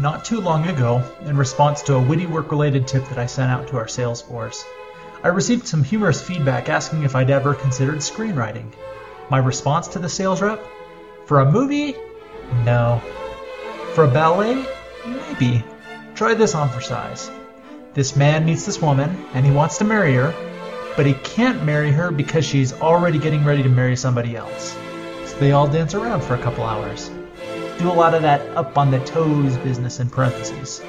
Not 0.00 0.24
too 0.24 0.40
long 0.40 0.68
ago, 0.68 1.02
in 1.24 1.36
response 1.36 1.82
to 1.82 1.96
a 1.96 2.00
witty 2.00 2.26
work 2.26 2.52
related 2.52 2.86
tip 2.86 3.08
that 3.08 3.18
I 3.18 3.26
sent 3.26 3.50
out 3.50 3.66
to 3.68 3.78
our 3.78 3.88
sales 3.88 4.22
force, 4.22 4.64
I 5.24 5.28
received 5.28 5.66
some 5.66 5.82
humorous 5.82 6.22
feedback 6.22 6.68
asking 6.68 7.02
if 7.02 7.16
I'd 7.16 7.30
ever 7.30 7.52
considered 7.52 7.96
screenwriting. 7.96 8.70
My 9.28 9.38
response 9.38 9.88
to 9.88 9.98
the 9.98 10.08
sales 10.08 10.40
rep? 10.40 10.64
For 11.26 11.40
a 11.40 11.50
movie? 11.50 11.96
No. 12.64 13.02
For 13.94 14.04
a 14.04 14.08
ballet? 14.08 14.64
Maybe. 15.04 15.64
Try 16.14 16.34
this 16.34 16.54
on 16.54 16.68
for 16.68 16.80
size. 16.80 17.28
This 17.92 18.14
man 18.14 18.44
meets 18.44 18.64
this 18.64 18.80
woman, 18.80 19.26
and 19.34 19.44
he 19.44 19.50
wants 19.50 19.78
to 19.78 19.84
marry 19.84 20.14
her, 20.14 20.32
but 20.96 21.06
he 21.06 21.14
can't 21.14 21.64
marry 21.64 21.90
her 21.90 22.12
because 22.12 22.44
she's 22.44 22.72
already 22.72 23.18
getting 23.18 23.44
ready 23.44 23.64
to 23.64 23.68
marry 23.68 23.96
somebody 23.96 24.36
else. 24.36 24.78
So 25.26 25.36
they 25.40 25.50
all 25.50 25.66
dance 25.66 25.94
around 25.94 26.22
for 26.22 26.36
a 26.36 26.42
couple 26.42 26.62
hours. 26.62 27.10
Do 27.78 27.92
a 27.92 27.94
lot 27.94 28.14
of 28.14 28.22
that 28.22 28.40
up 28.56 28.76
on 28.76 28.90
the 28.90 28.98
toes 28.98 29.56
business 29.58 30.00
in 30.00 30.10
parentheses. 30.10 30.82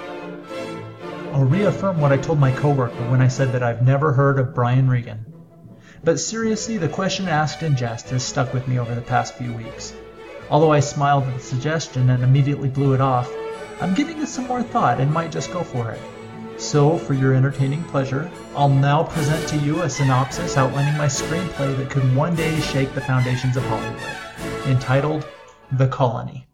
I'll 1.32 1.46
reaffirm 1.46 2.02
what 2.02 2.12
I 2.12 2.18
told 2.18 2.39
my 2.39 2.52
coworker 2.52 3.12
when 3.12 3.21
I 3.21 3.28
said 3.28 3.52
that 3.52 3.62
I've 3.62 3.84
never 3.84 4.12
heard 4.12 4.39
of 4.39 4.56
Brian 4.56 4.89
Regan. 4.89 5.24
But 6.04 6.20
seriously, 6.20 6.78
the 6.78 6.89
question 6.89 7.28
asked 7.28 7.62
in 7.62 7.75
jest 7.75 8.10
has 8.10 8.24
stuck 8.24 8.56
with 8.56 8.68
me 8.68 8.79
over 8.79 8.96
the 8.96 9.02
past 9.02 9.36
few 9.36 9.54
weeks. 9.54 9.93
Although 10.50 10.71
I 10.71 10.79
smiled 10.79 11.25
at 11.25 11.36
the 11.36 11.39
suggestion 11.39 12.10
and 12.10 12.24
immediately 12.24 12.70
blew 12.70 12.96
it 12.96 13.01
off, 13.01 13.32
I'm 13.79 13.93
giving 13.93 14.20
it 14.20 14.28
some 14.28 14.48
more 14.48 14.64
thought 14.64 15.00
and 15.00 15.14
might 15.14 15.32
just 15.32 15.54
go 15.54 15.62
for 15.62 15.92
it. 15.92 16.01
So, 16.57 16.98
for 16.98 17.14
your 17.14 17.36
entertaining 17.36 17.84
pleasure, 17.84 18.32
I'll 18.56 18.68
now 18.68 19.04
present 19.04 19.48
to 19.50 19.57
you 19.57 19.84
a 19.84 19.90
synopsis 19.92 20.57
outlining 20.57 20.98
my 20.98 21.06
screenplay 21.06 21.78
that 21.78 21.92
could 21.92 22.15
one 22.15 22.36
day 22.36 22.60
shake 22.62 22.96
the 22.96 23.01
foundations 23.01 23.57
of 23.57 23.64
Hollywood, 23.65 24.01
entitled 24.65 25.28
The 25.71 25.87
Colony. 25.87 26.49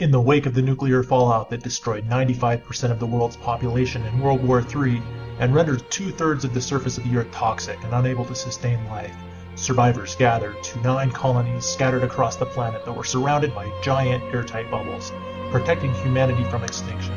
In 0.00 0.10
the 0.10 0.18
wake 0.18 0.46
of 0.46 0.54
the 0.54 0.62
nuclear 0.62 1.02
fallout 1.02 1.50
that 1.50 1.62
destroyed 1.62 2.08
95% 2.08 2.90
of 2.90 2.98
the 2.98 3.06
world's 3.06 3.36
population 3.36 4.02
in 4.06 4.18
World 4.18 4.42
War 4.42 4.60
III 4.62 5.02
and 5.38 5.54
rendered 5.54 5.82
two 5.90 6.10
thirds 6.10 6.42
of 6.42 6.54
the 6.54 6.60
surface 6.62 6.96
of 6.96 7.04
the 7.04 7.18
Earth 7.18 7.30
toxic 7.32 7.76
and 7.84 7.92
unable 7.92 8.24
to 8.24 8.34
sustain 8.34 8.82
life, 8.88 9.14
survivors 9.56 10.14
gathered 10.14 10.62
to 10.62 10.80
nine 10.80 11.10
colonies 11.10 11.66
scattered 11.66 12.02
across 12.02 12.36
the 12.36 12.46
planet 12.46 12.82
that 12.86 12.96
were 12.96 13.04
surrounded 13.04 13.54
by 13.54 13.70
giant 13.82 14.24
airtight 14.32 14.70
bubbles, 14.70 15.12
protecting 15.50 15.92
humanity 15.96 16.44
from 16.44 16.64
extinction. 16.64 17.14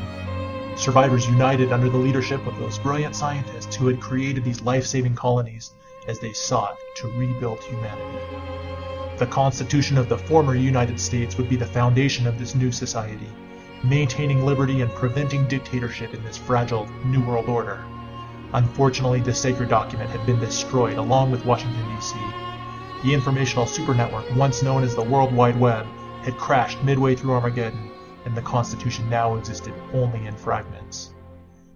Survivors 0.76 1.26
united 1.26 1.72
under 1.72 1.88
the 1.88 1.96
leadership 1.96 2.46
of 2.46 2.58
those 2.58 2.78
brilliant 2.78 3.16
scientists 3.16 3.74
who 3.74 3.86
had 3.86 3.98
created 3.98 4.44
these 4.44 4.60
life-saving 4.60 5.14
colonies 5.14 5.72
as 6.06 6.18
they 6.18 6.32
sought 6.32 6.78
to 6.96 7.08
rebuild 7.08 7.60
humanity. 7.60 8.18
The 9.18 9.26
Constitution 9.26 9.96
of 9.96 10.08
the 10.08 10.18
former 10.18 10.54
United 10.54 11.00
States 11.00 11.36
would 11.36 11.48
be 11.48 11.56
the 11.56 11.66
foundation 11.66 12.26
of 12.26 12.38
this 12.38 12.54
new 12.54 12.72
society, 12.72 13.28
maintaining 13.84 14.44
liberty 14.44 14.80
and 14.80 14.90
preventing 14.92 15.46
dictatorship 15.46 16.14
in 16.14 16.22
this 16.24 16.36
fragile 16.36 16.88
New 17.04 17.24
World 17.24 17.48
Order. 17.48 17.84
Unfortunately, 18.52 19.20
this 19.20 19.40
sacred 19.40 19.68
document 19.68 20.10
had 20.10 20.24
been 20.26 20.40
destroyed 20.40 20.98
along 20.98 21.30
with 21.30 21.44
Washington, 21.44 21.84
D.C. 21.96 22.16
The 23.02 23.14
informational 23.14 23.66
supernetwork, 23.66 24.36
once 24.36 24.62
known 24.62 24.84
as 24.84 24.94
the 24.94 25.02
World 25.02 25.32
Wide 25.32 25.58
Web, 25.58 25.86
had 26.22 26.36
crashed 26.36 26.82
midway 26.82 27.14
through 27.14 27.32
Armageddon 27.32 27.90
and 28.24 28.36
the 28.36 28.42
Constitution 28.42 29.08
now 29.10 29.36
existed 29.36 29.74
only 29.92 30.26
in 30.26 30.34
fragments. 30.36 31.13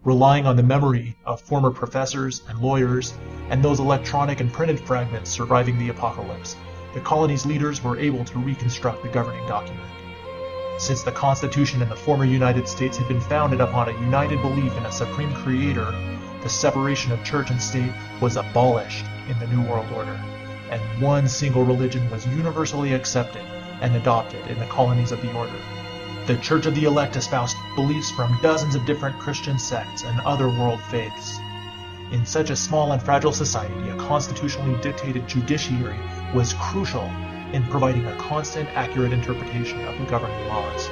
Relying 0.09 0.47
on 0.47 0.57
the 0.57 0.63
memory 0.63 1.15
of 1.27 1.43
former 1.43 1.71
professors 1.71 2.41
and 2.49 2.59
lawyers, 2.61 3.13
and 3.51 3.63
those 3.63 3.79
electronic 3.79 4.41
and 4.41 4.51
printed 4.51 4.81
fragments 4.81 5.29
surviving 5.29 5.79
the 5.79 5.91
apocalypse, 5.91 6.57
the 6.95 7.01
colony's 7.01 7.45
leaders 7.45 7.85
were 7.85 7.99
able 7.99 8.25
to 8.25 8.39
reconstruct 8.39 9.03
the 9.03 9.11
governing 9.11 9.47
document. 9.47 9.87
Since 10.79 11.03
the 11.03 11.13
Constitution 11.13 11.83
in 11.83 11.91
the 11.91 11.95
former 11.95 12.25
United 12.25 12.67
States 12.67 12.97
had 12.97 13.07
been 13.07 13.21
founded 13.21 13.61
upon 13.61 13.91
a 13.91 14.01
united 14.01 14.41
belief 14.41 14.75
in 14.79 14.87
a 14.87 14.91
supreme 14.91 15.35
creator, 15.35 15.93
the 16.43 16.49
separation 16.49 17.13
of 17.13 17.23
church 17.23 17.51
and 17.51 17.61
state 17.61 17.93
was 18.19 18.37
abolished 18.37 19.05
in 19.29 19.39
the 19.39 19.47
New 19.49 19.61
World 19.69 19.93
Order, 19.95 20.19
and 20.71 21.03
one 21.03 21.29
single 21.29 21.65
religion 21.65 22.11
was 22.11 22.27
universally 22.29 22.95
accepted 22.95 23.43
and 23.83 23.95
adopted 23.95 24.47
in 24.47 24.59
the 24.59 24.65
colonies 24.69 25.13
of 25.13 25.21
the 25.21 25.35
order 25.35 25.53
the 26.29 26.37
Church 26.37 26.67
of 26.67 26.75
the 26.75 26.85
Elect 26.85 27.17
espoused 27.17 27.57
beliefs 27.75 28.11
from 28.11 28.39
dozens 28.43 28.75
of 28.75 28.85
different 28.85 29.19
Christian 29.19 29.59
sects 29.59 30.05
and 30.05 30.21
other 30.21 30.51
world 30.51 30.79
faiths. 30.91 31.39
In 32.13 32.27
such 32.27 32.51
a 32.51 32.57
small 32.57 32.93
and 32.93 33.03
fragile 33.03 33.33
society, 33.33 33.89
a 33.89 33.97
constitutionally 33.97 34.79
dictated 34.83 35.27
judiciary 35.27 35.99
was 36.35 36.53
crucial 36.53 37.05
in 37.55 37.65
providing 37.71 38.05
a 38.05 38.15
constant, 38.17 38.69
accurate 38.75 39.15
interpretation 39.15 39.83
of 39.87 39.99
the 39.99 40.05
governing 40.05 40.49
laws. 40.49 40.91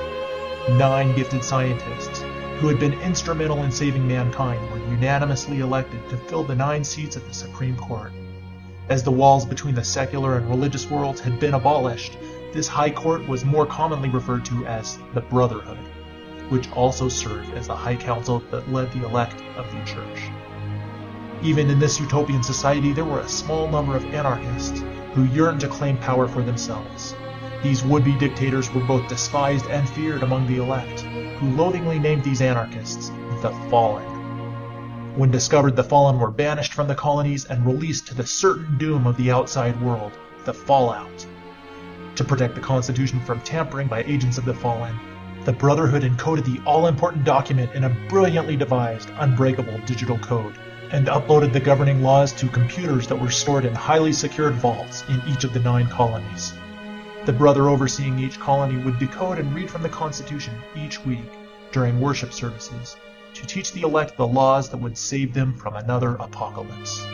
Nine 0.70 1.14
gifted 1.14 1.44
scientists, 1.44 2.22
who 2.60 2.68
had 2.68 2.80
been 2.80 2.98
instrumental 3.02 3.62
in 3.62 3.70
saving 3.70 4.08
mankind, 4.08 4.70
were 4.70 4.78
unanimously 4.88 5.60
elected 5.60 6.00
to 6.08 6.16
fill 6.16 6.44
the 6.44 6.56
nine 6.56 6.82
seats 6.82 7.14
at 7.14 7.28
the 7.28 7.34
Supreme 7.34 7.76
Court. 7.76 8.10
As 8.88 9.02
the 9.02 9.12
walls 9.12 9.44
between 9.44 9.74
the 9.74 9.84
secular 9.84 10.38
and 10.38 10.48
religious 10.48 10.88
worlds 10.88 11.20
had 11.20 11.38
been 11.38 11.52
abolished, 11.52 12.16
this 12.56 12.66
high 12.66 12.90
court 12.90 13.28
was 13.28 13.44
more 13.44 13.66
commonly 13.66 14.08
referred 14.08 14.42
to 14.42 14.64
as 14.64 14.98
the 15.12 15.20
Brotherhood, 15.20 15.76
which 16.48 16.72
also 16.72 17.06
served 17.06 17.52
as 17.52 17.66
the 17.66 17.76
high 17.76 17.96
council 17.96 18.42
that 18.50 18.72
led 18.72 18.90
the 18.92 19.06
elect 19.06 19.42
of 19.58 19.70
the 19.70 19.84
church. 19.84 20.30
Even 21.42 21.68
in 21.68 21.78
this 21.78 22.00
utopian 22.00 22.42
society, 22.42 22.94
there 22.94 23.04
were 23.04 23.20
a 23.20 23.28
small 23.28 23.68
number 23.68 23.94
of 23.94 24.06
anarchists 24.06 24.82
who 25.12 25.24
yearned 25.24 25.60
to 25.60 25.68
claim 25.68 25.98
power 25.98 26.26
for 26.26 26.42
themselves. 26.42 27.14
These 27.62 27.84
would-be 27.84 28.18
dictators 28.18 28.72
were 28.72 28.84
both 28.84 29.06
despised 29.06 29.66
and 29.66 29.86
feared 29.90 30.22
among 30.22 30.46
the 30.46 30.56
elect, 30.56 31.00
who 31.00 31.50
loathingly 31.56 31.98
named 31.98 32.24
these 32.24 32.40
anarchists 32.40 33.10
the 33.42 33.50
Fallen. 33.68 34.06
When 35.14 35.30
discovered, 35.30 35.76
the 35.76 35.84
Fallen 35.84 36.18
were 36.18 36.30
banished 36.30 36.72
from 36.72 36.88
the 36.88 36.94
colonies 36.94 37.44
and 37.44 37.66
released 37.66 38.06
to 38.06 38.14
the 38.14 38.26
certain 38.26 38.78
doom 38.78 39.06
of 39.06 39.18
the 39.18 39.30
outside 39.30 39.78
world, 39.82 40.12
the 40.46 40.54
Fallout, 40.54 41.26
to 42.16 42.24
protect 42.24 42.54
the 42.54 42.60
Constitution 42.60 43.20
from 43.20 43.40
tampering 43.40 43.88
by 43.88 44.02
agents 44.04 44.38
of 44.38 44.44
the 44.44 44.54
fallen, 44.54 44.98
the 45.44 45.52
Brotherhood 45.52 46.02
encoded 46.02 46.44
the 46.44 46.60
all 46.66 46.88
important 46.88 47.24
document 47.24 47.72
in 47.74 47.84
a 47.84 47.96
brilliantly 48.08 48.56
devised, 48.56 49.10
unbreakable 49.18 49.78
digital 49.86 50.18
code, 50.18 50.58
and 50.90 51.06
uploaded 51.06 51.52
the 51.52 51.60
governing 51.60 52.02
laws 52.02 52.32
to 52.32 52.48
computers 52.48 53.06
that 53.06 53.20
were 53.20 53.30
stored 53.30 53.64
in 53.64 53.74
highly 53.74 54.12
secured 54.12 54.54
vaults 54.54 55.04
in 55.08 55.22
each 55.28 55.44
of 55.44 55.52
the 55.52 55.60
nine 55.60 55.86
colonies. 55.88 56.52
The 57.26 57.32
brother 57.32 57.68
overseeing 57.68 58.18
each 58.18 58.40
colony 58.40 58.76
would 58.84 58.98
decode 58.98 59.38
and 59.38 59.54
read 59.54 59.70
from 59.70 59.82
the 59.82 59.88
Constitution 59.88 60.54
each 60.76 61.04
week 61.04 61.30
during 61.72 62.00
worship 62.00 62.32
services 62.32 62.96
to 63.34 63.46
teach 63.46 63.72
the 63.72 63.82
elect 63.82 64.16
the 64.16 64.26
laws 64.26 64.70
that 64.70 64.78
would 64.78 64.96
save 64.96 65.34
them 65.34 65.54
from 65.54 65.76
another 65.76 66.14
apocalypse. 66.16 67.04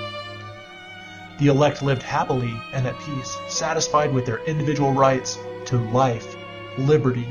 The 1.43 1.49
elect 1.49 1.83
lived 1.83 2.05
happily 2.05 2.57
and 2.73 2.87
at 2.87 2.97
peace, 3.01 3.37
satisfied 3.49 4.15
with 4.15 4.25
their 4.25 4.39
individual 4.45 4.93
rights 4.93 5.41
to 5.65 5.77
life, 5.91 6.37
liberty, 6.79 7.27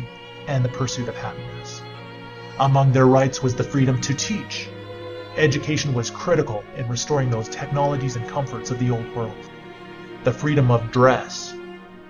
and 0.48 0.66
the 0.66 0.70
pursuit 0.70 1.08
of 1.08 1.16
happiness. 1.16 1.82
Among 2.60 2.92
their 2.92 3.06
rights 3.06 3.42
was 3.42 3.56
the 3.56 3.64
freedom 3.64 4.02
to 4.02 4.14
teach. 4.14 4.68
Education 5.38 5.94
was 5.94 6.10
critical 6.10 6.62
in 6.76 6.90
restoring 6.90 7.30
those 7.30 7.48
technologies 7.48 8.18
and 8.18 8.28
comforts 8.28 8.70
of 8.70 8.80
the 8.80 8.92
old 8.92 9.16
world. 9.16 9.50
The 10.26 10.34
freedom 10.34 10.72
of 10.72 10.92
dress, 10.92 11.54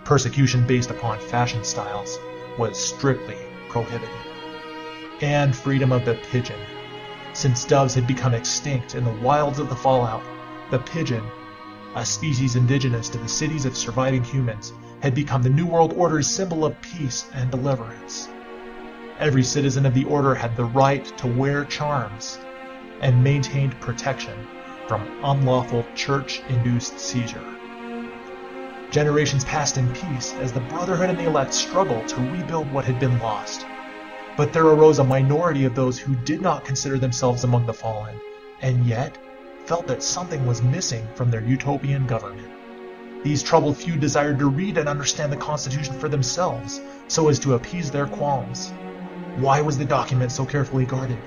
persecution 0.04 0.66
based 0.66 0.90
upon 0.90 1.20
fashion 1.20 1.64
styles, 1.64 2.18
was 2.58 2.80
strictly 2.80 3.38
prohibited. 3.70 4.10
And 5.22 5.56
freedom 5.56 5.92
of 5.92 6.06
the 6.06 6.16
pigeon. 6.32 6.60
Since 7.34 7.64
doves 7.64 7.94
had 7.94 8.08
become 8.08 8.34
extinct 8.34 8.96
in 8.96 9.04
the 9.04 9.22
wilds 9.22 9.60
of 9.60 9.70
the 9.70 9.76
fallout, 9.76 10.24
the 10.72 10.80
pigeon 10.80 11.24
a 11.96 12.06
species 12.06 12.56
indigenous 12.56 13.09
to 13.09 13.18
the 13.18 13.28
cities 13.28 13.66
of 13.66 13.75
surviving 13.75 14.24
humans, 14.24 14.74
had 15.02 15.13
become 15.13 15.44
the 15.44 15.50
New 15.50 15.66
World 15.66 15.94
Order's 15.94 16.28
symbol 16.28 16.63
of 16.63 16.79
peace 16.81 17.29
and 17.34 17.52
deliverance. 17.52 18.29
Every 19.19 19.44
citizen 19.44 19.85
of 19.85 19.94
the 19.94 20.06
Order 20.06 20.34
had 20.34 20.55
the 20.55 20.66
right 20.66 21.05
to 21.17 21.28
wear 21.28 21.66
charms 21.66 22.40
and 23.02 23.23
maintained 23.23 23.79
protection 23.82 24.47
from 24.88 25.08
unlawful 25.23 25.85
church-induced 25.96 26.99
seizure. 26.99 27.43
Generations 28.90 29.46
passed 29.46 29.78
in 29.78 29.91
peace 29.94 30.34
as 30.41 30.52
the 30.52 30.59
Brotherhood 30.59 31.09
and 31.09 31.20
the 31.20 31.28
elect 31.28 31.53
struggled 31.53 32.08
to 32.09 32.32
rebuild 32.32 32.72
what 32.72 32.85
had 32.85 32.99
been 32.99 33.20
lost. 33.20 33.66
But 34.37 34.53
there 34.53 34.66
arose 34.66 34.99
a 34.99 35.03
minority 35.03 35.66
of 35.66 35.76
those 35.76 35.97
who 35.97 36.16
did 36.16 36.41
not 36.41 36.66
consider 36.66 36.97
themselves 36.97 37.44
among 37.44 37.66
the 37.66 37.73
fallen, 37.73 38.16
and 38.61 38.85
yet 38.85 39.17
felt 39.72 39.88
that 39.88 40.03
something 40.03 40.46
was 40.46 40.62
missing 40.62 41.08
from 41.16 41.32
their 41.32 41.46
utopian 41.46 42.06
government. 42.06 42.52
These 43.23 43.41
troubled 43.41 43.78
few 43.78 43.96
desired 43.96 44.38
to 44.40 44.50
read 44.50 44.78
and 44.78 44.90
understand 44.90 45.32
the 45.32 45.38
Constitution 45.38 45.97
for 45.97 46.09
themselves, 46.09 46.82
so 47.08 47.29
as 47.29 47.40
to 47.40 47.53
appease 47.53 47.90
their 47.90 48.06
qualms. 48.06 48.73
Why 49.38 49.62
was 49.62 49.78
the 49.78 49.85
document 49.85 50.34
so 50.34 50.46
carefully 50.46 50.85
guarded? 50.85 51.20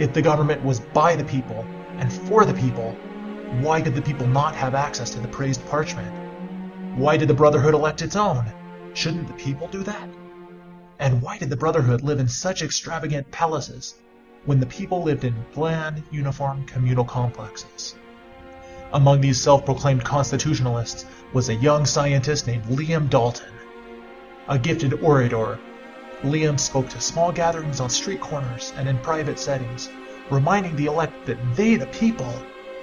If 0.00 0.12
the 0.12 0.20
government 0.20 0.64
was 0.64 0.80
by 0.80 1.14
the 1.14 1.22
people 1.22 1.64
and 1.98 2.12
for 2.12 2.44
the 2.44 2.52
people, 2.52 2.96
why 3.60 3.80
did 3.80 3.94
the 3.94 4.02
people 4.02 4.26
not 4.26 4.56
have 4.56 4.74
access 4.74 5.10
to 5.10 5.20
the 5.20 5.28
praised 5.28 5.64
parchment? 5.68 6.12
Why 6.96 7.16
did 7.16 7.28
the 7.28 7.40
Brotherhood 7.42 7.74
elect 7.74 8.02
its 8.02 8.16
own? 8.16 8.44
Shouldn't 8.94 9.28
the 9.28 9.34
people 9.34 9.68
do 9.68 9.84
that? 9.84 10.08
And 10.98 11.22
why 11.22 11.38
did 11.38 11.48
the 11.48 11.56
Brotherhood 11.56 12.02
live 12.02 12.18
in 12.18 12.26
such 12.26 12.60
extravagant 12.60 13.30
palaces 13.30 13.94
when 14.44 14.60
the 14.60 14.66
people 14.66 15.02
lived 15.02 15.24
in 15.24 15.34
bland, 15.54 16.02
uniform 16.10 16.64
communal 16.66 17.04
complexes? 17.04 17.94
Among 18.92 19.20
these 19.20 19.40
self 19.40 19.64
proclaimed 19.64 20.04
constitutionalists 20.04 21.04
was 21.32 21.48
a 21.48 21.54
young 21.54 21.84
scientist 21.84 22.46
named 22.46 22.64
Liam 22.64 23.10
Dalton. 23.10 23.52
A 24.48 24.58
gifted 24.58 24.94
orator, 25.02 25.58
Liam 26.22 26.58
spoke 26.58 26.88
to 26.88 27.00
small 27.00 27.30
gatherings 27.30 27.80
on 27.80 27.90
street 27.90 28.20
corners 28.20 28.72
and 28.76 28.88
in 28.88 28.98
private 28.98 29.38
settings, 29.38 29.90
reminding 30.30 30.74
the 30.76 30.86
elect 30.86 31.26
that 31.26 31.38
they, 31.54 31.76
the 31.76 31.86
people, 31.86 32.32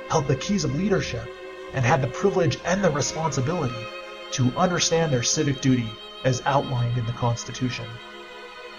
held 0.10 0.28
the 0.28 0.36
keys 0.36 0.64
of 0.64 0.76
leadership 0.76 1.28
and 1.74 1.84
had 1.84 2.02
the 2.02 2.08
privilege 2.08 2.58
and 2.66 2.84
the 2.84 2.92
responsibility 2.92 3.86
to 4.32 4.52
understand 4.56 5.12
their 5.12 5.24
civic 5.24 5.60
duty 5.62 5.90
as 6.24 6.42
outlined 6.46 6.98
in 6.98 7.06
the 7.06 7.12
Constitution. 7.14 7.86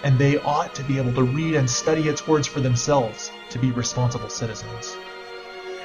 And 0.03 0.19
they 0.19 0.37
ought 0.37 0.75
to 0.75 0.83
be 0.83 0.97
able 0.97 1.13
to 1.13 1.23
read 1.23 1.55
and 1.55 1.69
study 1.69 2.07
its 2.07 2.27
words 2.27 2.47
for 2.47 2.59
themselves 2.59 3.31
to 3.49 3.59
be 3.59 3.71
responsible 3.71 4.29
citizens. 4.29 4.95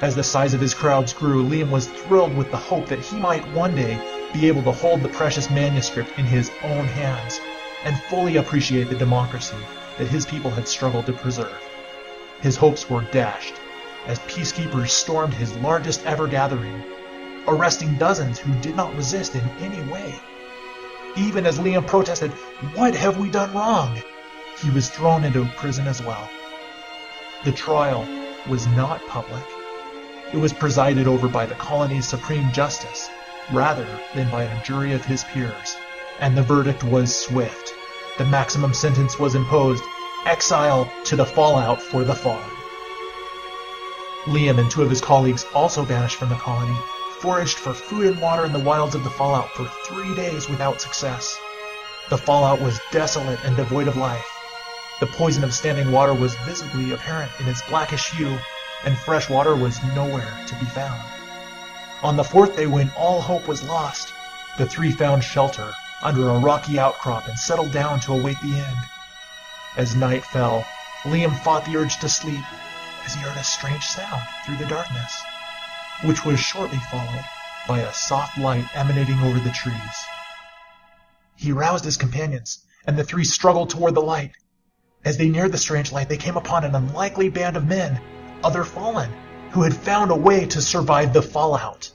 As 0.00 0.14
the 0.14 0.23
size 0.25 0.53
of 0.53 0.61
his 0.61 0.75
crowds 0.75 1.12
grew, 1.12 1.44
Liam 1.44 1.70
was 1.70 1.87
thrilled 1.87 2.37
with 2.37 2.50
the 2.50 2.56
hope 2.56 2.87
that 2.88 2.99
he 2.99 3.17
might 3.17 3.47
one 3.53 3.75
day 3.75 3.99
be 4.32 4.49
able 4.49 4.62
to 4.64 4.73
hold 4.73 5.03
the 5.03 5.09
precious 5.09 5.49
manuscript 5.49 6.19
in 6.19 6.25
his 6.25 6.50
own 6.62 6.87
hands 6.87 7.41
and 7.85 7.97
fully 8.11 8.37
appreciate 8.37 8.88
the 8.91 8.97
democracy 8.97 9.56
that 9.99 10.09
his 10.09 10.26
people 10.26 10.50
had 10.50 10.67
struggled 10.67 11.06
to 11.06 11.12
preserve. 11.12 11.62
His 12.41 12.56
hopes 12.56 12.91
were 12.91 13.03
dashed 13.12 13.55
as 14.06 14.19
peacekeepers 14.20 14.91
stormed 14.91 15.35
his 15.35 15.55
largest 15.56 16.05
ever 16.05 16.26
gathering, 16.26 16.82
arresting 17.47 17.94
dozens 17.94 18.38
who 18.38 18.53
did 18.61 18.75
not 18.75 18.94
resist 18.97 19.35
in 19.35 19.49
any 19.61 19.81
way. 19.91 20.15
Even 21.17 21.44
as 21.44 21.59
Liam 21.59 21.87
protested, 21.87 22.31
What 22.75 22.94
have 22.94 23.19
we 23.19 23.29
done 23.29 23.53
wrong? 23.53 24.00
he 24.62 24.70
was 24.70 24.88
thrown 24.88 25.25
into 25.25 25.44
prison 25.56 25.87
as 25.87 26.00
well. 26.00 26.29
The 27.44 27.53
trial 27.53 28.06
was 28.49 28.67
not 28.69 29.06
public. 29.09 29.43
It 30.32 30.38
was 30.38 30.53
presided 30.53 31.06
over 31.06 31.29
by 31.29 31.44
the 31.44 31.55
colony's 31.56 32.09
Supreme 32.09 32.50
Justice, 32.53 33.11
rather 33.53 33.87
than 34.14 34.31
by 34.31 34.44
a 34.44 34.64
jury 34.64 34.93
of 34.93 35.05
his 35.05 35.25
peers, 35.25 35.76
and 36.20 36.37
the 36.37 36.43
verdict 36.43 36.82
was 36.85 37.15
swift. 37.15 37.75
The 38.17 38.25
maximum 38.25 38.73
sentence 38.73 39.19
was 39.19 39.35
imposed 39.35 39.85
exile 40.25 40.91
to 41.05 41.17
the 41.17 41.26
fallout 41.26 41.82
for 41.82 42.05
the 42.05 42.15
fallen. 42.15 42.50
Liam 44.26 44.58
and 44.58 44.70
two 44.70 44.82
of 44.82 44.91
his 44.91 45.00
colleagues, 45.00 45.44
also 45.53 45.85
banished 45.85 46.17
from 46.17 46.29
the 46.29 46.37
colony, 46.37 46.76
foraged 47.22 47.56
for 47.56 47.72
food 47.72 48.04
and 48.06 48.20
water 48.20 48.44
in 48.44 48.52
the 48.52 48.58
wilds 48.58 48.96
of 48.96 49.04
the 49.04 49.10
fallout 49.10 49.48
for 49.52 49.70
three 49.86 50.12
days 50.16 50.48
without 50.48 50.80
success. 50.80 51.38
The 52.10 52.19
fallout 52.19 52.60
was 52.60 52.80
desolate 52.90 53.38
and 53.44 53.56
devoid 53.56 53.86
of 53.86 53.96
life. 53.96 54.28
The 54.98 55.06
poison 55.06 55.44
of 55.44 55.54
standing 55.54 55.92
water 55.92 56.14
was 56.14 56.34
visibly 56.44 56.90
apparent 56.90 57.30
in 57.38 57.46
its 57.46 57.62
blackish 57.62 58.10
hue, 58.10 58.36
and 58.84 58.98
fresh 58.98 59.30
water 59.30 59.54
was 59.54 59.80
nowhere 59.94 60.36
to 60.48 60.54
be 60.56 60.66
found. 60.66 61.00
On 62.02 62.16
the 62.16 62.24
fourth 62.24 62.56
day, 62.56 62.66
when 62.66 62.90
all 62.96 63.20
hope 63.20 63.46
was 63.46 63.62
lost, 63.62 64.12
the 64.58 64.66
three 64.66 64.90
found 64.90 65.22
shelter 65.22 65.72
under 66.02 66.28
a 66.28 66.38
rocky 66.40 66.80
outcrop 66.80 67.28
and 67.28 67.38
settled 67.38 67.70
down 67.70 68.00
to 68.00 68.14
await 68.14 68.40
the 68.42 68.58
end. 68.58 68.78
As 69.76 69.94
night 69.94 70.24
fell, 70.24 70.66
Liam 71.04 71.38
fought 71.44 71.64
the 71.66 71.76
urge 71.76 72.00
to 72.00 72.08
sleep 72.08 72.44
as 73.04 73.14
he 73.14 73.20
heard 73.20 73.38
a 73.38 73.44
strange 73.44 73.84
sound 73.84 74.22
through 74.44 74.56
the 74.56 74.66
darkness 74.66 75.22
which 76.04 76.25
was 76.25 76.40
shortly 76.40 76.78
followed 76.90 77.25
by 77.69 77.81
a 77.81 77.93
soft 77.93 78.38
light 78.38 78.64
emanating 78.75 79.19
over 79.20 79.38
the 79.38 79.50
trees. 79.50 79.76
He 81.37 81.52
roused 81.52 81.84
his 81.84 81.96
companions, 81.96 82.64
and 82.87 82.99
the 82.99 83.04
three 83.04 83.25
struggled 83.25 83.70
toward 83.70 83.94
the 83.94 84.00
light. 84.00 84.32
As 85.04 85.16
they 85.16 85.28
neared 85.28 85.52
the 85.52 85.58
strange 85.58 85.93
light, 85.93 86.08
they 86.08 86.16
came 86.16 86.37
upon 86.37 86.64
an 86.64 86.75
unlikely 86.75 87.28
band 87.28 87.56
of 87.56 87.66
men, 87.66 88.00
other 88.43 88.64
fallen, 88.64 89.10
who 89.50 89.62
had 89.62 89.75
found 89.75 90.10
a 90.10 90.16
way 90.16 90.46
to 90.46 90.60
survive 90.60 91.12
the 91.12 91.22
fallout. 91.22 91.90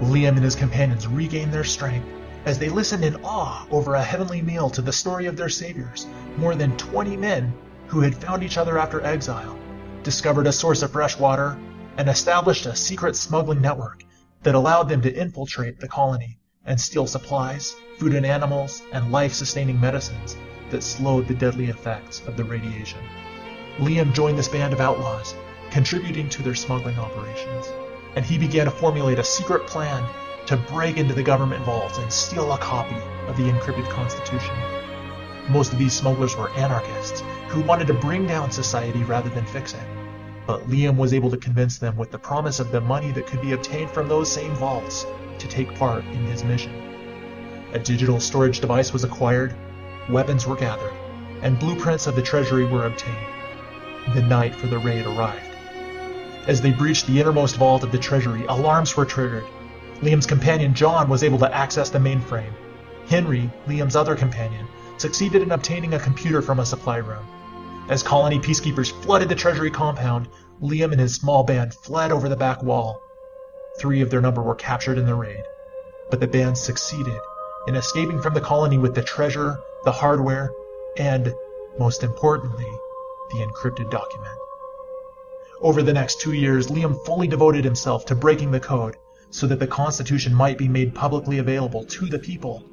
Liam 0.00 0.36
and 0.36 0.44
his 0.44 0.56
companions 0.56 1.06
regained 1.06 1.52
their 1.52 1.64
strength 1.64 2.06
as 2.46 2.58
they 2.58 2.68
listened 2.68 3.04
in 3.04 3.16
awe 3.24 3.66
over 3.70 3.94
a 3.94 4.02
heavenly 4.02 4.42
meal 4.42 4.68
to 4.70 4.82
the 4.82 4.92
story 4.92 5.26
of 5.26 5.36
their 5.36 5.48
saviors, 5.48 6.06
more 6.36 6.54
than 6.54 6.76
20 6.76 7.16
men 7.16 7.52
who 7.86 8.00
had 8.00 8.14
found 8.14 8.42
each 8.42 8.58
other 8.58 8.78
after 8.78 9.00
exile, 9.02 9.58
discovered 10.02 10.46
a 10.46 10.52
source 10.52 10.82
of 10.82 10.90
fresh 10.92 11.18
water, 11.18 11.56
and 11.96 12.08
established 12.08 12.66
a 12.66 12.74
secret 12.74 13.16
smuggling 13.16 13.60
network 13.60 14.04
that 14.42 14.54
allowed 14.54 14.88
them 14.88 15.00
to 15.02 15.14
infiltrate 15.14 15.80
the 15.80 15.88
colony 15.88 16.38
and 16.66 16.80
steal 16.80 17.06
supplies, 17.06 17.74
food 17.98 18.14
and 18.14 18.26
animals, 18.26 18.82
and 18.92 19.12
life-sustaining 19.12 19.80
medicines 19.80 20.36
that 20.70 20.82
slowed 20.82 21.28
the 21.28 21.34
deadly 21.34 21.66
effects 21.66 22.22
of 22.26 22.36
the 22.36 22.44
radiation. 22.44 23.00
Liam 23.78 24.12
joined 24.12 24.38
this 24.38 24.48
band 24.48 24.72
of 24.72 24.80
outlaws, 24.80 25.34
contributing 25.70 26.28
to 26.28 26.42
their 26.42 26.54
smuggling 26.54 26.98
operations, 26.98 27.72
and 28.16 28.24
he 28.24 28.38
began 28.38 28.64
to 28.64 28.70
formulate 28.70 29.18
a 29.18 29.24
secret 29.24 29.66
plan 29.66 30.08
to 30.46 30.56
break 30.56 30.96
into 30.96 31.14
the 31.14 31.22
government 31.22 31.64
vaults 31.64 31.98
and 31.98 32.12
steal 32.12 32.52
a 32.52 32.58
copy 32.58 32.96
of 33.26 33.36
the 33.36 33.44
encrypted 33.44 33.88
Constitution. 33.88 34.54
Most 35.48 35.72
of 35.72 35.78
these 35.78 35.92
smugglers 35.92 36.36
were 36.36 36.50
anarchists 36.50 37.22
who 37.48 37.60
wanted 37.62 37.86
to 37.86 37.94
bring 37.94 38.26
down 38.26 38.50
society 38.50 39.02
rather 39.04 39.30
than 39.30 39.44
fix 39.46 39.74
it. 39.74 39.93
But 40.46 40.68
Liam 40.68 40.96
was 40.96 41.14
able 41.14 41.30
to 41.30 41.36
convince 41.36 41.78
them 41.78 41.96
with 41.96 42.10
the 42.10 42.18
promise 42.18 42.60
of 42.60 42.70
the 42.70 42.80
money 42.80 43.10
that 43.12 43.26
could 43.26 43.40
be 43.40 43.52
obtained 43.52 43.90
from 43.90 44.08
those 44.08 44.30
same 44.30 44.54
vaults 44.56 45.06
to 45.38 45.48
take 45.48 45.74
part 45.76 46.04
in 46.04 46.26
his 46.26 46.44
mission. 46.44 46.72
A 47.72 47.78
digital 47.78 48.20
storage 48.20 48.60
device 48.60 48.92
was 48.92 49.04
acquired, 49.04 49.54
weapons 50.08 50.46
were 50.46 50.56
gathered, 50.56 50.92
and 51.42 51.58
blueprints 51.58 52.06
of 52.06 52.14
the 52.14 52.22
treasury 52.22 52.66
were 52.66 52.86
obtained. 52.86 53.26
The 54.14 54.22
night 54.22 54.54
for 54.54 54.66
the 54.66 54.78
raid 54.78 55.06
arrived. 55.06 55.48
As 56.46 56.60
they 56.60 56.72
breached 56.72 57.06
the 57.06 57.18
innermost 57.18 57.56
vault 57.56 57.82
of 57.82 57.90
the 57.90 57.98
treasury, 57.98 58.44
alarms 58.46 58.96
were 58.96 59.06
triggered. 59.06 59.46
Liam's 60.02 60.26
companion 60.26 60.74
John 60.74 61.08
was 61.08 61.22
able 61.22 61.38
to 61.38 61.54
access 61.54 61.88
the 61.88 61.98
mainframe. 61.98 62.52
Henry, 63.08 63.50
Liam's 63.66 63.96
other 63.96 64.14
companion, 64.14 64.66
succeeded 64.98 65.40
in 65.40 65.52
obtaining 65.52 65.94
a 65.94 65.98
computer 65.98 66.42
from 66.42 66.58
a 66.58 66.66
supply 66.66 66.98
room. 66.98 67.24
As 67.86 68.02
colony 68.02 68.38
peacekeepers 68.38 68.92
flooded 69.02 69.28
the 69.28 69.34
treasury 69.34 69.70
compound, 69.70 70.26
Liam 70.62 70.92
and 70.92 71.00
his 71.00 71.16
small 71.16 71.44
band 71.44 71.74
fled 71.74 72.12
over 72.12 72.30
the 72.30 72.36
back 72.36 72.62
wall. 72.62 72.98
Three 73.78 74.00
of 74.00 74.08
their 74.08 74.22
number 74.22 74.40
were 74.40 74.54
captured 74.54 74.96
in 74.96 75.04
the 75.04 75.14
raid, 75.14 75.42
but 76.10 76.18
the 76.18 76.26
band 76.26 76.56
succeeded 76.56 77.20
in 77.68 77.76
escaping 77.76 78.22
from 78.22 78.32
the 78.32 78.40
colony 78.40 78.78
with 78.78 78.94
the 78.94 79.02
treasure, 79.02 79.58
the 79.84 79.92
hardware, 79.92 80.50
and, 80.96 81.34
most 81.78 82.02
importantly, 82.02 82.72
the 83.32 83.46
encrypted 83.46 83.90
document. 83.90 84.38
Over 85.60 85.82
the 85.82 85.92
next 85.92 86.22
two 86.22 86.32
years, 86.32 86.68
Liam 86.68 87.04
fully 87.04 87.28
devoted 87.28 87.66
himself 87.66 88.06
to 88.06 88.14
breaking 88.14 88.50
the 88.50 88.60
code 88.60 88.96
so 89.28 89.46
that 89.46 89.58
the 89.58 89.66
Constitution 89.66 90.34
might 90.34 90.56
be 90.56 90.68
made 90.68 90.94
publicly 90.94 91.36
available 91.36 91.84
to 91.84 92.06
the 92.06 92.18
people. 92.18 92.64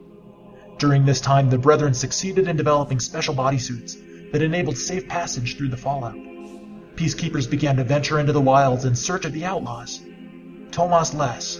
During 0.77 1.05
this 1.05 1.19
time, 1.19 1.49
the 1.49 1.57
Brethren 1.57 1.93
succeeded 1.93 2.47
in 2.47 2.55
developing 2.55 3.01
special 3.01 3.35
bodysuits 3.35 3.97
that 4.31 4.41
enabled 4.41 4.77
safe 4.77 5.07
passage 5.07 5.57
through 5.57 5.69
the 5.69 5.77
fallout. 5.77 6.15
Peacekeepers 6.95 7.49
began 7.49 7.77
to 7.77 7.83
venture 7.83 8.19
into 8.19 8.33
the 8.33 8.41
wilds 8.41 8.85
in 8.85 8.95
search 8.95 9.25
of 9.25 9.33
the 9.33 9.45
outlaws. 9.45 10.01
Tomas 10.71 11.13
Less 11.13 11.59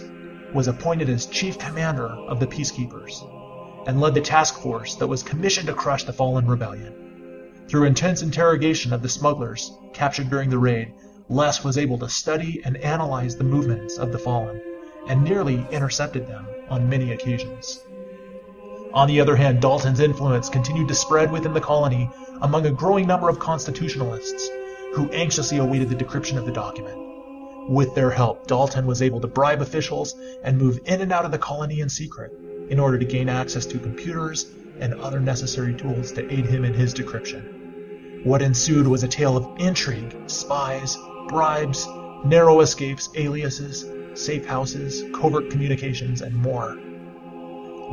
was 0.54 0.68
appointed 0.68 1.08
as 1.08 1.26
chief 1.26 1.58
commander 1.58 2.08
of 2.08 2.40
the 2.40 2.46
Peacekeepers 2.46 3.26
and 3.86 4.00
led 4.00 4.14
the 4.14 4.20
task 4.20 4.58
force 4.60 4.94
that 4.96 5.06
was 5.06 5.22
commissioned 5.22 5.66
to 5.66 5.74
crush 5.74 6.04
the 6.04 6.12
fallen 6.12 6.46
rebellion. 6.46 6.94
Through 7.68 7.84
intense 7.84 8.22
interrogation 8.22 8.92
of 8.92 9.02
the 9.02 9.08
smugglers 9.08 9.72
captured 9.92 10.30
during 10.30 10.50
the 10.50 10.58
raid, 10.58 10.92
Less 11.28 11.64
was 11.64 11.78
able 11.78 11.98
to 11.98 12.08
study 12.08 12.60
and 12.64 12.76
analyze 12.78 13.36
the 13.36 13.44
movements 13.44 13.96
of 13.96 14.12
the 14.12 14.18
fallen 14.18 14.60
and 15.08 15.24
nearly 15.24 15.66
intercepted 15.70 16.26
them 16.26 16.46
on 16.68 16.88
many 16.88 17.12
occasions. 17.12 17.80
On 18.92 19.08
the 19.08 19.20
other 19.20 19.36
hand, 19.36 19.62
Dalton's 19.62 20.00
influence 20.00 20.50
continued 20.50 20.88
to 20.88 20.94
spread 20.94 21.32
within 21.32 21.54
the 21.54 21.60
colony 21.60 22.10
among 22.42 22.66
a 22.66 22.70
growing 22.72 23.06
number 23.06 23.28
of 23.28 23.38
constitutionalists 23.38 24.48
who 24.94 25.08
anxiously 25.12 25.58
awaited 25.58 25.88
the 25.88 25.94
decryption 25.94 26.36
of 26.36 26.44
the 26.44 26.52
document. 26.52 26.98
With 27.70 27.94
their 27.94 28.10
help, 28.10 28.48
Dalton 28.48 28.84
was 28.86 29.00
able 29.00 29.20
to 29.20 29.28
bribe 29.28 29.62
officials 29.62 30.16
and 30.42 30.58
move 30.58 30.80
in 30.84 31.00
and 31.00 31.12
out 31.12 31.24
of 31.24 31.30
the 31.30 31.38
colony 31.38 31.80
in 31.80 31.88
secret 31.88 32.32
in 32.68 32.80
order 32.80 32.98
to 32.98 33.04
gain 33.04 33.28
access 33.28 33.64
to 33.66 33.78
computers 33.78 34.50
and 34.80 34.94
other 34.94 35.20
necessary 35.20 35.72
tools 35.72 36.10
to 36.12 36.32
aid 36.32 36.44
him 36.44 36.64
in 36.64 36.74
his 36.74 36.92
decryption. 36.92 38.24
What 38.24 38.42
ensued 38.42 38.88
was 38.88 39.04
a 39.04 39.08
tale 39.08 39.36
of 39.36 39.60
intrigue, 39.60 40.16
spies, 40.26 40.98
bribes, 41.28 41.86
narrow 42.24 42.60
escapes, 42.60 43.08
aliases, 43.14 43.86
safe 44.14 44.46
houses, 44.46 45.04
covert 45.14 45.50
communications, 45.50 46.22
and 46.22 46.34
more. 46.34 46.76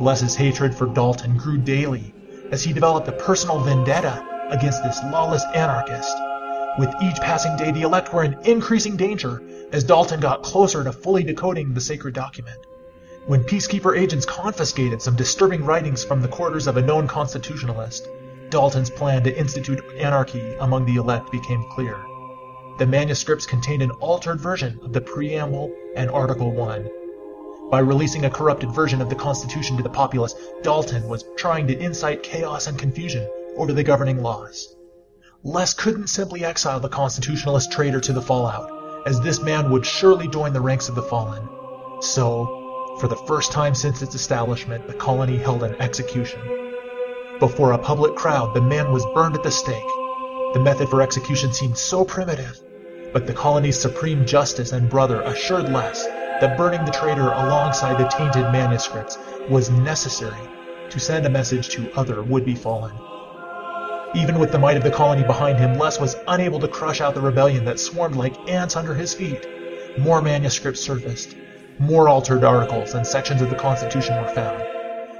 Les's 0.00 0.34
hatred 0.34 0.74
for 0.74 0.86
Dalton 0.86 1.36
grew 1.36 1.58
daily 1.58 2.12
as 2.50 2.64
he 2.64 2.72
developed 2.72 3.06
a 3.06 3.12
personal 3.12 3.60
vendetta 3.60 4.26
against 4.50 4.82
this 4.82 5.00
lawless 5.04 5.44
anarchist. 5.54 6.16
With 6.78 6.94
each 7.02 7.16
passing 7.16 7.56
day, 7.56 7.72
the 7.72 7.82
elect 7.82 8.12
were 8.12 8.24
in 8.24 8.38
increasing 8.44 8.96
danger 8.96 9.42
as 9.72 9.84
Dalton 9.84 10.20
got 10.20 10.42
closer 10.42 10.84
to 10.84 10.92
fully 10.92 11.22
decoding 11.22 11.74
the 11.74 11.80
sacred 11.80 12.14
document. 12.14 12.58
When 13.26 13.44
peacekeeper 13.44 13.98
agents 13.98 14.24
confiscated 14.24 15.02
some 15.02 15.16
disturbing 15.16 15.64
writings 15.64 16.04
from 16.04 16.22
the 16.22 16.28
quarters 16.28 16.66
of 16.66 16.76
a 16.76 16.82
known 16.82 17.06
constitutionalist, 17.06 18.08
Dalton's 18.50 18.90
plan 18.90 19.22
to 19.24 19.38
institute 19.38 19.84
anarchy 19.98 20.54
among 20.60 20.86
the 20.86 20.96
elect 20.96 21.30
became 21.30 21.64
clear. 21.70 21.98
The 22.78 22.86
manuscripts 22.86 23.46
contained 23.46 23.82
an 23.82 23.90
altered 23.92 24.40
version 24.40 24.80
of 24.82 24.92
the 24.92 25.00
preamble 25.00 25.72
and 25.96 26.10
Article 26.10 26.50
1. 26.52 26.88
By 27.70 27.80
releasing 27.80 28.24
a 28.24 28.30
corrupted 28.30 28.70
version 28.72 29.00
of 29.00 29.08
the 29.08 29.14
Constitution 29.14 29.76
to 29.76 29.82
the 29.82 29.90
populace, 29.90 30.34
Dalton 30.62 31.06
was 31.08 31.24
trying 31.36 31.66
to 31.66 31.78
incite 31.78 32.22
chaos 32.22 32.66
and 32.66 32.78
confusion 32.78 33.28
over 33.60 33.74
the 33.74 33.84
governing 33.84 34.22
laws. 34.22 34.74
Les 35.42 35.74
couldn't 35.74 36.06
simply 36.06 36.44
exile 36.44 36.80
the 36.80 36.88
constitutionalist 36.88 37.70
traitor 37.70 38.00
to 38.00 38.12
the 38.12 38.22
fallout, 38.22 39.06
as 39.06 39.20
this 39.20 39.42
man 39.42 39.70
would 39.70 39.84
surely 39.84 40.26
join 40.28 40.54
the 40.54 40.60
ranks 40.60 40.88
of 40.88 40.94
the 40.94 41.02
fallen. 41.02 41.46
So, 42.00 42.96
for 42.98 43.06
the 43.06 43.16
first 43.28 43.52
time 43.52 43.74
since 43.74 44.00
its 44.00 44.14
establishment, 44.14 44.86
the 44.86 44.94
colony 44.94 45.36
held 45.36 45.62
an 45.62 45.74
execution. 45.74 46.40
Before 47.38 47.72
a 47.72 47.78
public 47.78 48.16
crowd, 48.16 48.54
the 48.54 48.62
man 48.62 48.92
was 48.92 49.04
burned 49.12 49.36
at 49.36 49.42
the 49.42 49.50
stake. 49.50 49.92
The 50.54 50.62
method 50.62 50.88
for 50.88 51.02
execution 51.02 51.52
seemed 51.52 51.76
so 51.76 52.02
primitive, 52.02 52.58
but 53.12 53.26
the 53.26 53.34
colony's 53.34 53.78
supreme 53.78 54.24
justice 54.24 54.72
and 54.72 54.88
brother 54.88 55.20
assured 55.20 55.68
Les 55.68 56.06
that 56.40 56.56
burning 56.56 56.86
the 56.86 56.92
traitor 56.92 57.30
alongside 57.30 57.98
the 57.98 58.08
tainted 58.08 58.50
manuscripts 58.52 59.18
was 59.50 59.70
necessary 59.70 60.48
to 60.88 60.98
send 60.98 61.26
a 61.26 61.30
message 61.30 61.68
to 61.70 61.92
other 61.92 62.22
would-be 62.22 62.54
fallen. 62.54 63.09
Even 64.12 64.40
with 64.40 64.50
the 64.50 64.58
might 64.58 64.76
of 64.76 64.82
the 64.82 64.90
colony 64.90 65.22
behind 65.22 65.58
him, 65.58 65.78
Les 65.78 66.00
was 66.00 66.16
unable 66.26 66.58
to 66.58 66.66
crush 66.66 67.00
out 67.00 67.14
the 67.14 67.20
rebellion 67.20 67.64
that 67.64 67.78
swarmed 67.78 68.16
like 68.16 68.50
ants 68.50 68.74
under 68.74 68.92
his 68.92 69.14
feet. 69.14 69.46
More 69.98 70.20
manuscripts 70.20 70.80
surfaced. 70.80 71.36
More 71.78 72.08
altered 72.08 72.42
articles 72.42 72.94
and 72.94 73.06
sections 73.06 73.40
of 73.40 73.50
the 73.50 73.56
Constitution 73.56 74.20
were 74.20 74.34
found. 74.34 74.64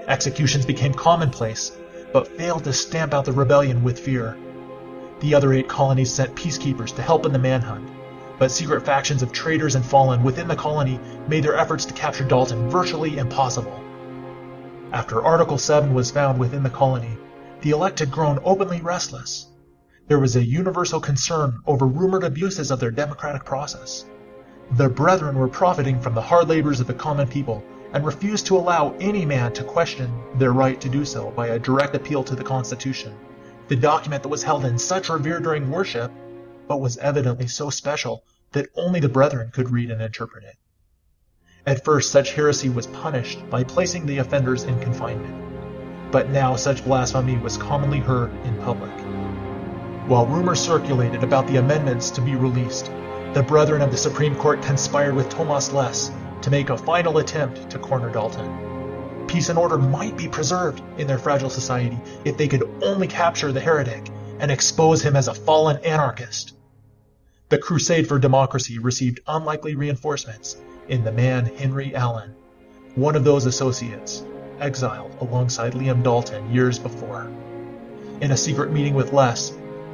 Executions 0.08 0.66
became 0.66 0.92
commonplace, 0.92 1.70
but 2.12 2.26
failed 2.26 2.64
to 2.64 2.72
stamp 2.72 3.14
out 3.14 3.24
the 3.24 3.32
rebellion 3.32 3.84
with 3.84 3.96
fear. 3.96 4.36
The 5.20 5.36
other 5.36 5.52
eight 5.52 5.68
colonies 5.68 6.12
sent 6.12 6.34
peacekeepers 6.34 6.92
to 6.96 7.02
help 7.02 7.24
in 7.24 7.32
the 7.32 7.38
manhunt, 7.38 7.88
but 8.40 8.50
secret 8.50 8.84
factions 8.84 9.22
of 9.22 9.30
traitors 9.30 9.76
and 9.76 9.84
fallen 9.84 10.24
within 10.24 10.48
the 10.48 10.56
colony 10.56 10.98
made 11.28 11.44
their 11.44 11.56
efforts 11.56 11.84
to 11.84 11.94
capture 11.94 12.24
Dalton 12.24 12.68
virtually 12.68 13.18
impossible. 13.18 13.80
After 14.92 15.22
Article 15.22 15.58
7 15.58 15.94
was 15.94 16.10
found 16.10 16.40
within 16.40 16.64
the 16.64 16.70
colony, 16.70 17.16
the 17.62 17.70
elect 17.70 17.98
had 17.98 18.10
grown 18.10 18.38
openly 18.44 18.80
restless. 18.80 19.48
There 20.08 20.18
was 20.18 20.36
a 20.36 20.44
universal 20.44 21.00
concern 21.00 21.60
over 21.66 21.86
rumored 21.86 22.24
abuses 22.24 22.70
of 22.70 22.80
their 22.80 22.90
democratic 22.90 23.44
process. 23.44 24.06
The 24.72 24.88
brethren 24.88 25.36
were 25.36 25.48
profiting 25.48 26.00
from 26.00 26.14
the 26.14 26.22
hard 26.22 26.48
labors 26.48 26.80
of 26.80 26.86
the 26.86 26.94
common 26.94 27.28
people 27.28 27.62
and 27.92 28.04
refused 28.04 28.46
to 28.46 28.56
allow 28.56 28.94
any 29.00 29.26
man 29.26 29.52
to 29.52 29.64
question 29.64 30.12
their 30.36 30.52
right 30.52 30.80
to 30.80 30.88
do 30.88 31.04
so 31.04 31.30
by 31.32 31.48
a 31.48 31.58
direct 31.58 31.94
appeal 31.94 32.22
to 32.24 32.36
the 32.36 32.44
Constitution, 32.44 33.14
the 33.68 33.76
document 33.76 34.22
that 34.22 34.28
was 34.28 34.42
held 34.42 34.64
in 34.64 34.78
such 34.78 35.08
revere 35.08 35.40
during 35.40 35.70
worship 35.70 36.12
but 36.68 36.80
was 36.80 36.98
evidently 36.98 37.48
so 37.48 37.68
special 37.68 38.22
that 38.52 38.68
only 38.76 39.00
the 39.00 39.08
brethren 39.08 39.50
could 39.52 39.70
read 39.70 39.90
and 39.90 40.00
interpret 40.00 40.44
it. 40.44 40.56
At 41.66 41.84
first, 41.84 42.10
such 42.10 42.32
heresy 42.32 42.68
was 42.68 42.86
punished 42.86 43.48
by 43.50 43.64
placing 43.64 44.06
the 44.06 44.18
offenders 44.18 44.64
in 44.64 44.80
confinement, 44.80 45.49
but 46.10 46.30
now 46.30 46.56
such 46.56 46.84
blasphemy 46.84 47.36
was 47.36 47.56
commonly 47.56 47.98
heard 47.98 48.32
in 48.44 48.56
public. 48.58 48.90
While 50.08 50.26
rumors 50.26 50.60
circulated 50.60 51.22
about 51.22 51.46
the 51.46 51.58
amendments 51.58 52.10
to 52.10 52.20
be 52.20 52.34
released, 52.34 52.90
the 53.32 53.44
brethren 53.46 53.80
of 53.80 53.90
the 53.90 53.96
Supreme 53.96 54.34
Court 54.34 54.60
conspired 54.62 55.14
with 55.14 55.28
Thomas 55.28 55.72
Les 55.72 56.10
to 56.42 56.50
make 56.50 56.70
a 56.70 56.76
final 56.76 57.18
attempt 57.18 57.70
to 57.70 57.78
corner 57.78 58.10
Dalton. 58.10 59.26
Peace 59.28 59.50
and 59.50 59.58
order 59.58 59.78
might 59.78 60.16
be 60.16 60.26
preserved 60.26 60.82
in 60.98 61.06
their 61.06 61.18
fragile 61.18 61.50
society 61.50 61.96
if 62.24 62.36
they 62.36 62.48
could 62.48 62.68
only 62.82 63.06
capture 63.06 63.52
the 63.52 63.60
heretic 63.60 64.10
and 64.40 64.50
expose 64.50 65.02
him 65.02 65.14
as 65.14 65.28
a 65.28 65.34
fallen 65.34 65.76
anarchist. 65.84 66.54
The 67.50 67.58
crusade 67.58 68.08
for 68.08 68.18
democracy 68.18 68.78
received 68.78 69.20
unlikely 69.28 69.76
reinforcements 69.76 70.56
in 70.88 71.04
the 71.04 71.12
man 71.12 71.46
Henry 71.46 71.94
Allen, 71.94 72.34
one 72.96 73.14
of 73.14 73.22
those 73.22 73.46
associates, 73.46 74.24
exiled 74.60 75.16
alongside 75.20 75.72
Liam 75.72 76.02
Dalton 76.02 76.52
years 76.52 76.78
before. 76.78 77.30
In 78.20 78.30
a 78.30 78.36
secret 78.36 78.72
meeting 78.72 78.94
with 78.94 79.12
Les, 79.12 79.52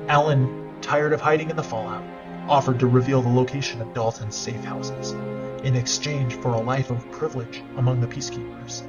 Allen, 0.09 0.81
tired 0.81 1.13
of 1.13 1.21
hiding 1.21 1.51
in 1.51 1.57
the 1.57 1.63
fallout, 1.63 2.05
offered 2.49 2.79
to 2.81 2.87
reveal 2.87 3.23
the 3.23 3.29
location 3.29 3.81
of 3.81 3.95
Dalton's 3.95 4.37
safe 4.37 4.65
houses 4.65 5.13
in 5.65 5.75
exchange 5.75 6.35
for 6.35 6.55
a 6.55 6.61
life 6.61 6.91
of 6.91 7.11
privilege 7.11 7.63
among 7.77 8.01
the 8.01 8.07
peacekeepers. 8.07 8.83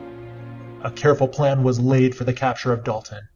A 0.84 0.92
careful 0.92 1.28
plan 1.28 1.64
was 1.64 1.80
laid 1.80 2.16
for 2.16 2.24
the 2.24 2.34
capture 2.34 2.72
of 2.72 2.84
Dalton. 2.84 3.28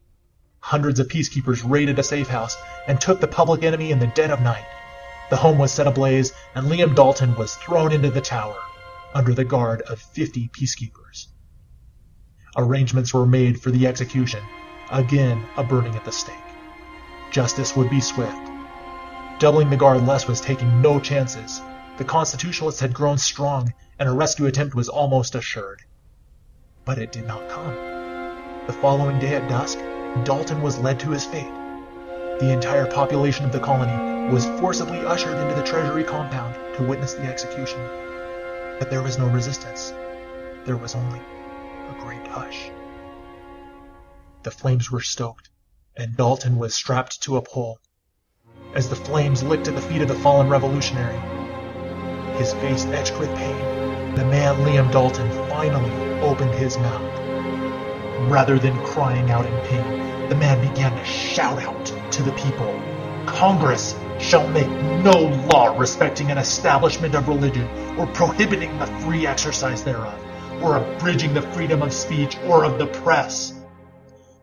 Hundreds 0.60 1.00
of 1.00 1.08
peacekeepers 1.08 1.68
raided 1.68 1.98
a 1.98 2.04
safe 2.04 2.28
house 2.28 2.56
and 2.86 3.00
took 3.00 3.20
the 3.20 3.26
public 3.26 3.64
enemy 3.64 3.90
in 3.90 3.98
the 3.98 4.06
dead 4.08 4.30
of 4.30 4.40
night. 4.40 4.64
The 5.30 5.36
home 5.36 5.58
was 5.58 5.72
set 5.72 5.88
ablaze, 5.88 6.32
and 6.54 6.68
Liam 6.68 6.94
Dalton 6.94 7.34
was 7.34 7.56
thrown 7.56 7.90
into 7.90 8.10
the 8.10 8.20
tower 8.20 8.58
under 9.12 9.34
the 9.34 9.44
guard 9.44 9.82
of 9.82 10.00
50 10.00 10.48
peacekeepers. 10.48 11.01
Arrangements 12.54 13.14
were 13.14 13.24
made 13.24 13.60
for 13.62 13.70
the 13.70 13.86
execution, 13.86 14.42
again 14.90 15.42
a 15.56 15.64
burning 15.64 15.94
at 15.94 16.04
the 16.04 16.12
stake. 16.12 16.36
Justice 17.30 17.74
would 17.74 17.88
be 17.88 18.00
swift. 18.00 18.36
Doubling 19.38 19.70
the 19.70 19.76
guard, 19.76 20.06
Les 20.06 20.28
was 20.28 20.38
taking 20.38 20.82
no 20.82 21.00
chances. 21.00 21.62
The 21.96 22.04
Constitutionalists 22.04 22.80
had 22.80 22.92
grown 22.92 23.16
strong, 23.16 23.72
and 23.98 24.06
a 24.06 24.12
rescue 24.12 24.44
attempt 24.44 24.74
was 24.74 24.90
almost 24.90 25.34
assured. 25.34 25.80
But 26.84 26.98
it 26.98 27.10
did 27.10 27.26
not 27.26 27.48
come. 27.48 27.74
The 28.66 28.74
following 28.74 29.18
day 29.18 29.34
at 29.34 29.48
dusk, 29.48 29.78
Dalton 30.24 30.60
was 30.60 30.78
led 30.78 31.00
to 31.00 31.10
his 31.10 31.24
fate. 31.24 31.50
The 32.38 32.52
entire 32.52 32.86
population 32.86 33.46
of 33.46 33.52
the 33.52 33.60
colony 33.60 34.30
was 34.30 34.44
forcibly 34.60 34.98
ushered 34.98 35.38
into 35.38 35.54
the 35.54 35.62
Treasury 35.62 36.04
compound 36.04 36.54
to 36.76 36.82
witness 36.82 37.14
the 37.14 37.22
execution. 37.22 37.80
But 38.78 38.90
there 38.90 39.02
was 39.02 39.18
no 39.18 39.28
resistance. 39.28 39.94
There 40.66 40.76
was 40.76 40.94
only 40.94 41.20
a 41.92 42.00
great 42.00 42.26
hush. 42.26 42.70
The 44.44 44.50
flames 44.50 44.90
were 44.90 45.00
stoked, 45.00 45.50
and 45.96 46.16
Dalton 46.16 46.56
was 46.56 46.74
strapped 46.74 47.22
to 47.22 47.36
a 47.36 47.42
pole. 47.42 47.78
As 48.74 48.88
the 48.88 48.96
flames 48.96 49.42
licked 49.42 49.68
at 49.68 49.74
the 49.74 49.82
feet 49.82 50.02
of 50.02 50.08
the 50.08 50.14
fallen 50.14 50.48
revolutionary, 50.48 51.18
his 52.38 52.54
face 52.54 52.86
etched 52.86 53.18
with 53.18 53.34
pain, 53.36 54.14
the 54.14 54.24
man 54.24 54.56
Liam 54.64 54.90
Dalton 54.90 55.30
finally 55.48 55.92
opened 56.20 56.54
his 56.54 56.78
mouth. 56.78 58.30
Rather 58.30 58.58
than 58.58 58.84
crying 58.86 59.30
out 59.30 59.44
in 59.44 59.66
pain, 59.66 60.28
the 60.28 60.36
man 60.36 60.66
began 60.66 60.96
to 60.96 61.04
shout 61.04 61.62
out 61.62 61.86
to 62.12 62.22
the 62.22 62.32
people. 62.32 62.72
Congress 63.26 63.94
shall 64.18 64.48
make 64.48 64.70
no 65.04 65.28
law 65.52 65.76
respecting 65.78 66.30
an 66.30 66.38
establishment 66.38 67.14
of 67.14 67.28
religion, 67.28 67.68
or 67.98 68.06
prohibiting 68.08 68.78
the 68.78 68.86
free 68.86 69.26
exercise 69.26 69.84
thereof, 69.84 70.18
or 70.62 70.76
abridging 70.76 71.34
the 71.34 71.42
freedom 71.42 71.82
of 71.82 71.92
speech 71.92 72.38
or 72.46 72.64
of 72.64 72.78
the 72.78 72.86
press. 72.86 73.54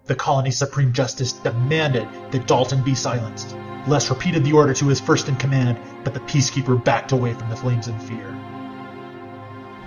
The 0.06 0.16
colony's 0.16 0.58
Supreme 0.58 0.92
Justice 0.92 1.34
demanded 1.34 2.08
that 2.32 2.48
Dalton 2.48 2.84
be 2.84 2.96
silenced. 2.96 3.56
Les 3.88 4.10
repeated 4.10 4.44
the 4.44 4.54
order 4.54 4.74
to 4.74 4.88
his 4.88 5.00
first 5.00 5.30
in 5.30 5.36
command, 5.36 5.80
but 6.04 6.14
the 6.14 6.20
peacekeeper 6.22 6.84
backed 6.84 7.12
away 7.12 7.34
from 7.34 7.50
the 7.50 7.56
flames 7.56 7.88
in 7.88 7.98
fear. 8.00 8.36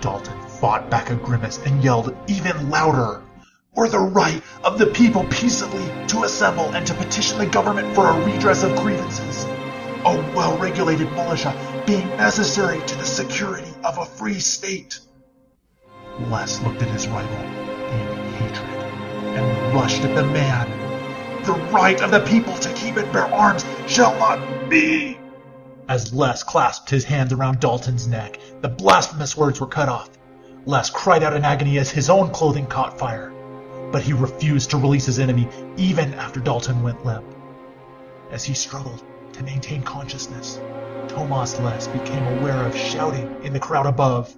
Dalton 0.01 0.41
fought 0.47 0.89
back 0.89 1.09
a 1.09 1.15
grimace 1.15 1.59
and 1.65 1.83
yelled 1.83 2.15
even 2.27 2.69
louder 2.69 3.21
or 3.75 3.87
the 3.87 3.99
right 3.99 4.41
of 4.63 4.77
the 4.77 4.87
people 4.87 5.23
peaceably 5.25 5.85
to 6.07 6.23
assemble 6.23 6.65
and 6.73 6.85
to 6.85 6.93
petition 6.93 7.37
the 7.37 7.45
government 7.45 7.93
for 7.95 8.07
a 8.07 8.25
redress 8.25 8.63
of 8.63 8.75
grievances. 8.77 9.45
A 10.05 10.33
well-regulated 10.35 11.11
militia 11.13 11.53
being 11.87 12.07
necessary 12.17 12.79
to 12.85 12.95
the 12.95 13.05
security 13.05 13.71
of 13.83 13.97
a 13.97 14.05
free 14.05 14.39
state. 14.39 14.99
Les 16.29 16.61
looked 16.63 16.81
at 16.81 16.89
his 16.89 17.07
rival 17.07 17.37
in 17.37 18.33
hatred 18.33 18.69
and 19.37 19.75
rushed 19.75 20.03
at 20.03 20.15
the 20.15 20.25
man. 20.25 20.69
The 21.43 21.53
right 21.71 22.01
of 22.01 22.11
the 22.11 22.21
people 22.21 22.55
to 22.55 22.73
keep 22.73 22.97
and 22.97 23.11
bear 23.11 23.25
arms 23.33 23.65
shall 23.87 24.17
not 24.19 24.69
be. 24.69 25.17
As 25.89 26.13
Les 26.13 26.43
clasped 26.43 26.89
his 26.89 27.03
hands 27.03 27.33
around 27.33 27.59
Dalton's 27.59 28.07
neck, 28.07 28.39
the 28.61 28.69
blasphemous 28.69 29.35
words 29.35 29.59
were 29.59 29.67
cut 29.67 29.89
off. 29.89 30.09
Les 30.65 30.89
cried 30.89 31.23
out 31.23 31.33
in 31.33 31.43
agony 31.43 31.77
as 31.77 31.91
his 31.91 32.09
own 32.09 32.29
clothing 32.29 32.65
caught 32.67 32.97
fire 32.97 33.33
but 33.93 34.01
he 34.01 34.11
refused 34.11 34.71
to 34.71 34.77
release 34.77 35.05
his 35.05 35.19
enemy 35.19 35.47
even 35.77 36.15
after 36.15 36.39
Dalton 36.39 36.81
went 36.81 37.05
limp. 37.05 37.23
As 38.31 38.43
he 38.43 38.55
struggled 38.55 39.03
to 39.33 39.43
maintain 39.43 39.83
consciousness, 39.83 40.59
Tomas 41.07 41.59
Les 41.59 41.87
became 41.87 42.39
aware 42.39 42.65
of 42.65 42.75
shouting 42.75 43.31
in 43.43 43.53
the 43.53 43.59
crowd 43.59 43.85
above. 43.85 44.35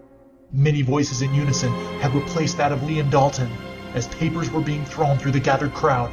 Many 0.51 0.81
voices 0.81 1.21
in 1.21 1.33
unison 1.33 1.71
had 1.99 2.13
replaced 2.13 2.57
that 2.57 2.71
of 2.71 2.79
Liam 2.81 3.09
Dalton 3.09 3.51
as 3.93 4.07
papers 4.07 4.51
were 4.51 4.61
being 4.61 4.85
thrown 4.85 5.17
through 5.17 5.31
the 5.31 5.39
gathered 5.39 5.73
crowd. 5.73 6.11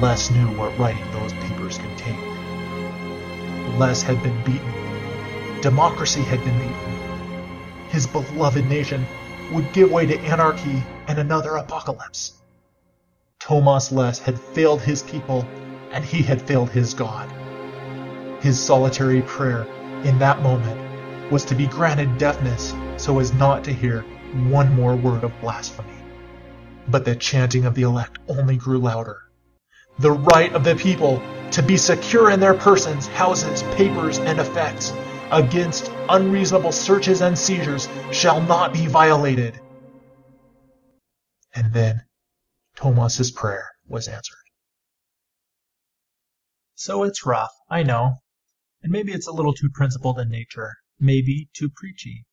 Les 0.00 0.30
knew 0.30 0.46
what 0.58 0.76
writing 0.78 1.10
those 1.12 1.32
papers 1.34 1.78
contained. 1.78 3.78
Les 3.78 4.02
had 4.02 4.22
been 4.22 4.36
beaten. 4.44 5.60
Democracy 5.60 6.22
had 6.22 6.42
been 6.44 6.58
beaten. 6.58 7.88
His 7.88 8.06
beloved 8.06 8.66
nation 8.66 9.06
would 9.52 9.72
give 9.72 9.90
way 9.90 10.06
to 10.06 10.18
anarchy 10.20 10.82
and 11.06 11.18
another 11.18 11.56
apocalypse. 11.56 12.34
Tomas 13.38 13.92
Les 13.92 14.18
had 14.18 14.40
failed 14.40 14.80
his 14.80 15.02
people 15.02 15.46
and 15.92 16.04
he 16.04 16.22
had 16.22 16.42
failed 16.42 16.70
his 16.70 16.94
God. 16.94 17.30
His 18.42 18.62
solitary 18.62 19.22
prayer 19.22 19.62
in 20.04 20.18
that 20.18 20.42
moment 20.42 21.30
was 21.30 21.44
to 21.46 21.54
be 21.54 21.66
granted 21.66 22.18
deafness 22.18 22.74
so 23.06 23.20
as 23.20 23.32
not 23.34 23.62
to 23.62 23.72
hear 23.72 24.00
one 24.50 24.74
more 24.74 24.96
word 24.96 25.22
of 25.22 25.40
blasphemy. 25.40 25.94
But 26.88 27.04
the 27.04 27.14
chanting 27.14 27.64
of 27.64 27.76
the 27.76 27.82
elect 27.82 28.18
only 28.26 28.56
grew 28.56 28.78
louder. 28.78 29.22
The 30.00 30.10
right 30.10 30.52
of 30.52 30.64
the 30.64 30.74
people 30.74 31.22
to 31.52 31.62
be 31.62 31.76
secure 31.76 32.32
in 32.32 32.40
their 32.40 32.54
persons, 32.54 33.06
houses, 33.06 33.62
papers, 33.76 34.18
and 34.18 34.40
effects 34.40 34.92
against 35.30 35.92
unreasonable 36.08 36.72
searches 36.72 37.22
and 37.22 37.38
seizures 37.38 37.88
shall 38.10 38.40
not 38.40 38.72
be 38.72 38.88
violated. 38.88 39.60
And 41.54 41.72
then 41.72 42.02
Tomas's 42.74 43.30
prayer 43.30 43.68
was 43.86 44.08
answered. 44.08 44.34
So 46.74 47.04
it's 47.04 47.24
rough, 47.24 47.52
I 47.70 47.84
know. 47.84 48.16
And 48.82 48.90
maybe 48.90 49.12
it's 49.12 49.28
a 49.28 49.32
little 49.32 49.54
too 49.54 49.70
principled 49.72 50.18
in 50.18 50.28
nature, 50.28 50.74
maybe 50.98 51.48
too 51.54 51.70
preachy. 51.72 52.25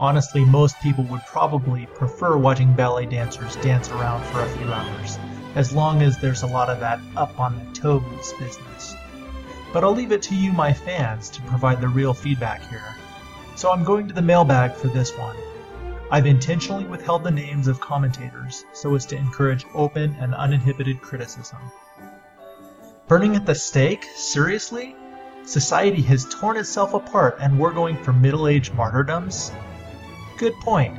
Honestly, 0.00 0.42
most 0.46 0.80
people 0.80 1.04
would 1.04 1.20
probably 1.26 1.84
prefer 1.84 2.34
watching 2.38 2.72
ballet 2.72 3.04
dancers 3.04 3.56
dance 3.56 3.90
around 3.90 4.24
for 4.24 4.40
a 4.40 4.48
few 4.48 4.72
hours, 4.72 5.18
as 5.56 5.74
long 5.74 6.00
as 6.00 6.16
there's 6.16 6.42
a 6.42 6.46
lot 6.46 6.70
of 6.70 6.80
that 6.80 6.98
up 7.18 7.38
on 7.38 7.58
the 7.58 7.78
toes 7.78 8.32
business. 8.38 8.96
But 9.74 9.84
I'll 9.84 9.94
leave 9.94 10.10
it 10.10 10.22
to 10.22 10.34
you, 10.34 10.52
my 10.52 10.72
fans, 10.72 11.28
to 11.28 11.42
provide 11.42 11.82
the 11.82 11.88
real 11.88 12.14
feedback 12.14 12.62
here. 12.70 12.96
So 13.56 13.70
I'm 13.70 13.84
going 13.84 14.08
to 14.08 14.14
the 14.14 14.22
mailbag 14.22 14.72
for 14.72 14.88
this 14.88 15.14
one. 15.18 15.36
I've 16.10 16.24
intentionally 16.24 16.84
withheld 16.86 17.22
the 17.22 17.30
names 17.30 17.68
of 17.68 17.78
commentators 17.78 18.64
so 18.72 18.94
as 18.94 19.04
to 19.06 19.16
encourage 19.16 19.66
open 19.74 20.16
and 20.18 20.34
uninhibited 20.34 21.02
criticism. 21.02 21.58
Burning 23.06 23.36
at 23.36 23.44
the 23.44 23.54
stake? 23.54 24.04
Seriously? 24.16 24.96
Society 25.44 26.00
has 26.02 26.24
torn 26.24 26.56
itself 26.56 26.94
apart 26.94 27.36
and 27.38 27.58
we're 27.58 27.74
going 27.74 28.02
for 28.02 28.14
middle 28.14 28.48
age 28.48 28.72
martyrdoms? 28.72 29.52
Good 30.40 30.58
point. 30.60 30.96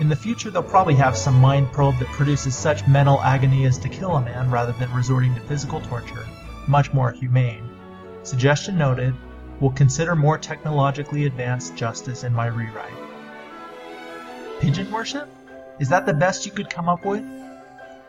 In 0.00 0.08
the 0.08 0.16
future, 0.16 0.50
they'll 0.50 0.60
probably 0.60 0.96
have 0.96 1.16
some 1.16 1.40
mind 1.40 1.70
probe 1.70 2.00
that 2.00 2.08
produces 2.08 2.56
such 2.56 2.84
mental 2.88 3.20
agony 3.20 3.64
as 3.64 3.78
to 3.78 3.88
kill 3.88 4.16
a 4.16 4.20
man 4.20 4.50
rather 4.50 4.72
than 4.72 4.92
resorting 4.92 5.32
to 5.36 5.40
physical 5.42 5.80
torture. 5.82 6.26
Much 6.66 6.92
more 6.92 7.12
humane. 7.12 7.62
Suggestion 8.24 8.76
noted. 8.76 9.14
Will 9.60 9.70
consider 9.70 10.16
more 10.16 10.36
technologically 10.36 11.26
advanced 11.26 11.76
justice 11.76 12.24
in 12.24 12.32
my 12.32 12.46
rewrite. 12.46 12.90
Pigeon 14.58 14.90
worship? 14.90 15.28
Is 15.78 15.88
that 15.90 16.04
the 16.04 16.12
best 16.12 16.44
you 16.44 16.50
could 16.50 16.68
come 16.68 16.88
up 16.88 17.04
with? 17.04 17.22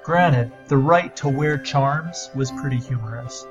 Granted, 0.03 0.51
the 0.69 0.77
right 0.77 1.15
to 1.17 1.29
wear 1.29 1.59
charms 1.59 2.31
was 2.33 2.51
pretty 2.51 2.79
humorous, 2.79 3.45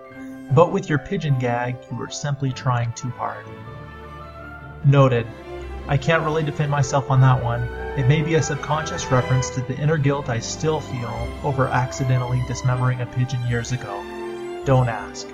but 0.51 0.73
with 0.73 0.89
your 0.89 0.99
pigeon 0.99 1.39
gag, 1.39 1.77
you 1.89 1.97
were 1.97 2.11
simply 2.11 2.53
trying 2.53 2.93
too 2.95 3.11
hard. 3.11 3.47
Noted. 4.85 5.29
I 5.89 5.97
can't 5.97 6.23
really 6.23 6.45
defend 6.45 6.71
myself 6.71 7.11
on 7.11 7.21
that 7.23 7.43
one. 7.43 7.63
It 7.97 8.07
may 8.07 8.23
be 8.23 8.37
a 8.37 8.43
subconscious 8.43 9.11
reference 9.11 9.51
to 9.51 9.61
the 9.63 9.77
inner 9.77 9.99
guilt 9.99 10.29
I 10.29 10.39
still 10.39 10.81
feel 10.81 11.29
over 11.43 11.67
accidentally 11.67 12.43
dismembering 12.47 13.01
a 13.01 13.07
pigeon 13.07 13.45
years 13.49 13.73
ago. 13.73 14.03
Don't 14.65 14.89
ask. 14.89 15.29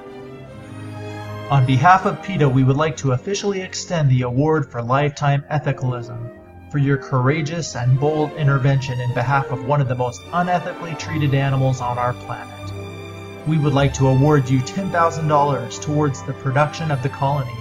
On 1.51 1.67
behalf 1.67 2.07
of 2.07 2.23
PETA, 2.23 2.49
we 2.49 2.65
would 2.65 2.77
like 2.77 2.97
to 2.99 3.13
officially 3.13 3.61
extend 3.61 4.11
the 4.11 4.23
Award 4.23 4.71
for 4.71 4.83
Lifetime 4.83 5.45
Ethicalism 5.51 6.31
for 6.71 6.79
your 6.79 6.97
courageous 6.97 7.77
and 7.77 7.99
bold 8.01 8.33
intervention 8.33 9.01
in 9.01 9.15
behalf 9.15 9.51
of 9.51 9.67
one 9.67 9.81
of 9.81 9.89
the 9.89 9.95
most 9.95 10.21
unethically 10.33 10.99
treated 10.99 11.35
animals 11.35 11.81
on 11.81 11.99
our 11.99 12.13
planet. 12.15 13.47
We 13.47 13.59
would 13.59 13.73
like 13.73 13.95
to 13.95 14.09
award 14.09 14.49
you 14.51 14.61
$10,000 14.61 15.83
towards 15.83 16.23
the 16.23 16.35
production 16.35 16.91
of 16.91 17.03
the 17.03 17.09
colony 17.09 17.57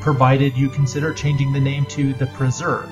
provided 0.00 0.56
you 0.56 0.68
consider 0.68 1.12
changing 1.12 1.52
the 1.52 1.60
name 1.60 1.84
to 1.86 2.12
The 2.14 2.26
Preserve. 2.26 2.90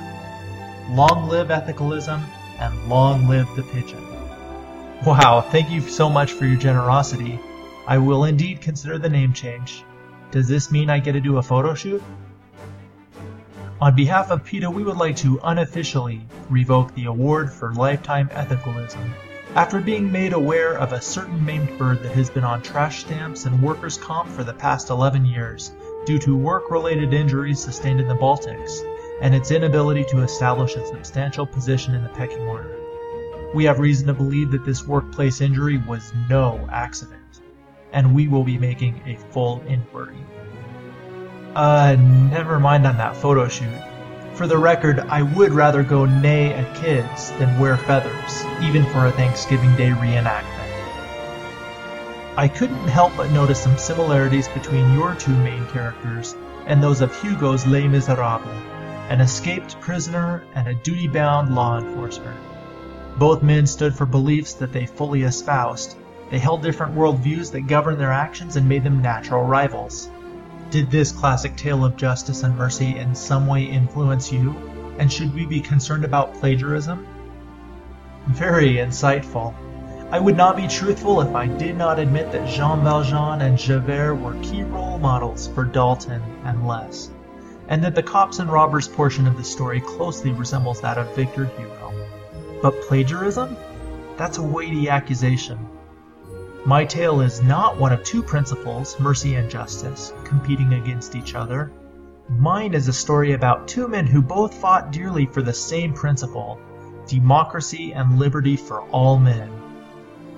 Long 0.91 1.29
live 1.29 1.49
ethicalism 1.49 2.23
and 2.59 2.89
long 2.89 3.29
live 3.29 3.49
the 3.57 3.63
pigeon. 3.63 4.05
Wow, 5.05 5.41
thank 5.41 5.71
you 5.71 5.81
so 5.81 6.09
much 6.09 6.33
for 6.33 6.47
your 6.47 6.57
generosity. 6.57 7.39
I 7.87 7.99
will 7.99 8.25
indeed 8.25 8.61
consider 8.61 8.99
the 8.99 9.09
name 9.09 9.33
change. 9.33 9.85
Does 10.31 10.49
this 10.49 10.71
mean 10.71 10.91
I 10.91 10.99
get 10.99 11.13
to 11.13 11.21
do 11.21 11.39
a 11.39 11.43
photo 11.43 11.75
shoot? 11.75 12.03
On 13.81 13.95
behalf 13.95 14.31
of 14.31 14.45
PETA, 14.45 14.71
we 14.71 14.83
would 14.83 14.97
like 14.97 15.17
to 15.17 15.39
unofficially 15.45 16.23
revoke 16.49 16.95
the 16.95 17.05
award 17.05 17.53
for 17.53 17.75
lifetime 17.75 18.29
ethicalism 18.31 19.13
after 19.55 19.81
being 19.81 20.13
made 20.13 20.35
aware 20.35 20.79
of 20.79 20.93
a 20.93 21.01
certain 21.01 21.43
maimed 21.45 21.79
bird 21.79 22.03
that 22.03 22.13
has 22.13 22.29
been 22.29 22.45
on 22.45 22.61
trash 22.61 23.01
stamps 23.01 23.47
and 23.47 23.63
workers' 23.63 23.97
comp 23.97 24.29
for 24.29 24.45
the 24.45 24.53
past 24.53 24.91
11 24.91 25.25
years 25.25 25.73
due 26.07 26.19
to 26.21 26.37
work-related 26.37 27.13
injuries 27.13 27.61
sustained 27.61 28.01
in 28.01 28.09
the 28.09 28.15
Baltics, 28.15 28.81
and 29.21 29.35
its 29.35 29.51
inability 29.51 30.05
to 30.05 30.23
establish 30.23 30.77
a 30.77 30.87
substantial 30.87 31.47
position 31.47 31.95
in 31.95 32.03
the 32.03 32.09
pecking 32.11 32.43
order. 32.43 32.79
We 33.55 33.65
have 33.65 33.79
reason 33.79 34.07
to 34.07 34.15
believe 34.15 34.51
that 34.53 34.65
this 34.65 34.87
workplace 34.87 35.41
injury 35.41 35.79
was 35.79 36.13
no 36.31 36.67
accident, 36.71 37.41
and 37.93 38.15
we 38.15 38.29
will 38.29 38.45
be 38.45 38.59
making 38.59 39.03
a 39.07 39.17
full 39.33 39.63
inquiry. 39.67 40.17
Uh, 41.55 41.97
never 41.97 42.61
mind 42.61 42.87
on 42.87 42.97
that 42.99 43.17
photo 43.17 43.49
shoot. 43.49 43.69
For 44.35 44.47
the 44.47 44.59
record, 44.59 45.01
I 45.01 45.23
would 45.23 45.53
rather 45.53 45.83
go 45.83 46.05
neigh 46.05 46.53
at 46.53 46.77
kids 46.77 47.33
than 47.33 47.59
wear 47.59 47.79
feathers, 47.79 48.45
even 48.61 48.85
for 48.87 49.07
a 49.07 49.13
Thanksgiving 49.13 49.75
Day 49.77 49.89
reenactment. 49.89 50.56
I 52.39 52.49
couldn't 52.49 52.89
help 52.89 53.17
but 53.17 53.31
notice 53.31 53.63
some 53.63 53.79
similarities 53.79 54.47
between 54.49 54.93
your 54.93 55.15
two 55.15 55.35
main 55.39 55.67
characters 55.69 56.37
and 56.67 56.83
those 56.83 57.01
of 57.01 57.19
Hugo's 57.19 57.67
Les 57.67 57.89
Miserables, 57.89 58.63
an 59.09 59.23
escaped 59.23 59.81
prisoner 59.81 60.45
and 60.55 60.69
a 60.69 60.75
duty-bound 60.75 61.55
law 61.55 61.79
enforcer. 61.79 62.35
Both 63.17 63.43
men 63.43 63.67
stood 63.67 63.95
for 63.95 64.05
beliefs 64.05 64.53
that 64.55 64.71
they 64.71 64.85
fully 64.85 65.23
espoused. 65.23 65.97
They 66.31 66.39
held 66.39 66.63
different 66.63 66.95
worldviews 66.95 67.53
that 67.53 67.69
governed 67.69 67.99
their 67.99 68.13
actions 68.13 68.57
and 68.57 68.69
made 68.69 68.85
them 68.85 69.01
natural 69.01 69.45
rivals. 69.45 70.11
Did 70.69 70.91
this 70.91 71.13
classic 71.13 71.57
tale 71.57 71.87
of 71.87 71.97
justice 71.97 72.43
and 72.43 72.59
mercy 72.59 72.99
in 72.99 73.15
some 73.15 73.47
way 73.47 73.63
influence 73.63 74.31
you? 74.31 74.55
And 74.99 75.11
should 75.11 75.35
we 75.35 75.47
be 75.47 75.61
concerned 75.61 76.05
about 76.05 76.35
plagiarism? 76.35 77.07
Very 78.27 78.75
insightful. 78.75 79.55
I 80.09 80.21
would 80.21 80.37
not 80.37 80.57
be 80.57 80.69
truthful 80.69 81.21
if 81.21 81.35
I 81.35 81.49
did 81.49 81.77
not 81.77 81.99
admit 81.99 82.31
that 82.31 82.49
Jean 82.49 82.85
Valjean 82.85 83.41
and 83.41 83.59
Javert 83.59 84.15
were 84.15 84.41
key 84.41 84.63
role 84.63 84.99
models 84.99 85.49
for 85.49 85.65
Dalton 85.65 86.23
and 86.45 86.65
Les, 86.65 87.11
and 87.67 87.83
that 87.83 87.97
the 87.97 88.05
cops 88.05 88.39
and 88.39 88.49
robbers 88.49 88.87
portion 88.87 89.27
of 89.27 89.37
the 89.37 89.43
story 89.43 89.81
closely 89.81 90.31
resembles 90.31 90.81
that 90.81 90.97
of 90.97 91.13
Victor 91.17 91.47
Hugo. 91.47 91.93
But 92.63 92.81
plagiarism? 92.83 93.57
That's 94.17 94.39
a 94.39 94.43
weighty 94.43 94.89
accusation. 94.89 95.59
My 96.65 96.85
tale 96.85 97.21
is 97.21 97.43
not 97.43 97.77
one 97.77 97.93
of 97.93 98.05
two 98.05 98.23
principles, 98.23 99.01
mercy 99.01 99.35
and 99.35 99.51
justice, 99.51 100.13
competing 100.23 100.75
against 100.75 101.17
each 101.17 101.35
other. 101.35 101.73
Mine 102.29 102.75
is 102.75 102.87
a 102.87 102.93
story 102.93 103.33
about 103.33 103.67
two 103.67 103.89
men 103.89 104.07
who 104.07 104.23
both 104.23 104.55
fought 104.55 104.93
dearly 104.93 105.27
for 105.27 105.43
the 105.43 105.53
same 105.53 105.93
principle 105.93 106.61
democracy 107.09 107.93
and 107.93 108.21
liberty 108.21 108.57
for 108.57 108.83
all 108.91 109.19
men. 109.19 109.66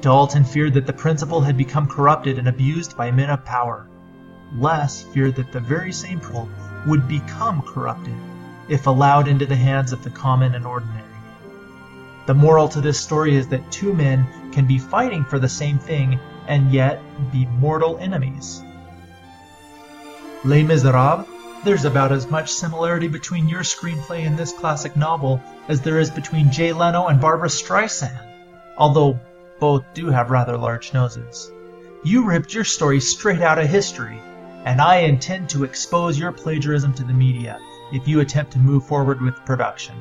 Dalton 0.00 0.44
feared 0.44 0.74
that 0.74 0.86
the 0.86 0.92
principle 0.92 1.40
had 1.40 1.56
become 1.56 1.88
corrupted 1.88 2.38
and 2.38 2.48
abused 2.48 2.96
by 2.96 3.10
men 3.10 3.30
of 3.30 3.44
power. 3.44 3.88
Les 4.56 5.02
feared 5.02 5.34
that 5.36 5.50
the 5.52 5.60
very 5.60 5.92
same 5.92 6.20
principle 6.20 6.48
would 6.86 7.08
become 7.08 7.62
corrupted 7.62 8.14
if 8.68 8.86
allowed 8.86 9.28
into 9.28 9.46
the 9.46 9.56
hands 9.56 9.92
of 9.92 10.04
the 10.04 10.10
common 10.10 10.54
and 10.54 10.64
ordinary. 10.64 11.02
The 12.26 12.34
moral 12.34 12.68
to 12.68 12.80
this 12.80 13.00
story 13.00 13.34
is 13.34 13.48
that 13.48 13.72
two 13.72 13.92
men 13.94 14.26
can 14.52 14.66
be 14.66 14.78
fighting 14.78 15.24
for 15.24 15.38
the 15.38 15.48
same 15.48 15.78
thing 15.78 16.20
and 16.46 16.70
yet 16.70 17.00
be 17.32 17.46
mortal 17.46 17.98
enemies. 17.98 18.62
Les 20.44 20.62
Miserables? 20.62 21.26
There's 21.64 21.84
about 21.84 22.12
as 22.12 22.30
much 22.30 22.52
similarity 22.52 23.08
between 23.08 23.48
your 23.48 23.62
screenplay 23.62 24.24
and 24.24 24.38
this 24.38 24.52
classic 24.52 24.96
novel 24.96 25.42
as 25.66 25.80
there 25.80 25.98
is 25.98 26.10
between 26.10 26.52
Jay 26.52 26.72
Leno 26.72 27.08
and 27.08 27.20
Barbara 27.20 27.48
Streisand, 27.48 28.16
although 28.76 29.18
both 29.58 29.84
do 29.94 30.06
have 30.08 30.30
rather 30.30 30.56
large 30.56 30.92
noses. 30.94 31.50
You 32.04 32.24
ripped 32.24 32.54
your 32.54 32.64
story 32.64 33.00
straight 33.00 33.42
out 33.42 33.58
of 33.58 33.66
history, 33.66 34.20
and 34.64 34.80
I 34.80 34.98
intend 34.98 35.48
to 35.50 35.64
expose 35.64 36.18
your 36.18 36.32
plagiarism 36.32 36.92
to 36.94 37.04
the 37.04 37.12
media 37.12 37.58
if 37.92 38.06
you 38.06 38.20
attempt 38.20 38.52
to 38.52 38.58
move 38.58 38.86
forward 38.86 39.20
with 39.20 39.44
production. 39.44 39.96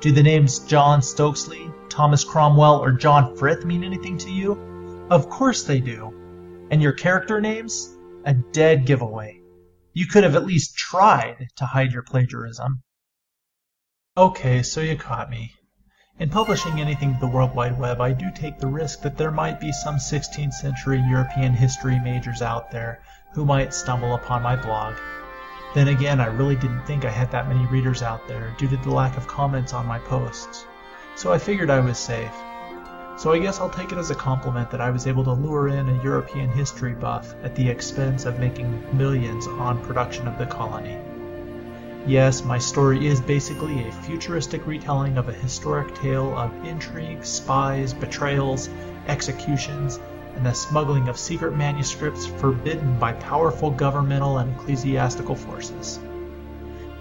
Do 0.00 0.12
the 0.12 0.22
names 0.22 0.60
John 0.60 1.00
Stokesley, 1.00 1.72
Thomas 1.90 2.24
Cromwell, 2.24 2.82
or 2.82 2.92
John 2.92 3.36
Frith 3.36 3.64
mean 3.64 3.84
anything 3.84 4.16
to 4.18 4.30
you? 4.30 5.06
Of 5.10 5.28
course 5.28 5.64
they 5.64 5.80
do. 5.80 6.14
And 6.70 6.80
your 6.80 6.92
character 6.92 7.40
names? 7.40 7.96
A 8.24 8.34
dead 8.34 8.86
giveaway. 8.86 9.40
You 9.92 10.06
could 10.06 10.24
have 10.24 10.36
at 10.36 10.46
least 10.46 10.76
tried 10.76 11.48
to 11.56 11.66
hide 11.66 11.92
your 11.92 12.02
plagiarism. 12.02 12.82
Okay, 14.16 14.62
so 14.62 14.80
you 14.80 14.96
caught 14.96 15.30
me. 15.30 15.52
In 16.20 16.28
publishing 16.28 16.78
anything 16.78 17.14
to 17.14 17.20
the 17.20 17.26
World 17.26 17.54
Wide 17.54 17.78
Web, 17.78 17.98
I 18.02 18.12
do 18.12 18.30
take 18.30 18.58
the 18.58 18.66
risk 18.66 19.00
that 19.00 19.16
there 19.16 19.30
might 19.30 19.58
be 19.58 19.72
some 19.72 19.96
16th 19.96 20.52
century 20.52 21.02
European 21.08 21.54
history 21.54 21.98
majors 21.98 22.42
out 22.42 22.70
there 22.70 23.00
who 23.32 23.46
might 23.46 23.72
stumble 23.72 24.14
upon 24.14 24.42
my 24.42 24.54
blog. 24.54 24.96
Then 25.74 25.88
again, 25.88 26.20
I 26.20 26.26
really 26.26 26.56
didn't 26.56 26.84
think 26.84 27.06
I 27.06 27.10
had 27.10 27.30
that 27.30 27.48
many 27.48 27.64
readers 27.68 28.02
out 28.02 28.28
there 28.28 28.54
due 28.58 28.68
to 28.68 28.76
the 28.76 28.90
lack 28.90 29.16
of 29.16 29.28
comments 29.28 29.72
on 29.72 29.86
my 29.86 29.98
posts, 29.98 30.66
so 31.16 31.32
I 31.32 31.38
figured 31.38 31.70
I 31.70 31.80
was 31.80 31.96
safe. 31.96 32.34
So 33.16 33.32
I 33.32 33.38
guess 33.38 33.58
I'll 33.58 33.70
take 33.70 33.90
it 33.90 33.96
as 33.96 34.10
a 34.10 34.14
compliment 34.14 34.70
that 34.72 34.82
I 34.82 34.90
was 34.90 35.06
able 35.06 35.24
to 35.24 35.32
lure 35.32 35.68
in 35.68 35.88
a 35.88 36.02
European 36.02 36.50
history 36.50 36.92
buff 36.92 37.34
at 37.42 37.54
the 37.54 37.66
expense 37.66 38.26
of 38.26 38.38
making 38.38 38.84
millions 38.94 39.46
on 39.46 39.82
production 39.82 40.28
of 40.28 40.36
the 40.36 40.44
colony. 40.44 40.98
Yes, 42.06 42.42
my 42.42 42.56
story 42.56 43.06
is 43.06 43.20
basically 43.20 43.86
a 43.86 43.92
futuristic 43.92 44.66
retelling 44.66 45.18
of 45.18 45.28
a 45.28 45.34
historic 45.34 45.94
tale 45.94 46.36
of 46.36 46.64
intrigue, 46.64 47.24
spies, 47.24 47.92
betrayals, 47.92 48.70
executions, 49.06 50.00
and 50.34 50.46
the 50.46 50.54
smuggling 50.54 51.08
of 51.08 51.18
secret 51.18 51.54
manuscripts 51.54 52.24
forbidden 52.24 52.98
by 52.98 53.12
powerful 53.12 53.70
governmental 53.70 54.38
and 54.38 54.50
ecclesiastical 54.54 55.34
forces. 55.34 56.00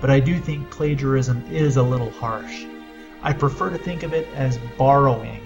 But 0.01 0.09
I 0.09 0.19
do 0.19 0.37
think 0.37 0.69
plagiarism 0.69 1.45
is 1.49 1.77
a 1.77 1.83
little 1.83 2.11
harsh. 2.11 2.65
I 3.21 3.31
prefer 3.31 3.69
to 3.69 3.77
think 3.77 4.03
of 4.03 4.13
it 4.13 4.27
as 4.35 4.57
borrowing. 4.77 5.41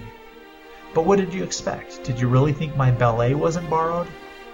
But 0.94 1.06
what 1.06 1.18
did 1.18 1.32
you 1.32 1.44
expect? 1.44 2.02
Did 2.02 2.18
you 2.18 2.26
really 2.26 2.52
think 2.52 2.76
my 2.76 2.90
ballet 2.90 3.34
wasn't 3.34 3.70
borrowed? 3.70 4.08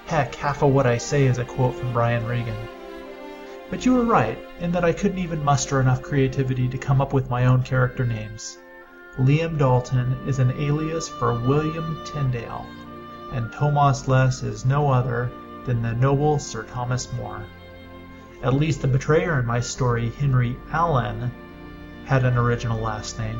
Heck, 0.07 0.35
half 0.35 0.63
of 0.63 0.73
what 0.73 0.87
I 0.87 0.99
say 0.99 1.25
is 1.27 1.39
a 1.39 1.45
quote 1.45 1.75
from 1.75 1.93
Brian 1.95 2.27
Regan. 2.27 2.57
But 3.71 3.87
you 3.87 3.95
were 3.95 4.05
right, 4.05 4.37
in 4.59 4.73
that 4.73 4.85
I 4.85 4.93
couldn't 4.93 5.21
even 5.21 5.45
muster 5.45 5.81
enough 5.81 6.03
creativity 6.03 6.67
to 6.67 6.77
come 6.77 7.01
up 7.01 7.13
with 7.13 7.31
my 7.31 7.47
own 7.47 7.63
character 7.63 8.05
names. 8.05 8.59
Liam 9.17 9.57
Dalton 9.59 10.17
is 10.27 10.41
an 10.41 10.51
alias 10.59 11.09
for 11.09 11.39
William 11.39 11.97
Tyndale, 12.05 12.67
and 13.33 13.53
Tomas 13.53 14.09
Less 14.09 14.43
is 14.43 14.67
no 14.67 14.91
other 14.91 15.31
than 15.67 15.83
the 15.83 15.93
noble 15.93 16.41
Sir 16.41 16.65
Thomas 16.65 17.13
More. 17.13 17.45
At 18.43 18.55
least 18.55 18.83
the 18.83 18.89
betrayer 18.89 19.39
in 19.39 19.47
my 19.47 19.61
story, 19.61 20.11
Henry 20.19 20.57
Allen, 20.73 21.31
had 22.07 22.25
an 22.25 22.37
original 22.37 22.81
last 22.81 23.21
name. 23.21 23.39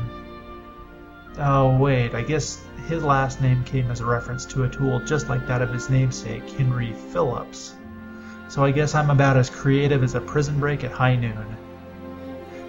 Oh, 1.39 1.75
wait, 1.75 2.15
I 2.15 2.21
guess 2.21 2.63
his 2.87 3.03
last 3.03 3.41
name 3.41 3.65
came 3.65 3.91
as 3.91 3.99
a 3.99 4.05
reference 4.05 4.45
to 4.45 4.63
a 4.63 4.69
tool 4.69 5.01
just 5.01 5.27
like 5.27 5.45
that 5.47 5.61
of 5.61 5.73
his 5.73 5.89
namesake, 5.89 6.49
Henry 6.51 6.93
Phillips 7.11 7.75
so 8.51 8.65
I 8.65 8.71
guess 8.71 8.95
I'm 8.95 9.09
about 9.09 9.37
as 9.37 9.49
creative 9.49 10.03
as 10.03 10.13
a 10.13 10.19
prison 10.19 10.59
break 10.59 10.83
at 10.83 10.91
high 10.91 11.15
noon. 11.15 11.55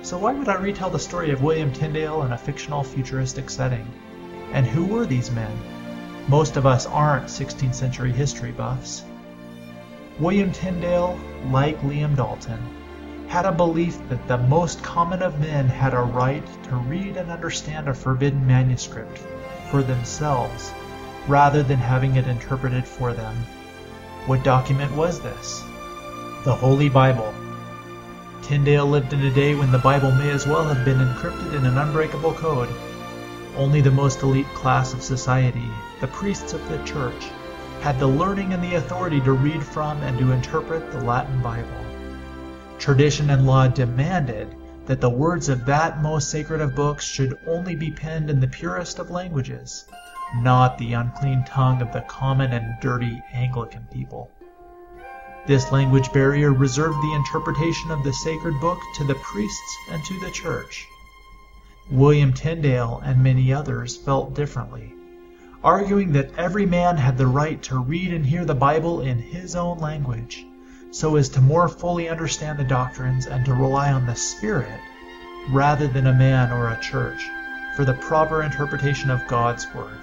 So 0.02 0.16
why 0.16 0.32
would 0.32 0.48
I 0.48 0.54
retell 0.54 0.90
the 0.90 0.98
story 1.00 1.32
of 1.32 1.42
William 1.42 1.72
Tyndale 1.72 2.22
in 2.22 2.30
a 2.30 2.38
fictional 2.38 2.84
futuristic 2.84 3.50
setting? 3.50 3.84
And 4.52 4.64
who 4.64 4.86
were 4.86 5.06
these 5.06 5.32
men? 5.32 5.50
Most 6.28 6.56
of 6.56 6.66
us 6.66 6.86
aren't 6.86 7.24
16th 7.24 7.74
century 7.74 8.12
history 8.12 8.52
buffs. 8.52 9.02
William 10.20 10.52
Tyndale, 10.52 11.18
like 11.50 11.80
Liam 11.80 12.14
Dalton, 12.14 12.60
had 13.26 13.44
a 13.44 13.50
belief 13.50 13.98
that 14.08 14.28
the 14.28 14.38
most 14.38 14.84
common 14.84 15.20
of 15.20 15.40
men 15.40 15.66
had 15.66 15.94
a 15.94 16.00
right 16.00 16.46
to 16.62 16.76
read 16.76 17.16
and 17.16 17.28
understand 17.28 17.88
a 17.88 17.94
forbidden 17.94 18.46
manuscript 18.46 19.18
for 19.68 19.82
themselves 19.82 20.72
rather 21.26 21.64
than 21.64 21.78
having 21.78 22.14
it 22.14 22.28
interpreted 22.28 22.84
for 22.84 23.12
them. 23.12 23.34
What 24.26 24.44
document 24.44 24.94
was 24.94 25.20
this? 25.20 25.64
The 26.44 26.52
Holy 26.52 26.88
Bible. 26.88 27.32
Tyndale 28.42 28.86
lived 28.86 29.12
in 29.12 29.20
a 29.24 29.32
day 29.32 29.54
when 29.54 29.70
the 29.70 29.78
Bible 29.78 30.10
may 30.10 30.30
as 30.30 30.44
well 30.44 30.64
have 30.64 30.84
been 30.84 30.98
encrypted 30.98 31.54
in 31.54 31.64
an 31.64 31.78
unbreakable 31.78 32.34
code. 32.34 32.68
Only 33.56 33.80
the 33.80 33.92
most 33.92 34.22
elite 34.22 34.52
class 34.52 34.92
of 34.92 35.02
society, 35.02 35.70
the 36.00 36.08
priests 36.08 36.52
of 36.52 36.68
the 36.68 36.82
church, 36.82 37.30
had 37.80 38.00
the 38.00 38.08
learning 38.08 38.52
and 38.52 38.62
the 38.62 38.74
authority 38.74 39.20
to 39.20 39.32
read 39.32 39.62
from 39.62 40.02
and 40.02 40.18
to 40.18 40.32
interpret 40.32 40.90
the 40.90 41.00
Latin 41.02 41.40
Bible. 41.42 41.68
Tradition 42.76 43.30
and 43.30 43.46
law 43.46 43.68
demanded 43.68 44.52
that 44.86 45.00
the 45.00 45.08
words 45.08 45.48
of 45.48 45.64
that 45.66 46.02
most 46.02 46.28
sacred 46.28 46.60
of 46.60 46.74
books 46.74 47.04
should 47.04 47.38
only 47.46 47.76
be 47.76 47.92
penned 47.92 48.30
in 48.30 48.40
the 48.40 48.48
purest 48.48 48.98
of 48.98 49.12
languages, 49.12 49.84
not 50.38 50.76
the 50.76 50.94
unclean 50.94 51.44
tongue 51.44 51.80
of 51.80 51.92
the 51.92 52.00
common 52.00 52.52
and 52.52 52.80
dirty 52.80 53.22
Anglican 53.32 53.86
people. 53.92 54.28
This 55.44 55.72
language 55.72 56.12
barrier 56.12 56.52
reserved 56.52 57.02
the 57.02 57.14
interpretation 57.14 57.90
of 57.90 58.04
the 58.04 58.12
sacred 58.12 58.60
book 58.60 58.78
to 58.94 59.04
the 59.04 59.16
priests 59.16 59.76
and 59.90 60.04
to 60.04 60.20
the 60.20 60.30
church. 60.30 60.86
William 61.90 62.32
Tyndale 62.32 63.02
and 63.04 63.24
many 63.24 63.52
others 63.52 63.96
felt 63.96 64.34
differently, 64.34 64.94
arguing 65.64 66.12
that 66.12 66.30
every 66.36 66.64
man 66.64 66.96
had 66.96 67.18
the 67.18 67.26
right 67.26 67.60
to 67.64 67.80
read 67.80 68.14
and 68.14 68.24
hear 68.24 68.44
the 68.44 68.54
Bible 68.54 69.00
in 69.00 69.18
his 69.18 69.56
own 69.56 69.78
language, 69.78 70.46
so 70.92 71.16
as 71.16 71.28
to 71.30 71.40
more 71.40 71.68
fully 71.68 72.08
understand 72.08 72.56
the 72.56 72.64
doctrines 72.64 73.26
and 73.26 73.44
to 73.44 73.52
rely 73.52 73.92
on 73.92 74.06
the 74.06 74.14
Spirit 74.14 74.80
rather 75.50 75.88
than 75.88 76.06
a 76.06 76.14
man 76.14 76.52
or 76.52 76.68
a 76.68 76.80
church 76.80 77.20
for 77.74 77.84
the 77.84 77.94
proper 77.94 78.42
interpretation 78.42 79.10
of 79.10 79.26
God's 79.26 79.66
Word. 79.74 80.01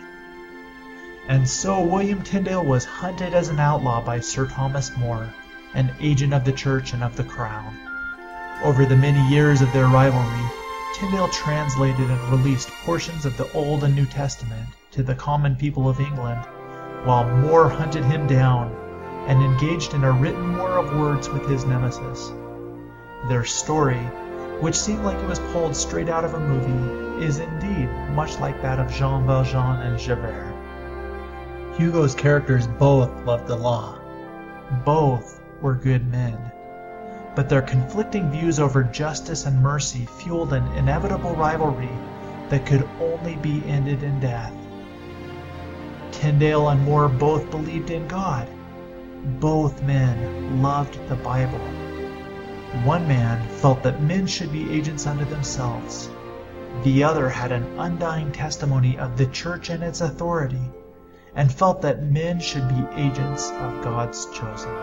And 1.29 1.47
so 1.47 1.79
William 1.83 2.23
Tyndale 2.23 2.65
was 2.65 2.85
hunted 2.85 3.35
as 3.35 3.49
an 3.49 3.59
outlaw 3.59 4.03
by 4.03 4.19
Sir 4.19 4.47
Thomas 4.47 4.97
More, 4.97 5.31
an 5.75 5.91
agent 5.99 6.33
of 6.33 6.43
the 6.43 6.51
church 6.51 6.93
and 6.93 7.03
of 7.03 7.15
the 7.15 7.23
crown. 7.23 7.77
Over 8.63 8.83
the 8.83 8.95
many 8.95 9.21
years 9.29 9.61
of 9.61 9.71
their 9.71 9.85
rivalry, 9.85 10.49
Tyndale 10.95 11.29
translated 11.29 12.09
and 12.09 12.31
released 12.31 12.71
portions 12.83 13.27
of 13.27 13.37
the 13.37 13.47
Old 13.53 13.83
and 13.83 13.93
New 13.93 14.07
Testament 14.07 14.69
to 14.89 15.03
the 15.03 15.13
common 15.13 15.55
people 15.55 15.87
of 15.87 15.99
England, 15.99 16.43
while 17.03 17.29
More 17.37 17.69
hunted 17.69 18.05
him 18.05 18.25
down 18.25 18.75
and 19.27 19.43
engaged 19.43 19.93
in 19.93 20.05
a 20.05 20.11
written 20.11 20.57
war 20.57 20.79
of 20.79 20.97
words 20.97 21.29
with 21.29 21.47
his 21.47 21.63
nemesis. 21.63 22.31
Their 23.27 23.45
story, 23.45 24.01
which 24.61 24.73
seemed 24.73 25.03
like 25.03 25.19
it 25.19 25.29
was 25.29 25.37
pulled 25.53 25.75
straight 25.75 26.09
out 26.09 26.25
of 26.25 26.33
a 26.33 26.39
movie, 26.39 27.23
is 27.23 27.37
indeed 27.37 27.87
much 28.15 28.39
like 28.39 28.63
that 28.63 28.79
of 28.79 28.91
Jean 28.91 29.27
Valjean 29.27 29.79
and 29.83 29.99
Javert. 29.99 30.48
Hugo's 31.79 32.13
characters 32.13 32.67
both 32.67 33.09
loved 33.23 33.47
the 33.47 33.55
law. 33.55 33.97
Both 34.83 35.39
were 35.61 35.75
good 35.75 36.11
men. 36.11 36.37
But 37.37 37.47
their 37.47 37.61
conflicting 37.61 38.29
views 38.29 38.59
over 38.59 38.83
justice 38.83 39.45
and 39.45 39.63
mercy 39.63 40.05
fueled 40.05 40.51
an 40.51 40.67
inevitable 40.73 41.37
rivalry 41.37 41.89
that 42.49 42.65
could 42.65 42.85
only 42.99 43.37
be 43.37 43.63
ended 43.65 44.03
in 44.03 44.19
death. 44.19 44.51
Tyndale 46.11 46.67
and 46.67 46.83
More 46.83 47.07
both 47.07 47.49
believed 47.49 47.91
in 47.91 48.09
God. 48.09 48.49
Both 49.39 49.81
men 49.83 50.61
loved 50.61 50.99
the 51.07 51.15
Bible. 51.15 51.59
One 52.83 53.07
man 53.07 53.47
felt 53.47 53.83
that 53.83 54.03
men 54.03 54.27
should 54.27 54.51
be 54.51 54.69
agents 54.69 55.07
unto 55.07 55.23
themselves. 55.23 56.09
The 56.83 57.05
other 57.05 57.29
had 57.29 57.53
an 57.53 57.79
undying 57.79 58.33
testimony 58.33 58.97
of 58.97 59.17
the 59.17 59.27
church 59.27 59.69
and 59.69 59.81
its 59.81 60.01
authority 60.01 60.73
and 61.35 61.51
felt 61.51 61.81
that 61.81 62.03
men 62.03 62.39
should 62.39 62.67
be 62.67 63.01
agents 63.01 63.51
of 63.51 63.83
God's 63.83 64.25
chosen. 64.27 64.75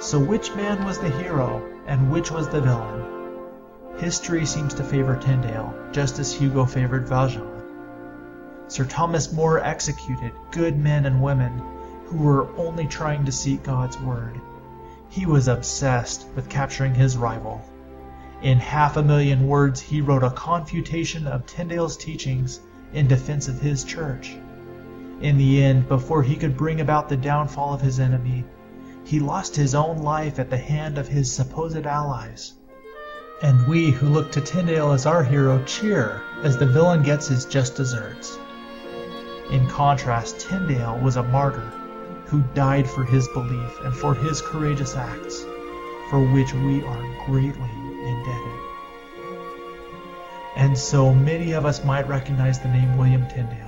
So 0.00 0.18
which 0.18 0.54
man 0.54 0.84
was 0.84 0.98
the 0.98 1.10
hero 1.10 1.62
and 1.86 2.10
which 2.10 2.30
was 2.30 2.48
the 2.48 2.60
villain? 2.60 3.04
History 3.98 4.46
seems 4.46 4.74
to 4.74 4.84
favor 4.84 5.16
Tyndale, 5.16 5.74
just 5.90 6.18
as 6.18 6.32
Hugo 6.32 6.64
favored 6.64 7.08
Valjean. 7.08 7.50
Sir 8.68 8.84
Thomas 8.84 9.32
More 9.32 9.58
executed 9.58 10.32
good 10.52 10.78
men 10.78 11.06
and 11.06 11.22
women 11.22 11.62
who 12.04 12.18
were 12.18 12.48
only 12.56 12.86
trying 12.86 13.24
to 13.24 13.32
seek 13.32 13.62
God's 13.62 13.98
word. 14.00 14.40
He 15.08 15.26
was 15.26 15.48
obsessed 15.48 16.26
with 16.36 16.48
capturing 16.48 16.94
his 16.94 17.16
rival. 17.16 17.60
In 18.40 18.58
half 18.58 18.96
a 18.96 19.02
million 19.02 19.48
words, 19.48 19.80
he 19.80 20.00
wrote 20.00 20.22
a 20.22 20.30
confutation 20.30 21.26
of 21.26 21.44
Tyndale's 21.46 21.96
teachings 21.96 22.60
in 22.92 23.08
defense 23.08 23.48
of 23.48 23.60
his 23.60 23.82
church. 23.82 24.36
In 25.20 25.36
the 25.36 25.64
end, 25.64 25.88
before 25.88 26.22
he 26.22 26.36
could 26.36 26.56
bring 26.56 26.80
about 26.80 27.08
the 27.08 27.16
downfall 27.16 27.74
of 27.74 27.80
his 27.80 27.98
enemy, 27.98 28.44
he 29.04 29.18
lost 29.18 29.56
his 29.56 29.74
own 29.74 29.98
life 29.98 30.38
at 30.38 30.48
the 30.48 30.58
hand 30.58 30.96
of 30.96 31.08
his 31.08 31.32
supposed 31.32 31.86
allies. 31.86 32.52
And 33.42 33.66
we 33.66 33.90
who 33.90 34.08
look 34.08 34.30
to 34.32 34.40
Tyndale 34.40 34.92
as 34.92 35.06
our 35.06 35.24
hero 35.24 35.60
cheer 35.64 36.22
as 36.44 36.56
the 36.56 36.66
villain 36.66 37.02
gets 37.02 37.26
his 37.26 37.46
just 37.46 37.74
deserts. 37.74 38.38
In 39.50 39.66
contrast, 39.66 40.38
Tyndale 40.38 41.00
was 41.00 41.16
a 41.16 41.22
martyr 41.24 41.72
who 42.26 42.42
died 42.54 42.88
for 42.88 43.02
his 43.02 43.26
belief 43.28 43.80
and 43.82 43.96
for 43.96 44.14
his 44.14 44.40
courageous 44.40 44.94
acts, 44.94 45.42
for 46.10 46.24
which 46.32 46.54
we 46.54 46.84
are 46.84 47.26
greatly 47.26 47.70
indebted. 48.04 48.60
And 50.54 50.78
so 50.78 51.12
many 51.12 51.52
of 51.52 51.66
us 51.66 51.82
might 51.82 52.06
recognize 52.06 52.60
the 52.60 52.68
name 52.68 52.96
William 52.96 53.26
Tyndale 53.26 53.67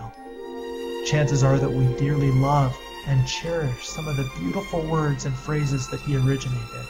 chances 1.07 1.43
are 1.43 1.59
that 1.59 1.73
we 1.73 1.87
dearly 1.99 2.31
love 2.33 2.77
and 3.07 3.27
cherish 3.27 3.89
some 3.89 4.07
of 4.09 4.17
the 4.17 4.31
beautiful 4.39 4.81
words 4.83 5.25
and 5.25 5.35
phrases 5.35 5.89
that 5.91 6.01
he 6.01 6.17
originated. 6.17 6.87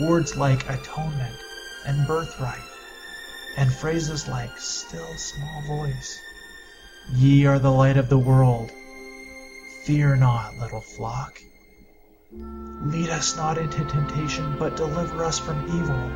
Words 0.00 0.36
like 0.36 0.68
atonement 0.70 1.36
and 1.86 2.06
birthright. 2.06 2.60
and 3.56 3.72
phrases 3.72 4.26
like 4.28 4.56
still 4.58 5.14
small 5.16 5.62
voice, 5.66 6.18
Ye 7.12 7.46
are 7.46 7.58
the 7.58 7.70
light 7.70 7.96
of 7.96 8.08
the 8.08 8.18
world. 8.18 8.70
Fear 9.84 10.16
not, 10.16 10.56
little 10.58 10.80
flock. 10.80 11.40
Lead 12.32 13.10
us 13.10 13.36
not 13.36 13.58
into 13.58 13.84
temptation, 13.84 14.56
but 14.58 14.76
deliver 14.76 15.24
us 15.24 15.38
from 15.38 15.64
evil. 15.68 16.10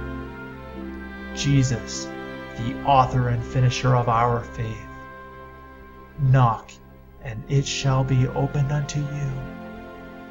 Jesus, 1.37 2.07
the 2.57 2.74
author 2.85 3.28
and 3.28 3.44
finisher 3.44 3.94
of 3.94 4.09
our 4.09 4.42
faith. 4.42 4.87
Knock, 6.18 6.72
and 7.22 7.42
it 7.48 7.66
shall 7.66 8.04
be 8.04 8.26
opened 8.28 8.72
unto 8.72 9.00
you, 9.00 9.33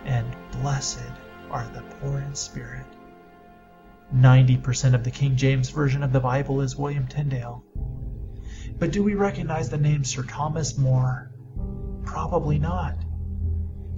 and 0.05 0.35
blessed 0.61 1.11
are 1.49 1.67
the 1.73 1.81
poor 1.81 2.19
in 2.19 2.35
spirit. 2.35 2.85
90% 4.13 4.93
of 4.93 5.03
the 5.03 5.11
King 5.11 5.35
James 5.35 5.69
Version 5.69 6.01
of 6.01 6.13
the 6.13 6.19
Bible 6.19 6.61
is 6.61 6.77
William 6.77 7.07
Tyndale. 7.07 7.63
But 8.79 8.91
do 8.91 9.03
we 9.03 9.15
recognize 9.15 9.69
the 9.69 9.77
name 9.77 10.03
Sir 10.03 10.23
Thomas 10.23 10.77
More? 10.77 11.31
Probably 12.05 12.57
not. 12.57 12.95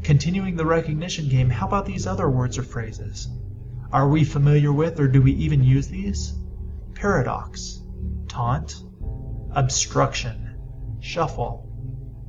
Continuing 0.02 0.56
the 0.56 0.66
recognition 0.66 1.30
game, 1.30 1.50
how 1.50 1.68
about 1.68 1.86
these 1.86 2.08
other 2.08 2.30
words 2.30 2.58
or 2.58 2.64
phrases? 2.64 3.30
Are 3.92 4.08
we 4.08 4.24
familiar 4.24 4.72
with 4.72 5.00
or 5.00 5.08
do 5.08 5.22
we 5.22 5.34
even 5.34 5.64
use 5.64 5.88
these? 5.88 6.34
Paradox, 6.96 7.82
taunt, 8.28 8.84
obstruction, 9.52 10.56
shuffle, 11.00 11.69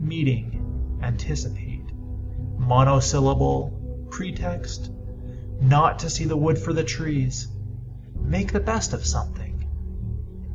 meeting, 0.00 0.98
anticipate, 1.02 1.84
monosyllable, 2.58 4.06
pretext, 4.10 4.90
not 5.60 5.98
to 5.98 6.10
see 6.10 6.24
the 6.24 6.36
wood 6.36 6.58
for 6.58 6.72
the 6.72 6.82
trees, 6.82 7.48
make 8.16 8.52
the 8.52 8.60
best 8.60 8.92
of 8.92 9.06
something, 9.06 9.66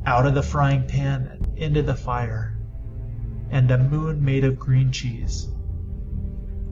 out 0.06 0.26
of 0.26 0.34
the 0.34 0.42
frying 0.42 0.88
pan 0.88 1.40
into 1.56 1.82
the 1.82 1.96
fire, 1.96 2.58
and 3.52 3.70
a 3.70 3.78
moon 3.78 4.24
made 4.24 4.44
of 4.44 4.58
green 4.58 4.92
cheese. 4.92 5.48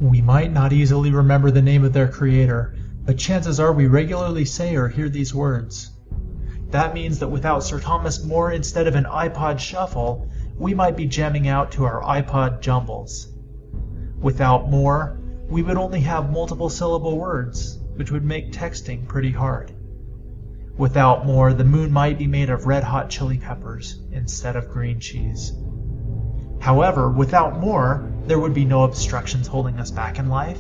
We 0.02 0.22
might 0.22 0.52
not 0.52 0.74
easily 0.74 1.12
remember 1.12 1.52
the 1.52 1.62
name 1.62 1.84
of 1.84 1.94
their 1.94 2.08
creator, 2.08 2.76
but 3.06 3.18
chances 3.18 3.60
are 3.60 3.72
we 3.72 3.88
regularly 3.88 4.46
say 4.46 4.76
or 4.76 4.88
hear 4.88 5.10
these 5.10 5.34
words. 5.36 5.92
That 6.72 6.96
means 6.96 7.20
that 7.20 7.28
without 7.28 7.64
Sir 7.64 7.80
Thomas 7.80 8.24
More 8.24 8.52
instead 8.52 8.88
of 8.88 8.96
an 8.96 9.04
iPod 9.04 9.60
shuffle, 9.60 10.28
we 10.58 10.74
might 10.74 10.96
be 10.96 11.06
jamming 11.06 11.48
out 11.48 11.72
to 11.72 11.86
our 11.86 12.02
iPod 12.02 12.62
jumbles. 12.62 13.28
Without 14.20 14.70
More, 14.70 15.20
we 15.50 15.62
would 15.62 15.78
only 15.78 16.02
have 16.02 16.32
multiple 16.32 16.70
syllable 16.70 17.18
words, 17.18 17.80
which 17.96 18.12
would 18.12 18.24
make 18.24 18.52
texting 18.52 19.08
pretty 19.08 19.32
hard. 19.32 19.72
Without 20.78 21.26
More, 21.26 21.54
the 21.54 21.64
moon 21.64 21.92
might 21.92 22.18
be 22.18 22.28
made 22.28 22.50
of 22.50 22.66
red 22.66 22.84
hot 22.84 23.10
chili 23.10 23.38
peppers 23.38 24.00
instead 24.12 24.56
of 24.56 24.70
green 24.70 25.00
cheese. 25.00 25.54
However, 26.60 27.10
without 27.10 27.60
More, 27.60 28.10
there 28.26 28.40
would 28.40 28.54
be 28.54 28.66
no 28.66 28.84
obstructions 28.84 29.48
holding 29.48 29.80
us 29.80 29.92
back 29.92 30.18
in 30.18 30.30
life, 30.30 30.60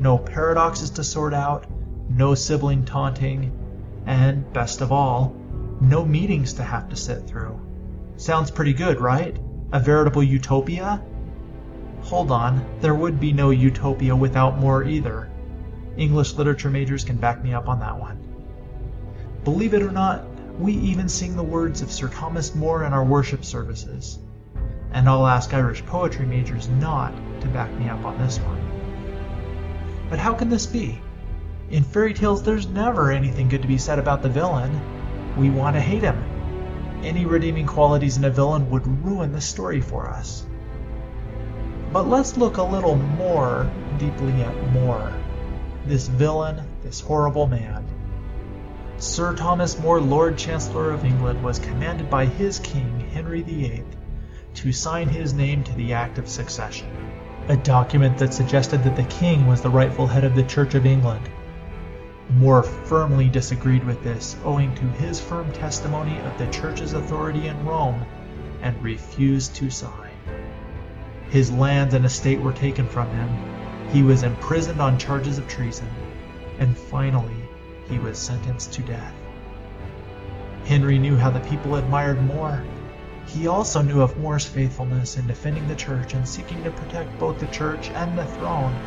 no 0.00 0.18
paradoxes 0.18 0.90
to 0.90 1.04
sort 1.04 1.32
out, 1.32 1.66
no 2.10 2.34
sibling 2.34 2.84
taunting, 2.84 3.52
and, 4.06 4.52
best 4.52 4.80
of 4.80 4.92
all, 4.92 5.34
no 5.80 6.04
meetings 6.04 6.54
to 6.54 6.62
have 6.62 6.88
to 6.88 6.96
sit 6.96 7.26
through. 7.26 7.58
Sounds 8.16 8.50
pretty 8.50 8.72
good, 8.72 9.00
right? 9.00 9.36
A 9.72 9.80
veritable 9.80 10.22
utopia? 10.22 11.02
Hold 12.02 12.30
on, 12.30 12.64
there 12.80 12.94
would 12.94 13.18
be 13.18 13.32
no 13.32 13.50
utopia 13.50 14.14
without 14.14 14.58
More 14.58 14.84
either. 14.84 15.30
English 15.96 16.34
literature 16.34 16.70
majors 16.70 17.04
can 17.04 17.16
back 17.16 17.42
me 17.42 17.54
up 17.54 17.68
on 17.68 17.80
that 17.80 17.98
one. 17.98 18.18
Believe 19.42 19.74
it 19.74 19.82
or 19.82 19.90
not, 19.90 20.24
we 20.58 20.74
even 20.74 21.08
sing 21.08 21.36
the 21.36 21.42
words 21.42 21.82
of 21.82 21.90
Sir 21.90 22.08
Thomas 22.08 22.54
More 22.54 22.84
in 22.84 22.92
our 22.92 23.04
worship 23.04 23.44
services. 23.44 24.18
And 24.92 25.08
I'll 25.08 25.26
ask 25.26 25.52
Irish 25.52 25.84
poetry 25.84 26.26
majors 26.26 26.68
not 26.68 27.12
to 27.40 27.48
back 27.48 27.72
me 27.72 27.88
up 27.88 28.04
on 28.04 28.18
this 28.18 28.38
one. 28.38 28.60
But 30.08 30.20
how 30.20 30.34
can 30.34 30.48
this 30.48 30.66
be? 30.66 31.00
In 31.70 31.82
fairy 31.82 32.14
tales, 32.14 32.42
there's 32.42 32.68
never 32.68 33.10
anything 33.10 33.48
good 33.48 33.62
to 33.62 33.68
be 33.68 33.78
said 33.78 33.98
about 33.98 34.22
the 34.22 34.28
villain. 34.28 34.80
We 35.36 35.50
want 35.50 35.74
to 35.74 35.80
hate 35.80 36.02
him. 36.02 36.22
Any 37.04 37.26
redeeming 37.26 37.66
qualities 37.66 38.16
in 38.16 38.24
a 38.24 38.30
villain 38.30 38.70
would 38.70 39.04
ruin 39.04 39.30
the 39.30 39.40
story 39.42 39.82
for 39.82 40.08
us. 40.08 40.46
But 41.92 42.08
let's 42.08 42.38
look 42.38 42.56
a 42.56 42.62
little 42.62 42.96
more 42.96 43.70
deeply 43.98 44.32
at 44.42 44.72
More. 44.72 45.12
This 45.86 46.08
villain, 46.08 46.62
this 46.82 47.02
horrible 47.02 47.46
man. 47.46 47.84
Sir 48.96 49.34
Thomas 49.34 49.78
More, 49.78 50.00
Lord 50.00 50.38
Chancellor 50.38 50.92
of 50.92 51.04
England, 51.04 51.44
was 51.44 51.58
commanded 51.58 52.08
by 52.08 52.24
his 52.24 52.58
king, 52.58 53.00
Henry 53.12 53.42
VIII, 53.42 53.84
to 54.54 54.72
sign 54.72 55.10
his 55.10 55.34
name 55.34 55.62
to 55.64 55.74
the 55.74 55.92
Act 55.92 56.16
of 56.16 56.26
Succession, 56.26 56.88
a 57.48 57.56
document 57.58 58.16
that 58.16 58.32
suggested 58.32 58.82
that 58.82 58.96
the 58.96 59.04
king 59.04 59.46
was 59.46 59.60
the 59.60 59.68
rightful 59.68 60.06
head 60.06 60.24
of 60.24 60.34
the 60.34 60.44
Church 60.44 60.74
of 60.74 60.86
England. 60.86 61.28
More 62.30 62.62
firmly 62.62 63.28
disagreed 63.28 63.84
with 63.84 64.02
this, 64.02 64.34
owing 64.42 64.74
to 64.76 64.88
his 64.88 65.20
firm 65.20 65.52
testimony 65.52 66.20
of 66.22 66.38
the 66.38 66.46
Church's 66.46 66.94
authority 66.94 67.48
in 67.48 67.62
Rome, 67.66 68.06
and 68.62 68.82
refused 68.82 69.54
to 69.56 69.68
sign. 69.68 70.16
His 71.28 71.50
lands 71.52 71.92
and 71.92 72.06
estate 72.06 72.40
were 72.40 72.54
taken 72.54 72.88
from 72.88 73.10
him. 73.10 73.38
He 73.90 74.02
was 74.02 74.22
imprisoned 74.22 74.80
on 74.80 74.96
charges 74.96 75.36
of 75.36 75.46
treason, 75.48 75.90
and 76.58 76.78
finally 76.78 77.50
he 77.90 77.98
was 77.98 78.18
sentenced 78.18 78.72
to 78.72 78.82
death. 78.82 79.14
Henry 80.64 80.98
knew 80.98 81.16
how 81.16 81.28
the 81.28 81.40
people 81.40 81.76
admired 81.76 82.22
More. 82.22 82.64
He 83.26 83.46
also 83.48 83.82
knew 83.82 84.00
of 84.00 84.16
More's 84.16 84.46
faithfulness 84.46 85.18
in 85.18 85.26
defending 85.26 85.66
the 85.68 85.76
church 85.76 86.14
and 86.14 86.26
seeking 86.26 86.62
to 86.64 86.70
protect 86.70 87.18
both 87.18 87.38
the 87.38 87.46
church 87.48 87.90
and 87.94 88.16
the 88.16 88.24
throne 88.24 88.80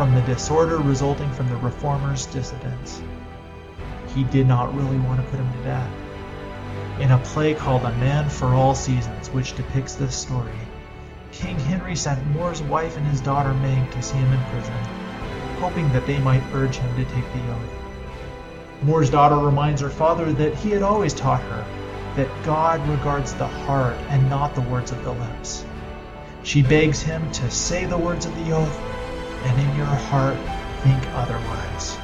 from 0.00 0.14
the 0.14 0.22
disorder 0.22 0.78
resulting 0.78 1.30
from 1.32 1.46
the 1.50 1.56
reformers' 1.56 2.24
dissidents. 2.24 3.02
He 4.14 4.24
did 4.24 4.48
not 4.48 4.74
really 4.74 4.98
want 5.00 5.22
to 5.22 5.30
put 5.30 5.38
him 5.38 5.52
to 5.52 5.62
death. 5.62 5.92
In 7.00 7.10
a 7.10 7.18
play 7.18 7.52
called 7.52 7.82
A 7.82 7.94
Man 7.98 8.30
for 8.30 8.46
All 8.54 8.74
Seasons, 8.74 9.28
which 9.28 9.54
depicts 9.56 9.96
this 9.96 10.16
story, 10.16 10.56
King 11.32 11.58
Henry 11.58 11.94
sent 11.94 12.26
More's 12.28 12.62
wife 12.62 12.96
and 12.96 13.06
his 13.08 13.20
daughter 13.20 13.52
Meg 13.52 13.90
to 13.90 14.00
see 14.00 14.16
him 14.16 14.32
in 14.32 14.42
prison, 14.44 14.72
hoping 15.58 15.92
that 15.92 16.06
they 16.06 16.18
might 16.20 16.42
urge 16.54 16.76
him 16.76 16.96
to 16.96 17.04
take 17.12 17.32
the 17.34 17.52
oath. 17.52 18.80
More's 18.80 19.10
daughter 19.10 19.36
reminds 19.36 19.82
her 19.82 19.90
father 19.90 20.32
that 20.32 20.54
he 20.54 20.70
had 20.70 20.82
always 20.82 21.12
taught 21.12 21.42
her 21.42 21.64
that 22.16 22.42
God 22.42 22.80
regards 22.88 23.34
the 23.34 23.48
heart 23.48 23.98
and 24.08 24.30
not 24.30 24.54
the 24.54 24.62
words 24.62 24.92
of 24.92 25.04
the 25.04 25.12
lips. 25.12 25.66
She 26.42 26.62
begs 26.62 27.02
him 27.02 27.30
to 27.32 27.50
say 27.50 27.84
the 27.84 27.98
words 27.98 28.24
of 28.24 28.34
the 28.36 28.52
oath, 28.52 28.80
and 29.44 29.60
in 29.60 29.76
your 29.76 29.86
heart 29.86 30.36
think 30.82 31.02
otherwise. 31.14 31.96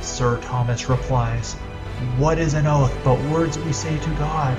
Sir 0.00 0.38
Thomas 0.42 0.88
replies, 0.88 1.54
What 2.16 2.38
is 2.38 2.54
an 2.54 2.66
oath 2.66 2.96
but 3.04 3.20
words 3.30 3.58
we 3.58 3.72
say 3.72 3.98
to 3.98 4.10
God? 4.10 4.56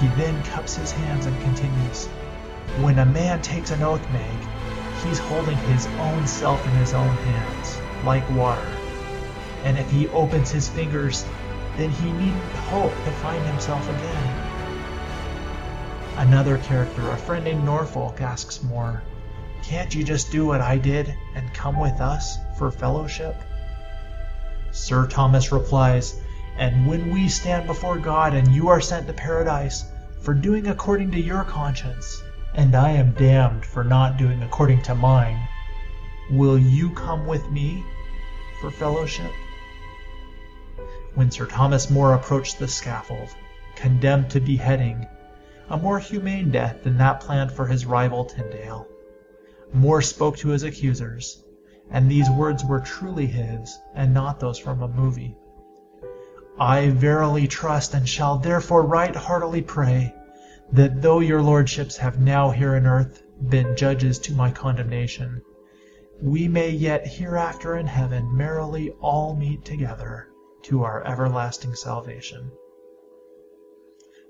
He 0.00 0.06
then 0.08 0.42
cups 0.44 0.76
his 0.76 0.92
hands 0.92 1.26
and 1.26 1.40
continues, 1.42 2.06
When 2.80 2.98
a 2.98 3.06
man 3.06 3.42
takes 3.42 3.70
an 3.70 3.82
oath, 3.82 4.06
Meg, 4.12 4.38
he's 5.04 5.18
holding 5.18 5.56
his 5.56 5.86
own 5.98 6.26
self 6.26 6.64
in 6.66 6.72
his 6.72 6.94
own 6.94 7.16
hands, 7.16 7.78
like 8.04 8.28
water 8.30 8.70
and 9.64 9.78
if 9.78 9.90
he 9.90 10.08
opens 10.08 10.50
his 10.50 10.68
fingers, 10.68 11.24
then 11.76 11.90
he 11.90 12.10
needn't 12.12 12.52
hope 12.70 12.92
to 12.92 13.10
find 13.12 13.44
himself 13.46 13.86
again. 13.88 14.34
Another 16.16 16.58
character, 16.58 17.10
a 17.10 17.16
friend 17.16 17.44
named 17.44 17.64
Norfolk, 17.64 18.20
asks 18.20 18.62
More, 18.62 19.02
Can't 19.70 19.94
you 19.94 20.02
just 20.02 20.32
do 20.32 20.46
what 20.46 20.60
I 20.60 20.78
did 20.78 21.14
and 21.36 21.54
come 21.54 21.78
with 21.78 22.00
us 22.00 22.38
for 22.58 22.72
fellowship? 22.72 23.36
Sir 24.72 25.06
Thomas 25.06 25.52
replies, 25.52 26.20
And 26.58 26.88
when 26.88 27.08
we 27.14 27.28
stand 27.28 27.68
before 27.68 27.96
God 27.96 28.34
and 28.34 28.52
you 28.52 28.66
are 28.66 28.80
sent 28.80 29.06
to 29.06 29.12
paradise 29.12 29.84
for 30.22 30.34
doing 30.34 30.66
according 30.66 31.12
to 31.12 31.20
your 31.20 31.44
conscience, 31.44 32.20
and 32.56 32.74
I 32.74 32.90
am 32.90 33.12
damned 33.12 33.64
for 33.64 33.84
not 33.84 34.16
doing 34.16 34.42
according 34.42 34.82
to 34.82 34.96
mine, 34.96 35.38
will 36.32 36.58
you 36.58 36.90
come 36.90 37.28
with 37.28 37.48
me 37.48 37.84
for 38.60 38.72
fellowship? 38.72 39.30
when 41.14 41.30
Sir 41.30 41.46
Thomas 41.46 41.88
More 41.88 42.14
approached 42.14 42.58
the 42.58 42.66
scaffold, 42.66 43.28
condemned 43.76 44.30
to 44.30 44.40
beheading, 44.40 45.06
a 45.68 45.76
more 45.76 46.00
humane 46.00 46.50
death 46.50 46.82
than 46.82 46.98
that 46.98 47.20
planned 47.20 47.52
for 47.52 47.68
his 47.68 47.86
rival 47.86 48.24
Tyndale. 48.24 48.89
More 49.72 50.02
spoke 50.02 50.36
to 50.38 50.48
his 50.48 50.62
accusers, 50.62 51.44
and 51.90 52.10
these 52.10 52.28
words 52.30 52.64
were 52.64 52.80
truly 52.80 53.26
his, 53.26 53.78
and 53.94 54.12
not 54.12 54.40
those 54.40 54.58
from 54.58 54.82
a 54.82 54.88
movie. 54.88 55.36
I 56.58 56.90
verily 56.90 57.46
trust, 57.46 57.94
and 57.94 58.08
shall 58.08 58.38
therefore 58.38 58.82
right 58.82 59.14
heartily 59.14 59.62
pray, 59.62 60.14
that 60.72 61.02
though 61.02 61.20
your 61.20 61.42
lordships 61.42 61.96
have 61.96 62.20
now 62.20 62.50
here 62.50 62.74
in 62.74 62.86
earth 62.86 63.22
been 63.48 63.76
judges 63.76 64.18
to 64.20 64.34
my 64.34 64.50
condemnation, 64.50 65.42
we 66.20 66.48
may 66.48 66.70
yet 66.70 67.06
hereafter 67.06 67.76
in 67.76 67.86
heaven 67.86 68.36
merrily 68.36 68.90
all 69.00 69.34
meet 69.34 69.64
together 69.64 70.28
to 70.62 70.82
our 70.82 71.06
everlasting 71.06 71.74
salvation. 71.74 72.50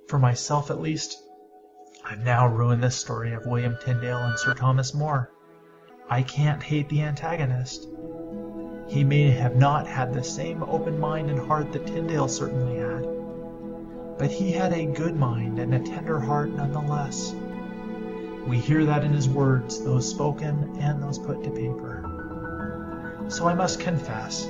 For 0.06 0.18
myself, 0.18 0.70
at 0.70 0.80
least, 0.80 1.16
I've 2.02 2.24
now 2.24 2.46
ruined 2.48 2.82
this 2.82 2.96
story 2.96 3.34
of 3.34 3.46
William 3.46 3.76
Tyndale 3.84 4.18
and 4.18 4.38
Sir 4.38 4.54
Thomas 4.54 4.94
More. 4.94 5.30
I 6.08 6.22
can't 6.22 6.62
hate 6.62 6.88
the 6.88 7.02
antagonist. 7.02 7.88
He 8.88 9.04
may 9.04 9.30
have 9.30 9.54
not 9.56 9.86
had 9.86 10.12
the 10.12 10.24
same 10.24 10.62
open 10.62 10.98
mind 10.98 11.30
and 11.30 11.38
heart 11.38 11.72
that 11.72 11.86
Tyndale 11.86 12.26
certainly 12.26 12.78
had, 12.78 14.18
but 14.18 14.30
he 14.30 14.50
had 14.50 14.72
a 14.72 14.86
good 14.86 15.14
mind 15.14 15.58
and 15.58 15.74
a 15.74 15.78
tender 15.78 16.18
heart 16.18 16.50
nonetheless. 16.50 17.34
We 18.46 18.58
hear 18.58 18.84
that 18.86 19.04
in 19.04 19.12
his 19.12 19.28
words, 19.28 19.84
those 19.84 20.08
spoken 20.08 20.78
and 20.80 21.02
those 21.02 21.18
put 21.18 21.44
to 21.44 21.50
paper. 21.50 23.26
So 23.28 23.46
I 23.46 23.54
must 23.54 23.78
confess, 23.78 24.46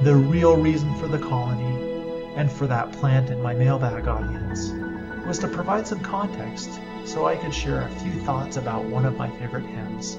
the 0.00 0.16
real 0.16 0.56
reason 0.56 0.98
for 0.98 1.06
the 1.06 1.18
colony 1.18 2.34
and 2.34 2.50
for 2.50 2.66
that 2.66 2.92
plant 2.92 3.30
in 3.30 3.42
my 3.42 3.54
mailbag 3.54 4.08
audience 4.08 4.72
was 5.32 5.38
to 5.38 5.48
provide 5.48 5.86
some 5.86 6.00
context 6.00 6.78
so 7.06 7.26
I 7.26 7.36
could 7.36 7.54
share 7.54 7.80
a 7.80 7.88
few 7.88 8.12
thoughts 8.20 8.58
about 8.58 8.84
one 8.84 9.06
of 9.06 9.16
my 9.16 9.30
favorite 9.38 9.64
hymns. 9.64 10.18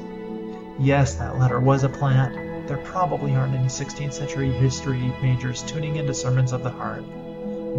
Yes, 0.79 1.13
that 1.17 1.37
letter 1.37 1.59
was 1.59 1.83
a 1.83 1.89
plant. 1.89 2.67
There 2.67 2.77
probably 2.77 3.35
aren't 3.35 3.53
any 3.53 3.67
16th 3.67 4.13
century 4.13 4.51
history 4.51 5.13
majors 5.21 5.61
tuning 5.61 5.97
into 5.97 6.15
Sermons 6.15 6.51
of 6.51 6.63
the 6.63 6.71
Heart. 6.71 7.03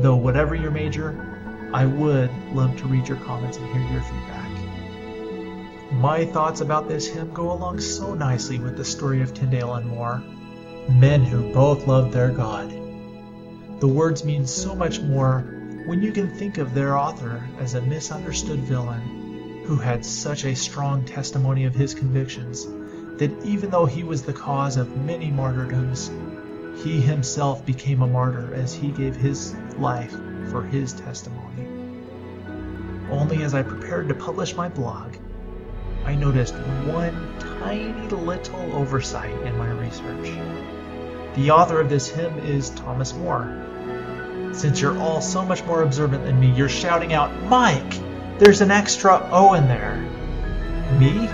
Though, 0.01 0.15
whatever 0.15 0.55
your 0.55 0.71
major, 0.71 1.69
I 1.75 1.87
would 1.87 2.31
love 2.53 2.77
to 2.77 2.87
read 2.87 3.09
your 3.09 3.19
comments 3.19 3.57
and 3.57 3.67
hear 3.67 3.83
your 3.91 4.03
feedback. 4.03 5.93
My 5.95 6.25
thoughts 6.27 6.61
about 6.61 6.89
this 6.89 7.09
hymn 7.09 7.35
go 7.35 7.51
along 7.51 7.81
so 7.81 8.15
nicely 8.15 8.61
with 8.61 8.77
the 8.77 8.85
story 8.85 9.23
of 9.23 9.35
Tyndale 9.35 9.75
and 9.75 9.89
More, 9.89 10.23
men 10.89 11.25
who 11.25 11.53
both 11.53 11.89
loved 11.89 12.13
their 12.13 12.31
God. 12.31 12.71
The 13.81 13.89
words 13.89 14.25
mean 14.25 14.47
so 14.47 14.77
much 14.77 15.01
more 15.01 15.64
when 15.85 16.03
you 16.03 16.13
can 16.13 16.29
think 16.29 16.57
of 16.57 16.73
their 16.73 16.97
author 16.97 17.47
as 17.59 17.75
a 17.75 17.83
misunderstood 17.83 18.61
villain 18.61 19.63
who 19.67 19.77
had 19.77 20.03
such 20.03 20.45
a 20.45 20.57
strong 20.57 21.05
testimony 21.05 21.65
of 21.65 21.75
his 21.75 21.93
convictions 21.93 22.67
that 23.19 23.31
even 23.45 23.69
though 23.69 23.85
he 23.85 24.03
was 24.03 24.23
the 24.23 24.33
cause 24.33 24.79
of 24.79 24.97
many 24.97 25.31
martyrdoms, 25.31 26.11
he 26.83 27.03
himself 27.03 27.67
became 27.67 28.01
a 28.01 28.07
martyr 28.07 28.55
as 28.55 28.73
he 28.73 28.93
gave 28.93 29.15
his 29.15 29.55
life 29.77 30.13
for 30.51 30.63
his 30.63 30.95
testimony. 30.95 31.69
Only 33.11 33.43
as 33.43 33.53
I 33.53 33.63
prepared 33.63 34.09
to 34.09 34.15
publish 34.15 34.57
my 34.57 34.71
blog, 34.71 35.17
I 36.07 36.15
noticed 36.15 36.55
one 36.55 37.39
tiny 37.61 38.09
little 38.09 38.75
oversight 38.75 39.39
in 39.43 39.57
my 39.59 39.71
research. 39.71 40.33
The 41.37 41.51
author 41.51 41.79
of 41.79 41.91
this 41.91 42.09
hymn 42.09 42.39
is 42.39 42.71
Thomas 42.71 43.15
Moore, 43.15 43.67
since 44.55 44.81
you're 44.81 44.99
all 44.99 45.21
so 45.21 45.45
much 45.45 45.65
more 45.65 45.83
observant 45.83 46.25
than 46.25 46.39
me, 46.39 46.51
you're 46.53 46.69
shouting 46.69 47.13
out, 47.13 47.33
Mike, 47.45 48.01
there's 48.39 48.61
an 48.61 48.71
extra 48.71 49.29
O 49.33 49.55
in 49.55 49.69
there. 49.69 49.97
Me? 50.99 51.29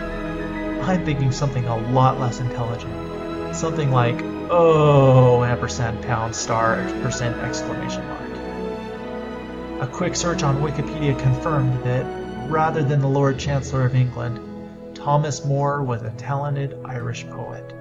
I'm 0.82 1.04
thinking 1.04 1.30
something 1.30 1.66
a 1.66 1.76
lot 1.92 2.18
less 2.18 2.40
intelligent. 2.40 3.54
Something 3.54 3.90
like, 3.90 4.20
oh, 4.50 5.44
ampersand, 5.44 6.02
pound, 6.02 6.34
star, 6.34 6.76
percent, 7.02 7.36
exclamation 7.38 8.06
mark. 8.06 9.82
A 9.82 9.86
quick 9.86 10.16
search 10.16 10.42
on 10.42 10.62
Wikipedia 10.62 11.18
confirmed 11.18 11.84
that, 11.84 12.04
rather 12.50 12.82
than 12.82 13.00
the 13.00 13.08
Lord 13.08 13.38
Chancellor 13.38 13.84
of 13.84 13.94
England, 13.94 14.40
Thomas 14.94 15.44
Moore 15.44 15.82
was 15.82 16.02
a 16.02 16.10
talented 16.10 16.78
Irish 16.84 17.26
poet. 17.28 17.74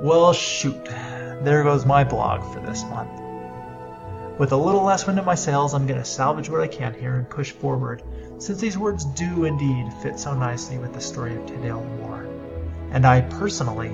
Well, 0.00 0.32
shoot, 0.32 0.84
there 0.84 1.62
goes 1.64 1.84
my 1.84 2.04
blog 2.04 2.52
for 2.52 2.60
this 2.60 2.82
month. 2.84 3.27
With 4.38 4.52
a 4.52 4.56
little 4.56 4.84
less 4.84 5.04
wind 5.04 5.18
in 5.18 5.24
my 5.24 5.34
sails, 5.34 5.74
I'm 5.74 5.88
going 5.88 5.98
to 5.98 6.04
salvage 6.04 6.48
what 6.48 6.60
I 6.60 6.68
can 6.68 6.94
here 6.94 7.16
and 7.16 7.28
push 7.28 7.50
forward, 7.50 8.04
since 8.38 8.60
these 8.60 8.78
words 8.78 9.04
do 9.04 9.44
indeed 9.44 9.92
fit 9.94 10.16
so 10.16 10.32
nicely 10.32 10.78
with 10.78 10.92
the 10.92 11.00
story 11.00 11.34
of 11.34 11.44
Tyndale 11.44 11.80
and 11.80 12.00
More. 12.02 12.24
And 12.92 13.04
I 13.04 13.22
personally 13.22 13.90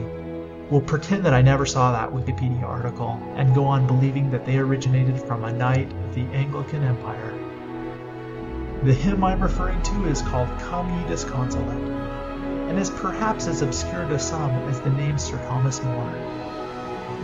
will 0.70 0.82
pretend 0.82 1.24
that 1.24 1.32
I 1.32 1.40
never 1.40 1.64
saw 1.64 1.92
that 1.92 2.10
Wikipedia 2.10 2.62
article 2.62 3.18
and 3.36 3.54
go 3.54 3.64
on 3.64 3.86
believing 3.86 4.30
that 4.32 4.44
they 4.44 4.58
originated 4.58 5.18
from 5.18 5.44
a 5.44 5.52
knight 5.52 5.90
of 5.90 6.14
the 6.14 6.26
Anglican 6.34 6.84
Empire. 6.84 7.32
The 8.82 8.92
hymn 8.92 9.24
I'm 9.24 9.40
referring 9.40 9.80
to 9.80 10.04
is 10.08 10.20
called 10.20 10.50
Come 10.60 11.00
Ye 11.00 11.08
Disconsolate, 11.08 11.88
and 12.68 12.78
is 12.78 12.90
perhaps 12.90 13.46
as 13.46 13.62
obscure 13.62 14.06
to 14.08 14.18
some 14.18 14.50
as 14.68 14.78
the 14.82 14.90
name 14.90 15.16
Sir 15.16 15.38
Thomas 15.48 15.82
More. 15.82 16.12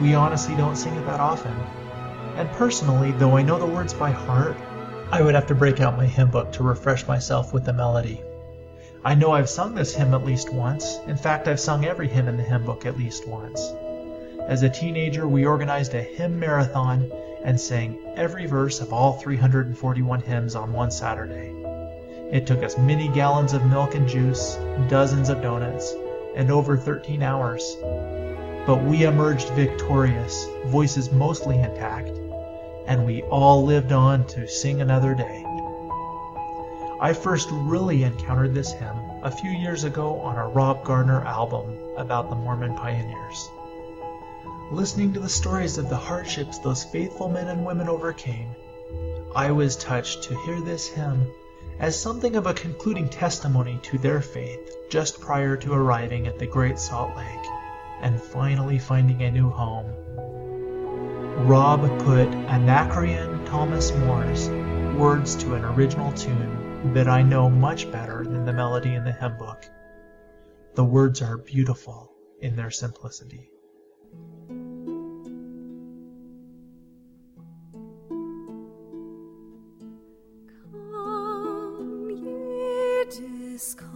We 0.01 0.15
honestly 0.15 0.57
don't 0.57 0.77
sing 0.77 0.95
it 0.95 1.05
that 1.05 1.21
often, 1.21 1.55
and 2.37 2.49
personally, 2.53 3.13
though 3.13 3.37
I 3.37 3.43
know 3.43 3.59
the 3.59 3.67
words 3.67 3.95
by 3.95 4.11
heart, 4.11 4.57
I 5.11 5.23
would 5.23 5.35
have 5.35 5.47
to 5.49 5.55
break 5.55 5.81
out 5.81 5.97
my 5.97 6.07
hymn 6.07 6.31
book 6.31 6.53
to 6.53 6.63
refresh 6.63 7.07
myself 7.07 7.53
with 7.53 7.65
the 7.65 7.73
melody. 7.73 8.23
I 9.05 9.15
know 9.15 9.33
I've 9.33 9.49
sung 9.49 9.75
this 9.75 9.95
hymn 9.95 10.15
at 10.15 10.25
least 10.25 10.53
once. 10.53 10.99
In 11.07 11.17
fact, 11.17 11.49
I've 11.49 11.59
sung 11.59 11.85
every 11.85 12.07
hymn 12.07 12.29
in 12.29 12.37
the 12.37 12.43
hymn 12.43 12.65
book 12.65 12.87
at 12.87 12.99
least 12.99 13.27
once. 13.27 13.73
As 14.47 14.63
a 14.63 14.69
teenager, 14.69 15.27
we 15.27 15.47
organized 15.47 15.95
a 15.95 16.03
hymn 16.03 16.39
marathon 16.39 17.11
and 17.43 17.59
sang 17.59 17.99
every 18.17 18.47
verse 18.47 18.81
of 18.81 18.93
all 18.93 19.15
341 19.15 20.21
hymns 20.21 20.55
on 20.55 20.73
one 20.73 20.91
Saturday. 20.91 21.55
It 22.31 22.47
took 22.47 22.63
us 22.63 22.79
many 22.79 23.09
gallons 23.09 23.55
of 23.55 23.65
milk 23.67 23.95
and 23.95 24.09
juice, 24.09 24.57
dozens 24.89 25.31
of 25.31 25.43
donuts, 25.43 25.95
and 26.37 26.51
over 26.51 26.77
13 26.77 27.23
hours. 27.23 27.77
But 28.67 28.85
we 28.85 29.05
emerged 29.05 29.49
victorious, 29.51 30.47
voices 30.67 31.11
mostly 31.11 31.59
intact, 31.59 32.11
and 32.87 33.07
we 33.07 33.23
all 33.23 33.65
lived 33.65 33.91
on 33.91 34.27
to 34.29 34.47
sing 34.47 34.83
another 34.83 35.15
day. 35.15 35.47
I 37.01 37.15
first 37.15 37.49
really 37.51 38.03
encountered 38.03 38.53
this 38.55 38.71
hymn 38.73 38.97
a 39.23 39.31
few 39.31 39.51
years 39.51 39.85
ago 39.85 40.21
on 40.21 40.37
a 40.37 40.47
Rob 40.47 40.85
Gardner 40.85 41.23
album 41.25 41.75
about 41.97 42.29
the 42.29 42.37
Mormon 42.37 42.75
pioneers. 42.77 43.49
Listening 44.71 45.15
to 45.15 45.21
the 45.21 45.29
stories 45.29 45.79
of 45.79 45.89
the 45.89 45.97
hardships 45.97 46.59
those 46.59 46.85
faithful 46.85 47.31
men 47.31 47.49
and 47.49 47.65
women 47.65 47.89
overcame, 47.89 48.55
I 49.35 49.53
was 49.53 49.75
touched 49.75 50.25
to 50.25 50.39
hear 50.43 50.61
this 50.61 50.87
hymn 50.87 51.27
as 51.79 51.99
something 51.99 52.37
of 52.37 52.47
a 52.47 52.53
concluding 52.53 53.09
testimony 53.09 53.81
to 53.85 53.97
their 53.97 54.21
faith 54.21 54.77
just 54.91 55.19
prior 55.19 55.57
to 55.57 55.73
arriving 55.73 56.27
at 56.27 56.39
the 56.39 56.47
Great 56.47 56.79
Salt 56.79 57.17
Lake 57.17 57.60
and 58.03 58.21
finally 58.21 58.79
finding 58.79 59.23
a 59.23 59.31
new 59.31 59.51
home. 59.51 59.87
Rob 61.47 61.81
put 62.01 62.29
Anacreon 62.49 63.45
Thomas 63.47 63.93
Moore's 63.93 64.49
words 64.99 65.37
to 65.37 65.55
an 65.55 65.65
original 65.65 66.13
tune 66.13 66.93
that 66.93 67.09
I 67.09 67.23
know 67.23 67.49
much 67.49 67.91
better 67.91 68.25
than 68.25 68.45
the 68.45 68.53
melody 68.53 68.95
in 68.95 69.05
the 69.05 69.13
hymn 69.13 69.39
book. 69.39 69.65
The 70.75 70.85
words 70.85 71.23
are 71.23 71.39
beautiful 71.39 72.13
in 72.41 72.57
their 72.57 72.71
simplicity. 72.71 73.51
Come, 83.77 83.90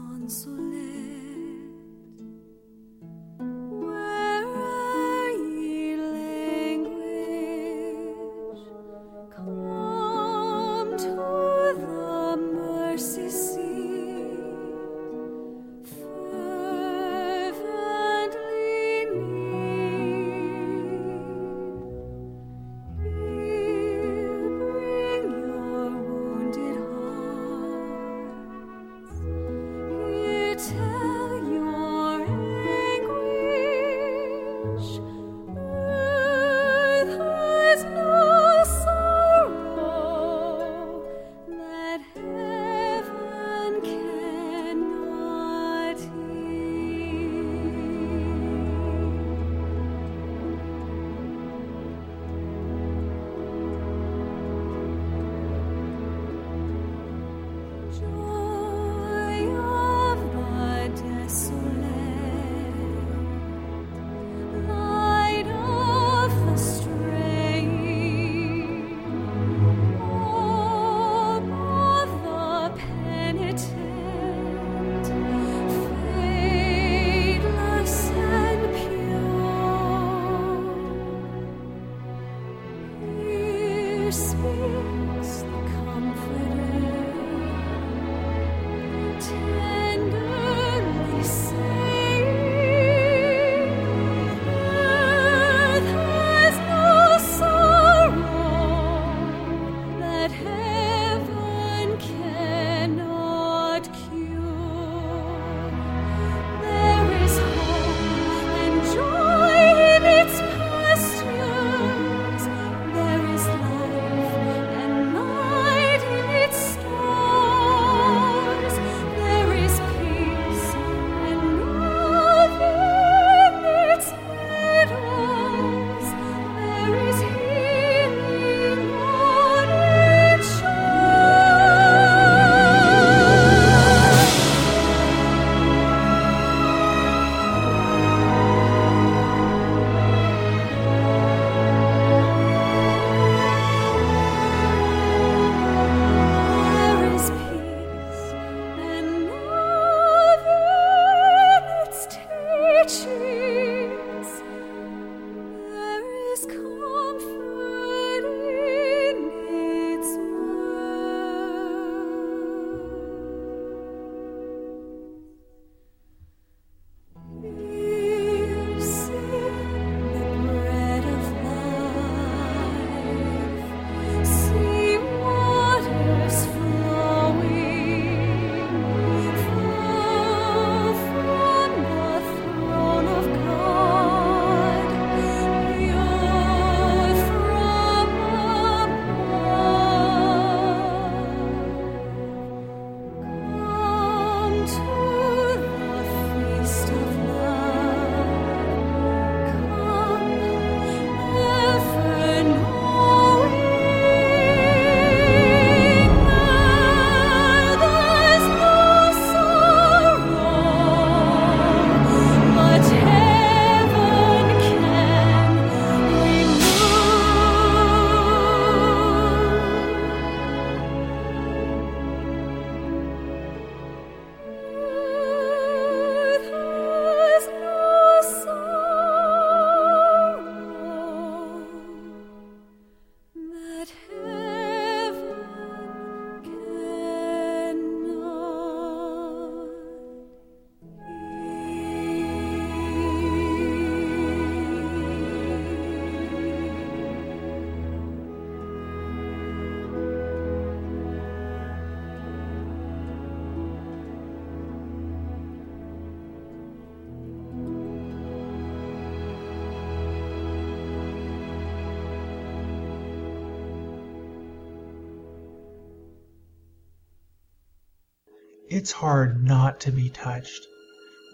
it's 268.75 268.91
hard 268.91 269.45
not 269.45 269.79
to 269.79 269.93
be 269.93 270.09
touched 270.09 270.67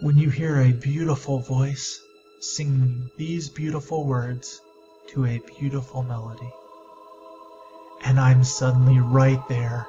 when 0.03 0.19
you 0.19 0.29
hear 0.29 0.61
a 0.61 0.73
beautiful 0.73 1.39
voice 1.39 1.99
singing 2.39 3.11
these 3.17 3.49
beautiful 3.49 4.05
words 4.07 4.61
to 5.09 5.25
a 5.25 5.41
beautiful 5.59 6.03
melody. 6.03 6.53
And 8.05 8.21
I'm 8.21 8.45
suddenly 8.45 9.01
right 9.01 9.41
there, 9.49 9.87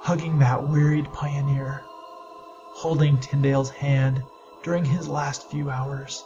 hugging 0.00 0.40
that 0.40 0.68
wearied 0.68 1.04
pioneer, 1.12 1.80
holding 1.84 3.20
Tyndale's 3.20 3.70
hand 3.70 4.24
during 4.64 4.84
his 4.84 5.06
last 5.06 5.48
few 5.48 5.70
hours, 5.70 6.24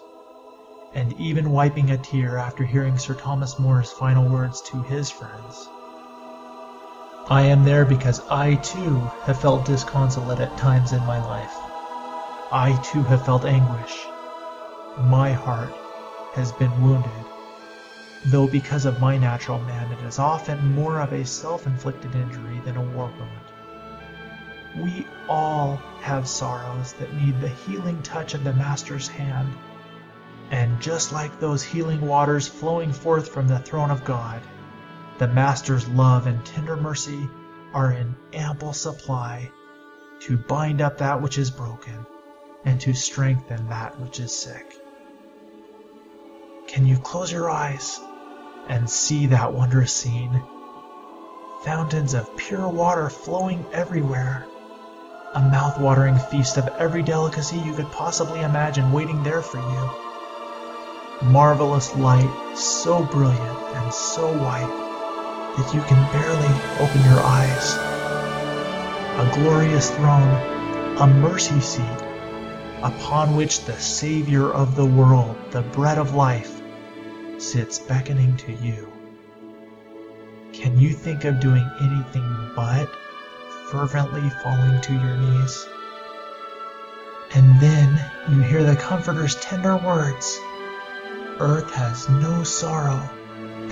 and 0.95 1.13
even 1.21 1.51
wiping 1.51 1.91
a 1.91 1.99
tear 1.99 2.39
after 2.39 2.65
hearing 2.65 2.97
Sir 2.97 3.13
Thomas 3.13 3.59
More's 3.59 3.93
final 3.93 4.27
words 4.31 4.63
to 4.63 4.81
his 4.85 5.11
friends. 5.11 5.69
I 7.31 7.43
am 7.43 7.65
there 7.65 7.87
because 7.87 8.21
I 8.29 8.57
too 8.57 8.99
have 9.23 9.41
felt 9.41 9.65
disconsolate 9.65 10.41
at 10.41 10.59
times 10.59 10.93
in 10.93 11.01
my 11.07 11.25
life. 11.27 11.55
I 12.53 12.79
too 12.85 13.03
have 13.05 13.25
felt 13.25 13.47
anguish. 13.47 14.07
My 14.99 15.33
heart 15.33 15.73
has 16.35 16.53
been 16.53 16.83
wounded, 16.83 17.11
though 18.27 18.47
because 18.47 18.85
of 18.85 19.01
my 19.01 19.17
natural 19.17 19.59
man 19.61 19.91
it 19.91 20.03
is 20.05 20.19
often 20.19 20.75
more 20.75 21.01
of 21.01 21.15
a 21.15 21.25
self-inflicted 21.25 22.15
injury 22.15 22.61
than 22.67 22.77
a 22.77 22.83
war 22.83 23.11
wound. 23.19 24.85
We 24.85 25.07
all 25.27 25.77
have 26.03 26.29
sorrows 26.29 26.93
that 26.95 27.15
need 27.15 27.41
the 27.41 27.49
healing 27.49 28.03
touch 28.03 28.35
of 28.35 28.45
the 28.45 28.53
Master's 28.53 29.09
hand, 29.09 29.51
and 30.51 30.79
just 30.79 31.11
like 31.11 31.41
those 31.41 31.63
healing 31.63 32.03
waters 32.03 32.47
flowing 32.49 32.93
forth 32.93 33.29
from 33.29 33.49
the 33.49 33.61
throne 33.61 33.91
of 33.91 34.05
God, 34.05 34.43
the 35.19 35.29
Master's 35.29 35.87
love 35.89 36.27
and 36.27 36.45
tender 36.45 36.77
mercy 36.77 37.29
are 37.73 37.93
in 37.93 38.17
ample 38.33 38.73
supply 38.73 39.51
to 40.21 40.37
bind 40.37 40.81
up 40.81 40.99
that 40.99 41.23
which 41.23 41.39
is 41.39 41.51
broken 41.51 42.07
and 42.65 42.81
to 42.81 42.93
strengthen 42.93 43.69
that 43.69 43.99
which 44.01 44.19
is 44.19 44.37
sick. 44.37 44.75
Can 46.67 46.87
you 46.87 46.97
close 46.99 47.31
your 47.31 47.51
eyes 47.51 48.01
and 48.69 48.91
see 48.91 49.27
that 49.27 49.53
wondrous 49.53 49.93
scene? 49.93 50.43
Fountains 51.63 52.15
of 52.15 52.37
pure 52.37 52.69
water 52.69 53.09
flowing 53.09 53.65
everywhere. 53.73 54.47
A 55.35 55.41
mouth-watering 55.41 56.19
feast 56.19 56.57
of 56.57 56.69
every 56.79 57.03
delicacy 57.03 57.59
you 57.59 57.75
could 57.75 57.91
possibly 57.93 58.41
imagine 58.41 58.93
waiting 58.93 59.23
there 59.23 59.43
for 59.43 59.59
you. 59.59 59.91
Marvelous 61.29 61.95
light, 61.97 62.57
so 62.57 63.05
brilliant 63.05 63.59
and 63.75 63.93
so 63.93 64.33
white 64.39 64.84
that 65.57 65.73
you 65.73 65.81
can 65.83 66.13
barely 66.13 66.55
open 66.81 67.01
your 67.05 67.21
eyes. 67.21 67.75
A 69.19 69.31
glorious 69.35 69.91
throne, 69.91 70.97
a 70.99 71.07
mercy 71.07 71.61
seat, 71.61 72.03
upon 72.83 73.37
which 73.37 73.65
the 73.65 73.79
Savior 73.79 74.53
of 74.53 74.75
the 74.75 74.85
world, 74.85 75.37
the 75.53 75.63
bread 75.63 75.99
of 75.99 76.15
life, 76.15 76.61
sits 77.39 77.79
beckoning 77.79 78.37
to 78.39 78.53
you. 78.53 78.91
Can 80.53 80.79
you 80.79 80.91
think 80.91 81.25
of 81.25 81.41
doing 81.41 81.69
anything 81.81 82.51
but 82.57 82.89
fervently 83.71 84.29
falling 84.43 84.81
to 84.81 84.93
your 84.93 85.17
knees? 85.17 85.67
And 87.35 87.61
then 87.61 88.11
you 88.29 88.43
hear 88.43 88.65
the 88.65 88.77
Comforter's 88.77 89.35
tender 89.37 89.77
words 89.77 90.39
Earth 91.39 91.73
has 91.75 92.09
no 92.09 92.45
sorrow 92.45 93.09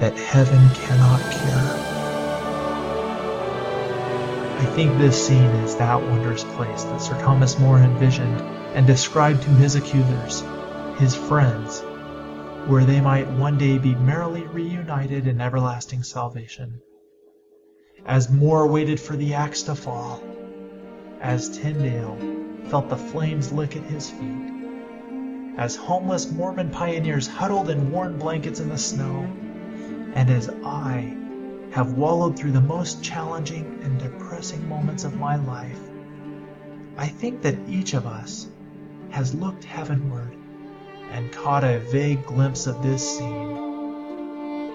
that 0.02 0.18
heaven 0.18 0.68
cannot 0.70 1.20
cure. 1.30 1.92
I 4.58 4.64
think 4.74 4.98
this 4.98 5.28
scene 5.28 5.54
is 5.62 5.76
that 5.76 6.02
wondrous 6.02 6.42
place 6.42 6.82
that 6.82 7.00
Sir 7.00 7.16
Thomas 7.20 7.56
More 7.60 7.78
envisioned 7.78 8.40
and 8.74 8.84
described 8.84 9.44
to 9.44 9.50
his 9.50 9.76
accusers, 9.76 10.42
his 10.98 11.14
friends, 11.14 11.82
where 12.66 12.84
they 12.84 13.00
might 13.00 13.30
one 13.30 13.58
day 13.58 13.78
be 13.78 13.94
merrily 13.94 14.42
reunited 14.48 15.28
in 15.28 15.40
everlasting 15.40 16.02
salvation. 16.02 16.80
As 18.04 18.28
More 18.28 18.66
waited 18.66 18.98
for 18.98 19.14
the 19.14 19.34
axe 19.34 19.62
to 19.62 19.76
fall, 19.76 20.20
as 21.20 21.56
Tyndale 21.58 22.18
felt 22.64 22.88
the 22.88 22.96
flames 22.96 23.52
lick 23.52 23.76
at 23.76 23.84
his 23.84 24.10
feet, 24.10 24.52
as 25.56 25.76
homeless 25.76 26.28
Mormon 26.32 26.70
pioneers 26.70 27.28
huddled 27.28 27.70
in 27.70 27.92
worn 27.92 28.18
blankets 28.18 28.58
in 28.58 28.68
the 28.68 28.78
snow, 28.78 29.30
and 30.14 30.30
as 30.30 30.50
I 30.64 31.16
have 31.72 31.94
wallowed 31.94 32.38
through 32.38 32.52
the 32.52 32.60
most 32.60 33.02
challenging 33.02 33.80
and 33.82 33.98
depressing 33.98 34.68
moments 34.68 35.04
of 35.04 35.18
my 35.18 35.36
life, 35.36 35.80
I 36.96 37.08
think 37.08 37.42
that 37.42 37.56
each 37.68 37.94
of 37.94 38.06
us 38.06 38.48
has 39.10 39.34
looked 39.34 39.64
heavenward 39.64 40.36
and 41.10 41.32
caught 41.32 41.64
a 41.64 41.78
vague 41.78 42.26
glimpse 42.26 42.66
of 42.66 42.82
this 42.82 43.18
scene, 43.18 43.56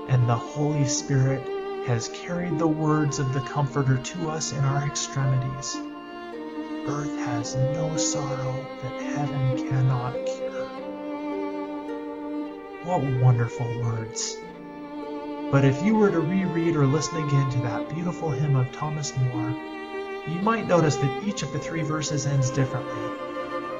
and 0.10 0.28
the 0.28 0.36
Holy 0.36 0.86
Spirit 0.86 1.42
has 1.86 2.10
carried 2.10 2.58
the 2.58 2.68
words 2.68 3.20
of 3.20 3.34
the 3.34 3.42
Comforter 3.42 3.98
to 3.98 4.30
us 4.30 4.52
in 4.52 4.64
our 4.64 4.86
extremities. 4.88 5.78
Earth 6.88 7.16
has 7.20 7.56
no 7.56 7.96
sorrow 7.98 8.66
that 8.82 9.02
heaven 9.02 9.70
cannot 9.70 10.14
cure. 10.26 10.66
What 12.84 13.04
wonderful 13.22 13.82
words! 13.82 14.38
But 15.52 15.64
if 15.64 15.84
you 15.84 15.95
were 15.95 16.12
to 16.12 16.20
reread 16.20 16.76
or 16.76 16.86
listen 16.86 17.24
again 17.26 17.50
to 17.52 17.58
that 17.60 17.93
beautiful 17.93 18.32
hymn 18.32 18.56
of 18.56 18.72
Thomas 18.72 19.16
More, 19.18 19.56
you 20.28 20.41
might 20.41 20.68
notice 20.68 20.98
that 20.98 21.24
each 21.28 21.41
of 21.41 21.54
the 21.54 21.60
three 21.60 21.84
verses 21.84 22.26
ends 22.26 22.50
differently. 22.52 23.12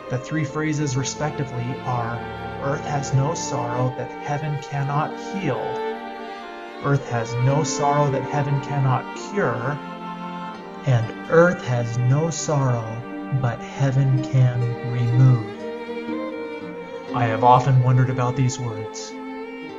The 0.10 0.18
three 0.18 0.46
phrases 0.46 0.96
respectively 0.96 1.66
are 1.86 2.18
Earth 2.64 2.86
has 2.86 3.14
no 3.14 3.34
sorrow 3.34 3.94
that 3.98 4.10
heaven 4.10 4.58
cannot 4.64 5.12
heal, 5.34 5.62
Earth 6.84 7.10
has 7.10 7.34
no 7.44 7.64
sorrow 7.64 8.10
that 8.12 8.22
heaven 8.22 8.62
cannot 8.62 9.04
cure, 9.32 9.78
and 10.86 11.32
Earth 11.32 11.66
has 11.66 11.98
no 11.98 12.30
sorrow 12.30 12.86
but 13.42 13.60
heaven 13.60 14.24
can 14.24 14.62
remove. 14.92 15.46
I 17.16 17.26
have 17.26 17.44
often 17.44 17.84
wondered 17.84 18.12
about 18.12 18.36
these 18.36 18.60
words. 18.60 19.12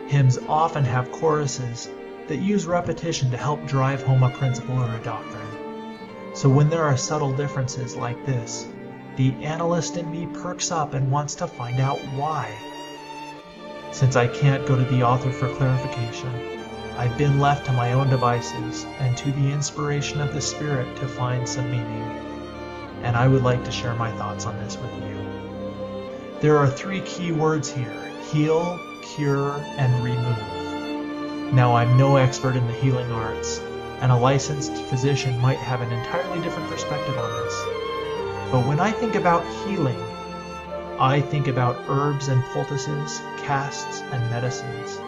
Hymns 0.09 0.39
often 0.49 0.85
have 0.85 1.13
choruses 1.13 1.91
that 2.29 2.39
use 2.39 2.65
repetition 2.65 3.31
to 3.31 3.37
help 3.37 3.67
drive 3.67 4.03
home 4.03 4.23
a 4.23 4.31
principle 4.31 4.79
or 4.79 4.95
a 4.95 5.05
doctrine. 5.05 6.35
So 6.35 6.49
when 6.49 6.71
there 6.71 6.85
are 6.85 6.97
subtle 6.97 7.33
differences 7.33 7.95
like 7.95 8.25
this, 8.25 8.67
the 9.17 9.35
analyst 9.43 9.99
in 9.99 10.11
me 10.11 10.27
perks 10.27 10.71
up 10.71 10.95
and 10.95 11.11
wants 11.11 11.35
to 11.37 11.47
find 11.47 11.79
out 11.79 11.99
why. 12.15 12.51
Since 13.93 14.17
I 14.17 14.29
can't 14.29 14.67
go 14.67 14.77
to 14.77 14.85
the 14.85 15.03
author 15.03 15.31
for 15.31 15.55
clarification, 15.57 16.33
I've 16.97 17.19
been 17.19 17.39
left 17.39 17.67
to 17.67 17.73
my 17.75 17.93
own 17.93 18.09
devices 18.09 18.87
and 19.01 19.15
to 19.19 19.31
the 19.33 19.53
inspiration 19.53 20.23
of 20.23 20.33
the 20.33 20.41
Spirit 20.41 20.97
to 20.97 21.07
find 21.07 21.47
some 21.47 21.71
meaning. 21.71 22.03
And 23.03 23.15
I 23.15 23.29
would 23.29 23.43
like 23.43 23.63
to 23.65 23.71
share 23.71 23.95
my 23.95 24.11
thoughts 24.13 24.47
on 24.47 24.57
this 24.65 24.79
with 24.79 24.95
you. 25.03 26.39
There 26.41 26.57
are 26.57 26.71
three 26.71 27.03
key 27.03 27.31
words 27.33 27.71
here 27.71 28.11
heal, 28.33 28.81
cure, 29.03 29.53
and 29.77 30.05
remove. 30.05 31.53
Now, 31.53 31.77
I'm 31.77 31.97
no 31.97 32.17
expert 32.17 32.57
in 32.57 32.67
the 32.67 32.73
healing 32.75 33.11
arts, 33.11 33.61
and 34.01 34.13
a 34.13 34.17
licensed 34.17 34.75
physician 34.75 35.39
might 35.41 35.59
have 35.59 35.81
an 35.81 35.93
entirely 35.93 36.41
different 36.43 36.69
perspective 36.71 37.17
on 37.17 37.31
this. 37.45 37.65
But 38.53 38.67
when 38.67 38.81
I 38.81 38.91
think 38.91 39.15
about 39.15 39.45
healing, 39.65 40.01
I 40.99 41.21
think 41.21 41.49
about 41.49 41.89
herbs 41.89 42.29
and 42.29 42.43
poultices, 42.45 43.21
casts, 43.39 44.03
and 44.11 44.31
medicines. 44.31 44.99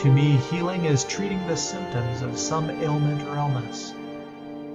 To 0.00 0.12
me, 0.12 0.36
healing 0.36 0.84
is 0.84 1.04
treating 1.04 1.46
the 1.46 1.56
symptoms 1.56 2.22
of 2.22 2.38
some 2.38 2.70
ailment 2.70 3.22
or 3.28 3.36
illness. 3.36 3.94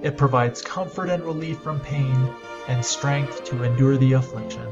It 0.02 0.16
provides 0.16 0.62
comfort 0.62 1.08
and 1.08 1.24
relief 1.24 1.60
from 1.60 1.80
pain 1.80 2.28
and 2.66 2.84
strength 2.84 3.44
to 3.44 3.62
endure 3.62 3.96
the 3.96 4.14
affliction. 4.14 4.66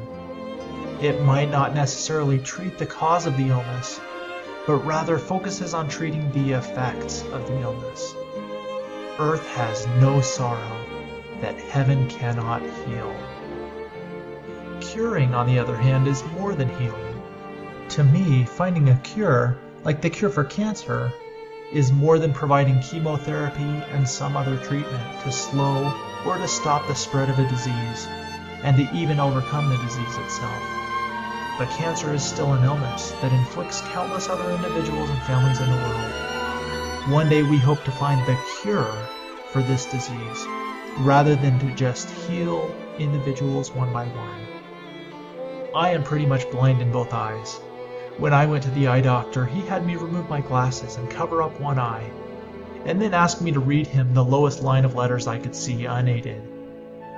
It 1.00 1.22
might 1.22 1.50
not 1.50 1.74
necessarily 1.74 2.38
treat 2.38 2.76
the 2.76 2.84
cause 2.84 3.24
of 3.24 3.38
the 3.38 3.48
illness, 3.48 3.98
but 4.66 4.84
rather 4.84 5.16
focuses 5.16 5.72
on 5.72 5.88
treating 5.88 6.30
the 6.32 6.52
effects 6.52 7.22
of 7.32 7.46
the 7.48 7.58
illness. 7.58 8.14
Earth 9.18 9.48
has 9.54 9.86
no 9.98 10.20
sorrow 10.20 10.76
that 11.40 11.58
heaven 11.58 12.06
cannot 12.10 12.60
heal. 12.60 13.16
Curing, 14.80 15.34
on 15.34 15.46
the 15.46 15.58
other 15.58 15.74
hand, 15.74 16.06
is 16.06 16.22
more 16.38 16.54
than 16.54 16.68
healing. 16.78 17.22
To 17.90 18.04
me, 18.04 18.44
finding 18.44 18.90
a 18.90 18.96
cure, 18.98 19.56
like 19.84 20.02
the 20.02 20.10
cure 20.10 20.28
for 20.28 20.44
cancer, 20.44 21.10
is 21.72 21.90
more 21.90 22.18
than 22.18 22.34
providing 22.34 22.78
chemotherapy 22.82 23.82
and 23.92 24.06
some 24.06 24.36
other 24.36 24.58
treatment 24.58 25.22
to 25.22 25.32
slow 25.32 25.98
or 26.26 26.36
to 26.36 26.46
stop 26.46 26.86
the 26.88 26.94
spread 26.94 27.30
of 27.30 27.38
a 27.38 27.48
disease, 27.48 28.06
and 28.62 28.76
to 28.76 28.94
even 28.94 29.18
overcome 29.18 29.70
the 29.70 29.78
disease 29.78 30.18
itself 30.18 30.79
but 31.60 31.68
cancer 31.72 32.14
is 32.14 32.24
still 32.24 32.54
an 32.54 32.64
illness 32.64 33.10
that 33.20 33.34
inflicts 33.34 33.82
countless 33.92 34.30
other 34.30 34.50
individuals 34.50 35.10
and 35.10 35.22
families 35.24 35.60
in 35.60 35.68
the 35.68 35.76
world. 35.76 37.12
One 37.12 37.28
day 37.28 37.42
we 37.42 37.58
hope 37.58 37.84
to 37.84 37.90
find 37.90 38.18
the 38.26 38.38
cure 38.62 38.90
for 39.50 39.62
this 39.62 39.84
disease, 39.84 40.46
rather 41.00 41.36
than 41.36 41.58
to 41.58 41.74
just 41.74 42.08
heal 42.08 42.74
individuals 42.98 43.72
one 43.72 43.92
by 43.92 44.06
one. 44.06 44.40
I 45.74 45.90
am 45.90 46.02
pretty 46.02 46.24
much 46.24 46.50
blind 46.50 46.80
in 46.80 46.90
both 46.90 47.12
eyes. 47.12 47.56
When 48.16 48.32
I 48.32 48.46
went 48.46 48.62
to 48.62 48.70
the 48.70 48.88
eye 48.88 49.02
doctor, 49.02 49.44
he 49.44 49.60
had 49.60 49.84
me 49.84 49.96
remove 49.96 50.30
my 50.30 50.40
glasses 50.40 50.96
and 50.96 51.10
cover 51.10 51.42
up 51.42 51.60
one 51.60 51.78
eye, 51.78 52.10
and 52.86 53.02
then 53.02 53.12
asked 53.12 53.42
me 53.42 53.52
to 53.52 53.60
read 53.60 53.86
him 53.86 54.14
the 54.14 54.24
lowest 54.24 54.62
line 54.62 54.86
of 54.86 54.94
letters 54.94 55.26
I 55.26 55.38
could 55.38 55.54
see 55.54 55.84
unaided. 55.84 56.40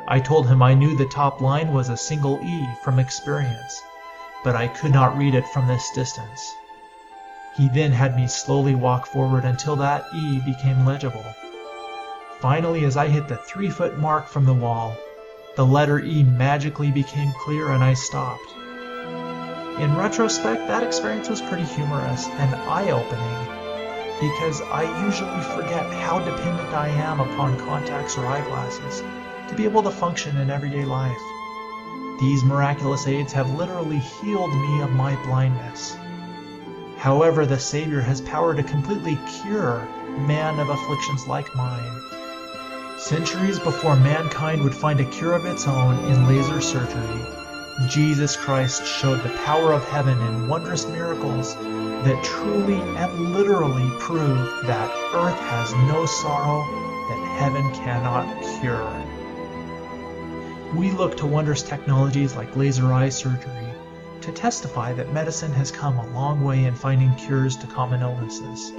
I 0.08 0.18
told 0.18 0.48
him 0.48 0.64
I 0.64 0.74
knew 0.74 0.96
the 0.96 1.06
top 1.06 1.40
line 1.40 1.72
was 1.72 1.90
a 1.90 1.96
single 1.96 2.40
E 2.42 2.66
from 2.82 2.98
experience, 2.98 3.80
but 4.44 4.56
I 4.56 4.68
could 4.68 4.92
not 4.92 5.16
read 5.16 5.34
it 5.34 5.46
from 5.48 5.66
this 5.66 5.90
distance. 5.90 6.54
He 7.56 7.68
then 7.68 7.92
had 7.92 8.16
me 8.16 8.26
slowly 8.26 8.74
walk 8.74 9.06
forward 9.06 9.44
until 9.44 9.76
that 9.76 10.06
E 10.14 10.40
became 10.40 10.86
legible. 10.86 11.24
Finally, 12.40 12.84
as 12.84 12.96
I 12.96 13.08
hit 13.08 13.28
the 13.28 13.36
three 13.36 13.70
foot 13.70 13.98
mark 13.98 14.26
from 14.26 14.46
the 14.46 14.54
wall, 14.54 14.96
the 15.54 15.66
letter 15.66 16.00
E 16.00 16.22
magically 16.22 16.90
became 16.90 17.32
clear 17.44 17.70
and 17.70 17.84
I 17.84 17.94
stopped. 17.94 18.52
In 19.78 19.96
retrospect, 19.96 20.66
that 20.68 20.82
experience 20.82 21.28
was 21.28 21.42
pretty 21.42 21.64
humorous 21.64 22.26
and 22.26 22.54
eye 22.54 22.90
opening 22.90 23.52
because 24.20 24.60
I 24.62 24.82
usually 25.04 25.42
forget 25.56 25.92
how 26.04 26.20
dependent 26.20 26.72
I 26.72 26.88
am 26.88 27.20
upon 27.20 27.58
contacts 27.58 28.16
or 28.16 28.24
eyeglasses 28.24 29.02
to 29.48 29.54
be 29.54 29.64
able 29.64 29.82
to 29.82 29.90
function 29.90 30.36
in 30.36 30.50
everyday 30.50 30.84
life. 30.84 31.18
These 32.20 32.44
miraculous 32.44 33.06
aids 33.06 33.32
have 33.32 33.54
literally 33.54 33.98
healed 33.98 34.54
me 34.54 34.82
of 34.82 34.92
my 34.92 35.16
blindness. 35.24 35.96
However, 36.98 37.46
the 37.46 37.58
Savior 37.58 38.00
has 38.00 38.20
power 38.20 38.54
to 38.54 38.62
completely 38.62 39.18
cure 39.42 39.88
man 40.26 40.60
of 40.60 40.68
afflictions 40.68 41.26
like 41.26 41.54
mine. 41.56 42.00
Centuries 42.98 43.58
before 43.58 43.96
mankind 43.96 44.62
would 44.62 44.74
find 44.74 45.00
a 45.00 45.04
cure 45.04 45.32
of 45.32 45.44
its 45.44 45.66
own 45.66 45.98
in 46.04 46.28
laser 46.28 46.60
surgery, 46.60 47.26
Jesus 47.88 48.36
Christ 48.36 48.86
showed 48.86 49.22
the 49.22 49.36
power 49.44 49.72
of 49.72 49.82
heaven 49.88 50.20
in 50.20 50.46
wondrous 50.46 50.86
miracles 50.86 51.56
that 51.56 52.22
truly 52.22 52.80
and 52.80 53.32
literally 53.32 53.90
prove 53.98 54.66
that 54.66 54.90
earth 55.14 55.38
has 55.38 55.72
no 55.88 56.04
sorrow 56.04 56.64
that 57.08 57.38
heaven 57.38 57.72
cannot 57.72 58.26
cure. 58.60 59.11
We 60.74 60.90
look 60.90 61.18
to 61.18 61.26
wondrous 61.26 61.62
technologies 61.62 62.34
like 62.34 62.56
laser 62.56 62.94
eye 62.94 63.10
surgery 63.10 63.74
to 64.22 64.32
testify 64.32 64.94
that 64.94 65.12
medicine 65.12 65.52
has 65.52 65.70
come 65.70 65.98
a 65.98 66.10
long 66.14 66.42
way 66.42 66.64
in 66.64 66.74
finding 66.74 67.14
cures 67.16 67.58
to 67.58 67.66
common 67.66 68.00
illnesses. 68.00 68.72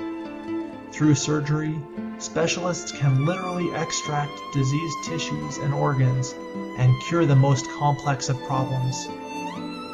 Through 0.91 1.13
surgery, 1.13 1.79
specialists 2.17 2.91
can 2.91 3.27
literally 3.27 3.71
extract 3.75 4.31
diseased 4.53 4.97
tissues 5.05 5.57
and 5.57 5.71
organs 5.71 6.33
and 6.79 6.91
cure 7.03 7.27
the 7.27 7.35
most 7.35 7.69
complex 7.77 8.27
of 8.27 8.43
problems. 8.45 9.07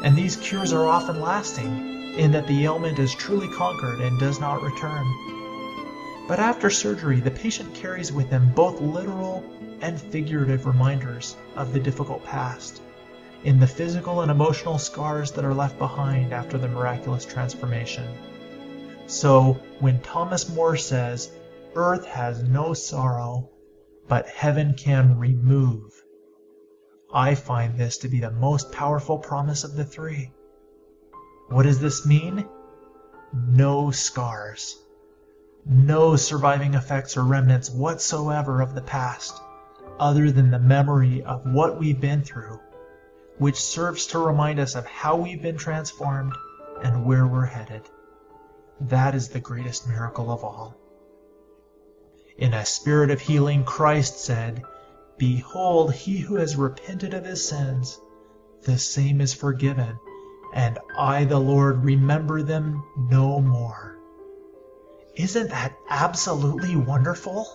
And 0.06 0.16
these 0.16 0.38
cures 0.38 0.72
are 0.72 0.88
often 0.88 1.20
lasting, 1.20 2.16
in 2.18 2.32
that 2.32 2.48
the 2.48 2.64
ailment 2.64 2.98
is 2.98 3.14
truly 3.14 3.50
conquered 3.50 4.00
and 4.00 4.18
does 4.18 4.40
not 4.40 4.62
return. 4.62 5.06
But 6.30 6.40
after 6.40 6.70
surgery, 6.70 7.20
the 7.20 7.32
patient 7.32 7.74
carries 7.74 8.14
with 8.14 8.30
them 8.30 8.54
both 8.56 8.80
literal 8.80 9.44
and 9.82 10.00
figurative 10.00 10.66
reminders 10.66 11.36
of 11.56 11.74
the 11.74 11.80
difficult 11.80 12.24
past 12.24 12.82
in 13.44 13.60
the 13.60 13.68
physical 13.68 14.22
and 14.22 14.32
emotional 14.32 14.78
scars 14.78 15.32
that 15.32 15.46
are 15.46 15.54
left 15.54 15.78
behind 15.78 16.34
after 16.34 16.58
the 16.58 16.68
miraculous 16.68 17.26
transformation. 17.26 18.06
So, 19.08 19.54
when 19.80 20.02
Thomas 20.02 20.50
More 20.50 20.76
says, 20.76 21.32
Earth 21.76 22.06
has 22.06 22.44
no 22.44 22.74
sorrow, 22.74 23.50
but 24.08 24.28
heaven 24.28 24.74
can 24.74 25.18
remove, 25.18 25.94
I 27.14 27.34
find 27.34 27.78
this 27.78 27.98
to 28.00 28.08
be 28.08 28.20
the 28.20 28.32
most 28.32 28.72
powerful 28.72 29.18
promise 29.18 29.64
of 29.64 29.76
the 29.76 29.86
three. 29.86 30.32
What 31.48 31.64
does 31.64 31.80
this 31.80 32.06
mean? 32.06 32.48
No 33.34 33.90
scars. 33.90 34.78
No 35.66 36.16
surviving 36.16 36.74
effects 36.74 37.18
or 37.18 37.24
remnants 37.24 37.72
whatsoever 37.72 38.62
of 38.62 38.76
the 38.76 38.82
past, 38.82 39.40
other 40.00 40.32
than 40.32 40.52
the 40.52 40.60
memory 40.60 41.24
of 41.24 41.46
what 41.46 41.80
we've 41.80 42.00
been 42.00 42.22
through 42.24 42.60
which 43.40 43.56
serves 43.56 44.08
to 44.08 44.20
remind 44.20 44.60
us 44.60 44.76
of 44.76 44.86
how 44.86 45.16
we've 45.16 45.42
been 45.42 45.58
transformed 45.58 46.34
and 46.84 47.06
where 47.06 47.26
we're 47.26 47.46
headed. 47.46 47.82
That 48.82 49.16
is 49.16 49.30
the 49.30 49.40
greatest 49.40 49.88
miracle 49.88 50.30
of 50.30 50.44
all. 50.44 50.76
In 52.38 52.54
a 52.54 52.66
spirit 52.66 53.12
of 53.12 53.22
healing, 53.22 53.64
Christ 53.64 54.20
said, 54.20 54.64
Behold, 55.18 55.94
he 55.94 56.18
who 56.18 56.36
has 56.36 56.56
repented 56.58 57.14
of 57.14 57.26
his 57.26 57.48
sins, 57.48 58.00
the 58.64 58.78
same 58.78 59.22
is 59.22 59.34
forgiven, 59.34 59.98
and 60.54 60.78
I, 60.98 61.24
the 61.24 61.40
Lord, 61.40 61.86
remember 61.86 62.44
them 62.44 62.84
no 62.98 63.40
more. 63.40 63.98
Isn't 65.16 65.50
that 65.50 65.78
absolutely 65.90 66.76
wonderful? 66.76 67.48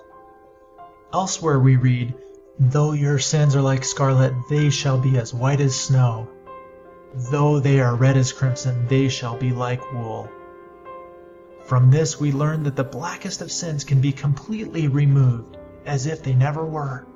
Elsewhere 1.13 1.61
we 1.61 1.77
read, 1.77 2.15
Though 2.59 2.93
your 2.93 3.19
sins 3.19 3.57
are 3.57 3.63
like 3.63 3.85
scarlet, 3.85 4.33
they 4.49 4.71
shall 4.71 5.01
be 5.01 5.19
as 5.19 5.35
white 5.35 5.61
as 5.61 5.75
snow. 5.75 6.29
Though 7.13 7.59
they 7.59 7.81
are 7.81 7.97
red 7.97 8.17
as 8.17 8.33
crimson, 8.33 8.87
they 8.87 9.09
shall 9.09 9.37
be 9.37 9.51
like 9.51 9.93
wool. 9.93 10.29
From 11.65 11.91
this 11.91 12.21
we 12.21 12.31
learn 12.31 12.63
that 12.63 12.77
the 12.77 12.85
blackest 12.85 13.43
of 13.43 13.51
sins 13.51 13.83
can 13.83 14.01
be 14.01 14.13
completely 14.13 14.87
removed, 14.87 15.57
as 15.85 16.07
if 16.07 16.23
they 16.23 16.35
never 16.35 16.65
were. 16.65 17.07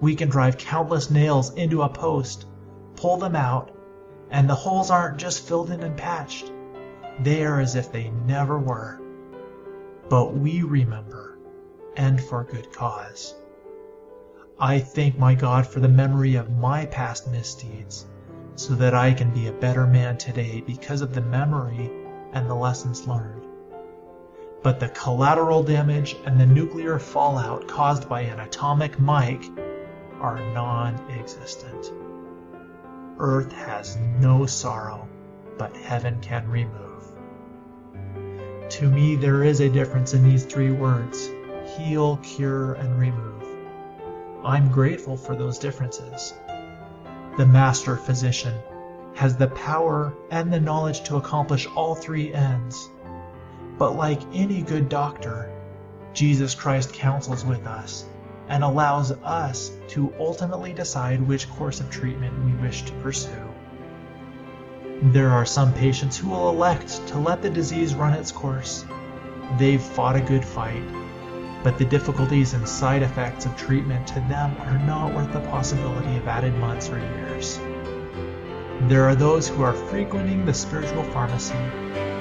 We 0.00 0.14
can 0.14 0.28
drive 0.28 0.58
countless 0.58 1.10
nails 1.10 1.52
into 1.54 1.82
a 1.82 1.88
post, 1.88 2.46
pull 2.94 3.16
them 3.16 3.34
out, 3.34 3.72
and 4.30 4.48
the 4.48 4.54
holes 4.54 4.92
aren't 4.92 5.18
just 5.18 5.46
filled 5.46 5.72
in 5.72 5.82
and 5.82 5.96
patched. 5.96 6.52
They 7.20 7.44
are 7.44 7.60
as 7.60 7.74
if 7.74 7.90
they 7.90 8.10
never 8.26 8.60
were. 8.60 9.00
But 10.08 10.34
we 10.34 10.62
remember, 10.62 11.36
and 11.96 12.20
for 12.20 12.44
good 12.44 12.72
cause. 12.72 13.34
I 14.58 14.78
thank 14.78 15.18
my 15.18 15.34
God 15.34 15.66
for 15.66 15.80
the 15.80 15.88
memory 15.88 16.36
of 16.36 16.56
my 16.56 16.86
past 16.86 17.28
misdeeds, 17.28 18.06
so 18.54 18.74
that 18.74 18.94
I 18.94 19.12
can 19.12 19.30
be 19.30 19.48
a 19.48 19.52
better 19.52 19.86
man 19.86 20.18
today 20.18 20.62
because 20.66 21.00
of 21.00 21.14
the 21.14 21.20
memory 21.20 21.90
and 22.32 22.48
the 22.48 22.54
lessons 22.54 23.06
learned. 23.06 23.42
But 24.62 24.78
the 24.78 24.90
collateral 24.90 25.62
damage 25.62 26.16
and 26.24 26.38
the 26.38 26.46
nuclear 26.46 26.98
fallout 26.98 27.66
caused 27.66 28.08
by 28.08 28.20
an 28.20 28.40
atomic 28.40 29.00
mic 29.00 29.42
are 30.20 30.38
non 30.52 30.94
existent. 31.10 31.90
Earth 33.18 33.52
has 33.52 33.96
no 34.20 34.46
sorrow, 34.46 35.08
but 35.58 35.76
heaven 35.76 36.18
can 36.20 36.48
remove. 36.48 37.12
To 38.70 38.88
me, 38.88 39.16
there 39.16 39.42
is 39.42 39.60
a 39.60 39.68
difference 39.68 40.14
in 40.14 40.22
these 40.22 40.44
three 40.44 40.70
words 40.70 41.30
heal, 41.76 42.18
cure, 42.18 42.74
and 42.74 42.98
remove. 42.98 43.41
I'm 44.44 44.72
grateful 44.72 45.16
for 45.16 45.36
those 45.36 45.58
differences. 45.58 46.34
The 47.38 47.46
master 47.46 47.96
physician 47.96 48.58
has 49.14 49.36
the 49.36 49.46
power 49.48 50.12
and 50.30 50.52
the 50.52 50.58
knowledge 50.58 51.04
to 51.04 51.16
accomplish 51.16 51.68
all 51.76 51.94
three 51.94 52.34
ends. 52.34 52.90
But 53.78 53.94
like 53.94 54.20
any 54.32 54.62
good 54.62 54.88
doctor, 54.88 55.48
Jesus 56.12 56.56
Christ 56.56 56.92
counsels 56.92 57.44
with 57.44 57.64
us 57.66 58.04
and 58.48 58.64
allows 58.64 59.12
us 59.12 59.70
to 59.88 60.12
ultimately 60.18 60.72
decide 60.72 61.22
which 61.22 61.48
course 61.50 61.78
of 61.78 61.88
treatment 61.88 62.44
we 62.44 62.52
wish 62.54 62.82
to 62.82 62.92
pursue. 62.94 63.48
There 65.02 65.30
are 65.30 65.46
some 65.46 65.72
patients 65.72 66.18
who 66.18 66.30
will 66.30 66.50
elect 66.50 67.06
to 67.08 67.18
let 67.18 67.42
the 67.42 67.50
disease 67.50 67.94
run 67.94 68.12
its 68.12 68.32
course. 68.32 68.84
They've 69.56 69.80
fought 69.80 70.16
a 70.16 70.20
good 70.20 70.44
fight 70.44 70.82
but 71.62 71.78
the 71.78 71.84
difficulties 71.84 72.54
and 72.54 72.66
side 72.66 73.02
effects 73.02 73.46
of 73.46 73.56
treatment 73.56 74.06
to 74.08 74.14
them 74.28 74.56
are 74.60 74.78
not 74.78 75.14
worth 75.14 75.32
the 75.32 75.40
possibility 75.40 76.16
of 76.16 76.26
added 76.26 76.54
months 76.54 76.90
or 76.90 76.98
years. 76.98 77.58
There 78.88 79.04
are 79.04 79.14
those 79.14 79.48
who 79.48 79.62
are 79.62 79.72
frequenting 79.72 80.44
the 80.44 80.54
spiritual 80.54 81.04
pharmacy, 81.04 81.54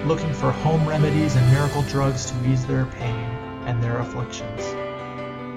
looking 0.05 0.31
for 0.33 0.51
home 0.51 0.87
remedies 0.87 1.35
and 1.35 1.51
miracle 1.51 1.81
drugs 1.83 2.29
to 2.29 2.49
ease 2.49 2.65
their 2.67 2.85
pain 2.85 3.25
and 3.65 3.81
their 3.81 3.97
afflictions. 3.99 4.61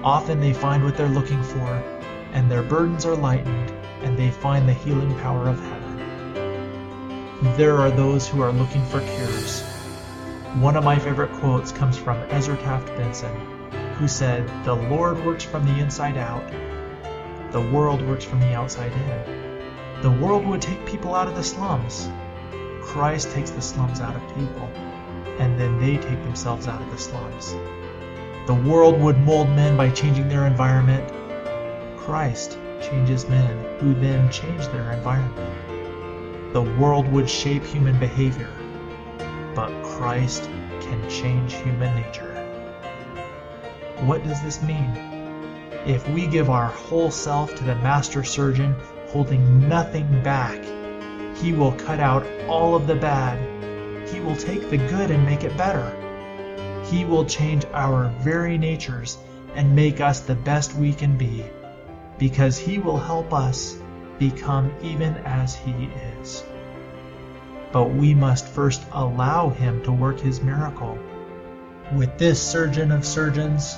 Often 0.03 0.39
they 0.39 0.53
find 0.53 0.83
what 0.83 0.97
they're 0.97 1.07
looking 1.07 1.43
for, 1.43 1.83
and 2.33 2.49
their 2.49 2.63
burdens 2.63 3.05
are 3.05 3.15
lightened, 3.15 3.71
and 4.01 4.17
they 4.17 4.31
find 4.31 4.67
the 4.67 4.73
healing 4.73 5.13
power 5.19 5.47
of 5.47 5.59
heaven. 5.59 7.55
There 7.55 7.77
are 7.77 7.91
those 7.91 8.27
who 8.27 8.41
are 8.41 8.51
looking 8.51 8.83
for 8.85 8.99
cures. 8.99 9.61
One 10.55 10.75
of 10.75 10.83
my 10.83 10.97
favorite 10.97 11.31
quotes 11.33 11.71
comes 11.71 11.97
from 11.97 12.17
Ezra 12.29 12.57
Taft 12.57 12.87
Benson, 12.97 13.54
who 13.97 14.07
said, 14.07 14.47
The 14.65 14.75
Lord 14.75 15.23
works 15.25 15.43
from 15.43 15.65
the 15.65 15.79
inside 15.79 16.17
out, 16.17 16.43
the 17.55 17.61
world 17.61 18.01
works 18.01 18.25
from 18.25 18.41
the 18.41 18.53
outside 18.53 18.91
in. 18.91 20.01
The 20.01 20.11
world 20.11 20.45
would 20.45 20.61
take 20.61 20.85
people 20.85 21.15
out 21.15 21.29
of 21.29 21.35
the 21.35 21.43
slums. 21.43 22.09
Christ 22.81 23.31
takes 23.31 23.49
the 23.49 23.61
slums 23.61 24.01
out 24.01 24.13
of 24.13 24.35
people, 24.35 24.69
and 25.39 25.57
then 25.57 25.79
they 25.79 25.95
take 25.95 26.21
themselves 26.23 26.67
out 26.67 26.81
of 26.81 26.91
the 26.91 26.97
slums. 26.97 27.55
The 28.45 28.53
world 28.53 28.99
would 28.99 29.19
mold 29.19 29.47
men 29.51 29.77
by 29.77 29.89
changing 29.89 30.27
their 30.27 30.45
environment. 30.45 31.09
Christ 31.97 32.57
changes 32.81 33.29
men, 33.29 33.79
who 33.79 33.93
then 33.93 34.29
change 34.29 34.67
their 34.67 34.91
environment. 34.91 36.51
The 36.51 36.61
world 36.61 37.07
would 37.13 37.29
shape 37.29 37.63
human 37.63 37.97
behavior, 37.99 38.51
but 39.55 39.71
Christ 39.81 40.43
can 40.81 41.09
change 41.09 41.53
human 41.53 41.95
nature. 41.95 42.34
What 44.05 44.23
does 44.23 44.39
this 44.43 44.61
mean? 44.61 44.91
If 45.87 46.07
we 46.09 46.27
give 46.27 46.51
our 46.51 46.67
whole 46.67 47.09
self 47.09 47.55
to 47.55 47.63
the 47.63 47.73
master 47.73 48.23
surgeon, 48.23 48.75
holding 49.07 49.67
nothing 49.67 50.21
back, 50.21 50.63
he 51.37 51.53
will 51.53 51.71
cut 51.71 51.99
out 51.99 52.23
all 52.47 52.75
of 52.75 52.85
the 52.85 52.93
bad. 52.93 53.37
He 54.07 54.19
will 54.19 54.35
take 54.35 54.69
the 54.69 54.77
good 54.77 55.09
and 55.09 55.25
make 55.25 55.43
it 55.43 55.57
better. 55.57 55.91
He 56.85 57.03
will 57.03 57.25
change 57.25 57.65
our 57.73 58.13
very 58.19 58.59
natures 58.59 59.17
and 59.55 59.75
make 59.75 59.99
us 60.01 60.19
the 60.19 60.35
best 60.35 60.75
we 60.75 60.93
can 60.93 61.17
be, 61.17 61.43
because 62.19 62.59
He 62.59 62.77
will 62.77 62.99
help 62.99 63.33
us 63.33 63.75
become 64.19 64.71
even 64.83 65.15
as 65.25 65.55
He 65.55 65.89
is. 66.21 66.43
But 67.71 67.89
we 67.89 68.13
must 68.13 68.47
first 68.47 68.83
allow 68.91 69.49
Him 69.49 69.81
to 69.83 69.91
work 69.91 70.19
His 70.19 70.41
miracle. 70.41 70.99
With 71.95 72.19
this 72.19 72.39
surgeon 72.39 72.91
of 72.91 73.03
surgeons, 73.03 73.77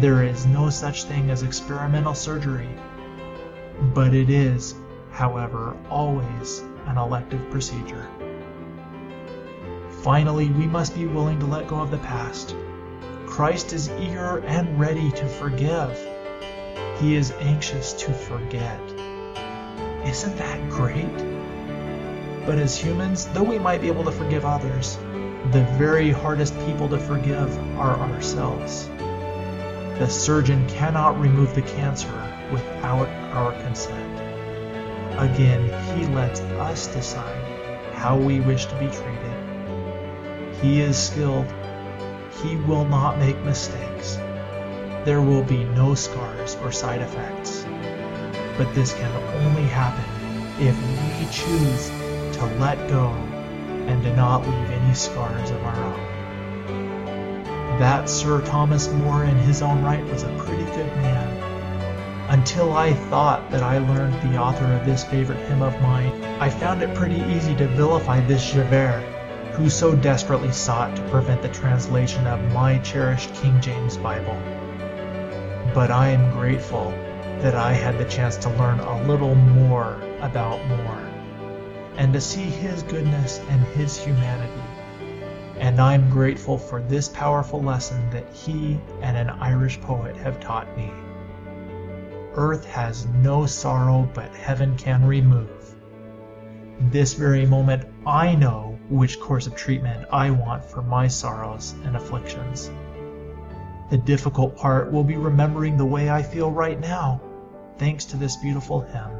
there 0.00 0.22
is 0.22 0.46
no 0.46 0.70
such 0.70 1.04
thing 1.04 1.28
as 1.30 1.42
experimental 1.42 2.14
surgery, 2.14 2.68
but 3.94 4.14
it 4.14 4.30
is, 4.30 4.76
however, 5.10 5.76
always 5.90 6.60
an 6.86 6.96
elective 6.96 7.50
procedure. 7.50 8.06
Finally, 10.02 10.50
we 10.50 10.66
must 10.68 10.94
be 10.94 11.06
willing 11.06 11.40
to 11.40 11.46
let 11.46 11.66
go 11.66 11.80
of 11.80 11.90
the 11.90 11.98
past. 11.98 12.54
Christ 13.26 13.72
is 13.72 13.90
eager 13.98 14.38
and 14.46 14.78
ready 14.78 15.10
to 15.10 15.26
forgive. 15.26 15.98
He 17.00 17.16
is 17.16 17.32
anxious 17.40 17.92
to 17.94 18.12
forget. 18.12 18.80
Isn't 20.06 20.36
that 20.36 20.70
great? 20.70 21.16
But 22.46 22.58
as 22.58 22.76
humans, 22.76 23.26
though 23.26 23.42
we 23.42 23.58
might 23.58 23.80
be 23.80 23.88
able 23.88 24.04
to 24.04 24.12
forgive 24.12 24.44
others, 24.44 24.96
the 25.50 25.66
very 25.76 26.12
hardest 26.12 26.54
people 26.66 26.88
to 26.88 26.98
forgive 26.98 27.58
are 27.76 27.96
ourselves. 27.96 28.88
The 29.98 30.08
surgeon 30.08 30.64
cannot 30.68 31.18
remove 31.18 31.56
the 31.56 31.62
cancer 31.62 32.22
without 32.52 33.08
our 33.34 33.50
consent. 33.62 34.20
Again, 35.18 35.64
he 35.96 36.06
lets 36.14 36.40
us 36.40 36.86
decide 36.86 37.42
how 37.94 38.16
we 38.16 38.38
wish 38.38 38.66
to 38.66 38.74
be 38.78 38.86
treated. 38.86 40.54
He 40.62 40.80
is 40.80 40.96
skilled. 40.96 41.52
He 42.42 42.54
will 42.54 42.84
not 42.84 43.18
make 43.18 43.36
mistakes. 43.40 44.14
There 45.04 45.20
will 45.20 45.42
be 45.42 45.64
no 45.64 45.96
scars 45.96 46.56
or 46.62 46.70
side 46.70 47.00
effects. 47.00 47.64
But 48.56 48.72
this 48.76 48.94
can 48.94 49.10
only 49.44 49.64
happen 49.64 50.04
if 50.60 50.76
we 50.80 51.26
choose 51.32 51.88
to 52.38 52.46
let 52.60 52.88
go 52.88 53.08
and 53.88 54.00
do 54.04 54.14
not 54.14 54.46
leave 54.46 54.70
any 54.70 54.94
scars 54.94 55.50
of 55.50 55.60
our 55.64 55.76
own. 55.76 56.17
That 57.78 58.08
Sir 58.08 58.40
Thomas 58.40 58.92
More 58.92 59.22
in 59.22 59.36
his 59.36 59.62
own 59.62 59.84
right 59.84 60.04
was 60.06 60.24
a 60.24 60.36
pretty 60.38 60.64
good 60.64 60.96
man. 60.96 62.28
Until 62.28 62.76
I 62.76 62.92
thought 62.92 63.52
that 63.52 63.62
I 63.62 63.78
learned 63.78 64.20
the 64.20 64.36
author 64.36 64.64
of 64.64 64.84
this 64.84 65.04
favorite 65.04 65.38
hymn 65.46 65.62
of 65.62 65.80
mine, 65.80 66.12
I 66.40 66.50
found 66.50 66.82
it 66.82 66.92
pretty 66.96 67.22
easy 67.32 67.54
to 67.54 67.68
vilify 67.68 68.20
this 68.20 68.50
Javert, 68.50 69.02
who 69.52 69.70
so 69.70 69.94
desperately 69.94 70.50
sought 70.50 70.96
to 70.96 71.08
prevent 71.08 71.40
the 71.40 71.48
translation 71.50 72.26
of 72.26 72.52
my 72.52 72.78
cherished 72.78 73.32
King 73.34 73.60
James 73.60 73.96
Bible. 73.96 74.36
But 75.72 75.92
I 75.92 76.08
am 76.08 76.32
grateful 76.32 76.90
that 77.42 77.54
I 77.54 77.74
had 77.74 77.96
the 77.96 78.06
chance 78.06 78.36
to 78.38 78.50
learn 78.50 78.80
a 78.80 79.02
little 79.04 79.36
more 79.36 80.02
about 80.20 80.66
More 80.66 81.08
and 81.96 82.12
to 82.12 82.20
see 82.20 82.42
his 82.42 82.82
goodness 82.82 83.38
and 83.48 83.60
his 83.68 83.96
humanity. 83.96 84.62
And 85.58 85.80
I'm 85.80 86.08
grateful 86.08 86.56
for 86.56 86.80
this 86.80 87.08
powerful 87.08 87.60
lesson 87.60 88.10
that 88.10 88.32
he 88.32 88.78
and 89.02 89.16
an 89.16 89.28
Irish 89.28 89.80
poet 89.80 90.16
have 90.16 90.40
taught 90.40 90.76
me. 90.76 90.90
Earth 92.34 92.64
has 92.66 93.06
no 93.06 93.44
sorrow 93.44 94.08
but 94.14 94.32
heaven 94.34 94.76
can 94.76 95.04
remove. 95.04 95.74
This 96.78 97.14
very 97.14 97.44
moment 97.44 97.84
I 98.06 98.36
know 98.36 98.78
which 98.88 99.18
course 99.18 99.48
of 99.48 99.56
treatment 99.56 100.06
I 100.12 100.30
want 100.30 100.64
for 100.64 100.80
my 100.80 101.08
sorrows 101.08 101.74
and 101.84 101.96
afflictions. 101.96 102.70
The 103.90 103.98
difficult 103.98 104.56
part 104.56 104.92
will 104.92 105.02
be 105.02 105.16
remembering 105.16 105.76
the 105.76 105.84
way 105.84 106.08
I 106.08 106.22
feel 106.22 106.52
right 106.52 106.78
now, 106.78 107.20
thanks 107.78 108.04
to 108.06 108.16
this 108.16 108.36
beautiful 108.36 108.80
hymn, 108.80 109.10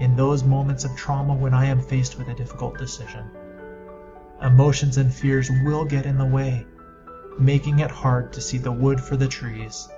in 0.00 0.16
those 0.16 0.42
moments 0.42 0.84
of 0.84 0.96
trauma 0.96 1.34
when 1.34 1.54
I 1.54 1.66
am 1.66 1.80
faced 1.80 2.18
with 2.18 2.28
a 2.28 2.34
difficult 2.34 2.76
decision. 2.76 3.30
Emotions 4.44 4.98
and 4.98 5.12
fears 5.12 5.50
will 5.64 5.86
get 5.86 6.04
in 6.04 6.18
the 6.18 6.26
way, 6.26 6.66
making 7.38 7.78
it 7.78 7.90
hard 7.90 8.30
to 8.30 8.42
see 8.42 8.58
the 8.58 8.70
wood 8.70 9.00
for 9.00 9.16
the 9.16 9.26
trees, 9.26 9.88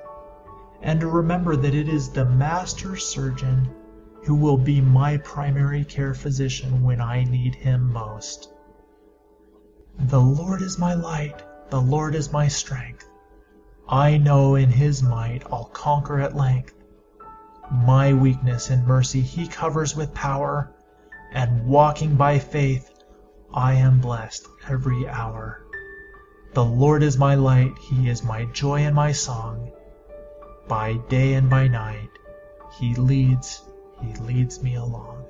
and 0.83 1.01
to 1.01 1.09
remember 1.09 1.57
that 1.57 1.75
it 1.75 1.89
is 1.89 2.11
the 2.11 2.25
master 2.25 2.95
surgeon 2.95 3.69
who 4.23 4.37
will 4.37 4.57
be 4.57 4.81
my 4.81 5.17
primary 5.17 5.85
care 5.85 6.15
physician 6.15 6.85
when 6.85 7.01
I 7.01 7.25
need 7.25 7.57
him 7.57 7.93
most. 7.93 8.53
The 9.99 10.21
Lord 10.21 10.63
is 10.63 10.79
my 10.79 10.95
light, 10.95 11.43
the 11.71 11.81
Lord 11.81 12.15
is 12.15 12.33
my 12.33 12.47
strength. 12.47 13.09
I 13.89 14.17
know 14.17 14.55
in 14.55 14.71
his 14.71 15.03
might 15.03 15.43
I'll 15.51 15.71
conquer 15.73 16.21
at 16.21 16.37
length. 16.37 16.75
My 17.73 18.13
weakness 18.13 18.71
in 18.71 18.87
mercy 18.87 19.23
he 19.23 19.49
covers 19.49 19.97
with 19.97 20.15
power, 20.15 20.73
and 21.33 21.67
walking 21.67 22.15
by 22.15 22.39
faith, 22.39 22.93
I 23.55 23.75
am 23.75 24.01
blessed 24.01 24.47
every 24.69 25.09
hour. 25.09 25.63
The 26.55 26.65
Lord 26.65 27.03
is 27.03 27.19
my 27.19 27.35
light, 27.35 27.77
he 27.79 28.09
is 28.09 28.25
my 28.25 28.45
joy 28.47 28.81
and 28.81 28.95
my 28.95 29.13
song. 29.13 29.71
By 30.69 30.95
day 31.09 31.35
and 31.35 31.49
by 31.51 31.69
night, 31.69 32.11
he 32.79 32.95
leads 32.95 33.63
he 34.03 34.15
leads 34.17 34.63
me 34.63 34.75
along. 34.75 35.26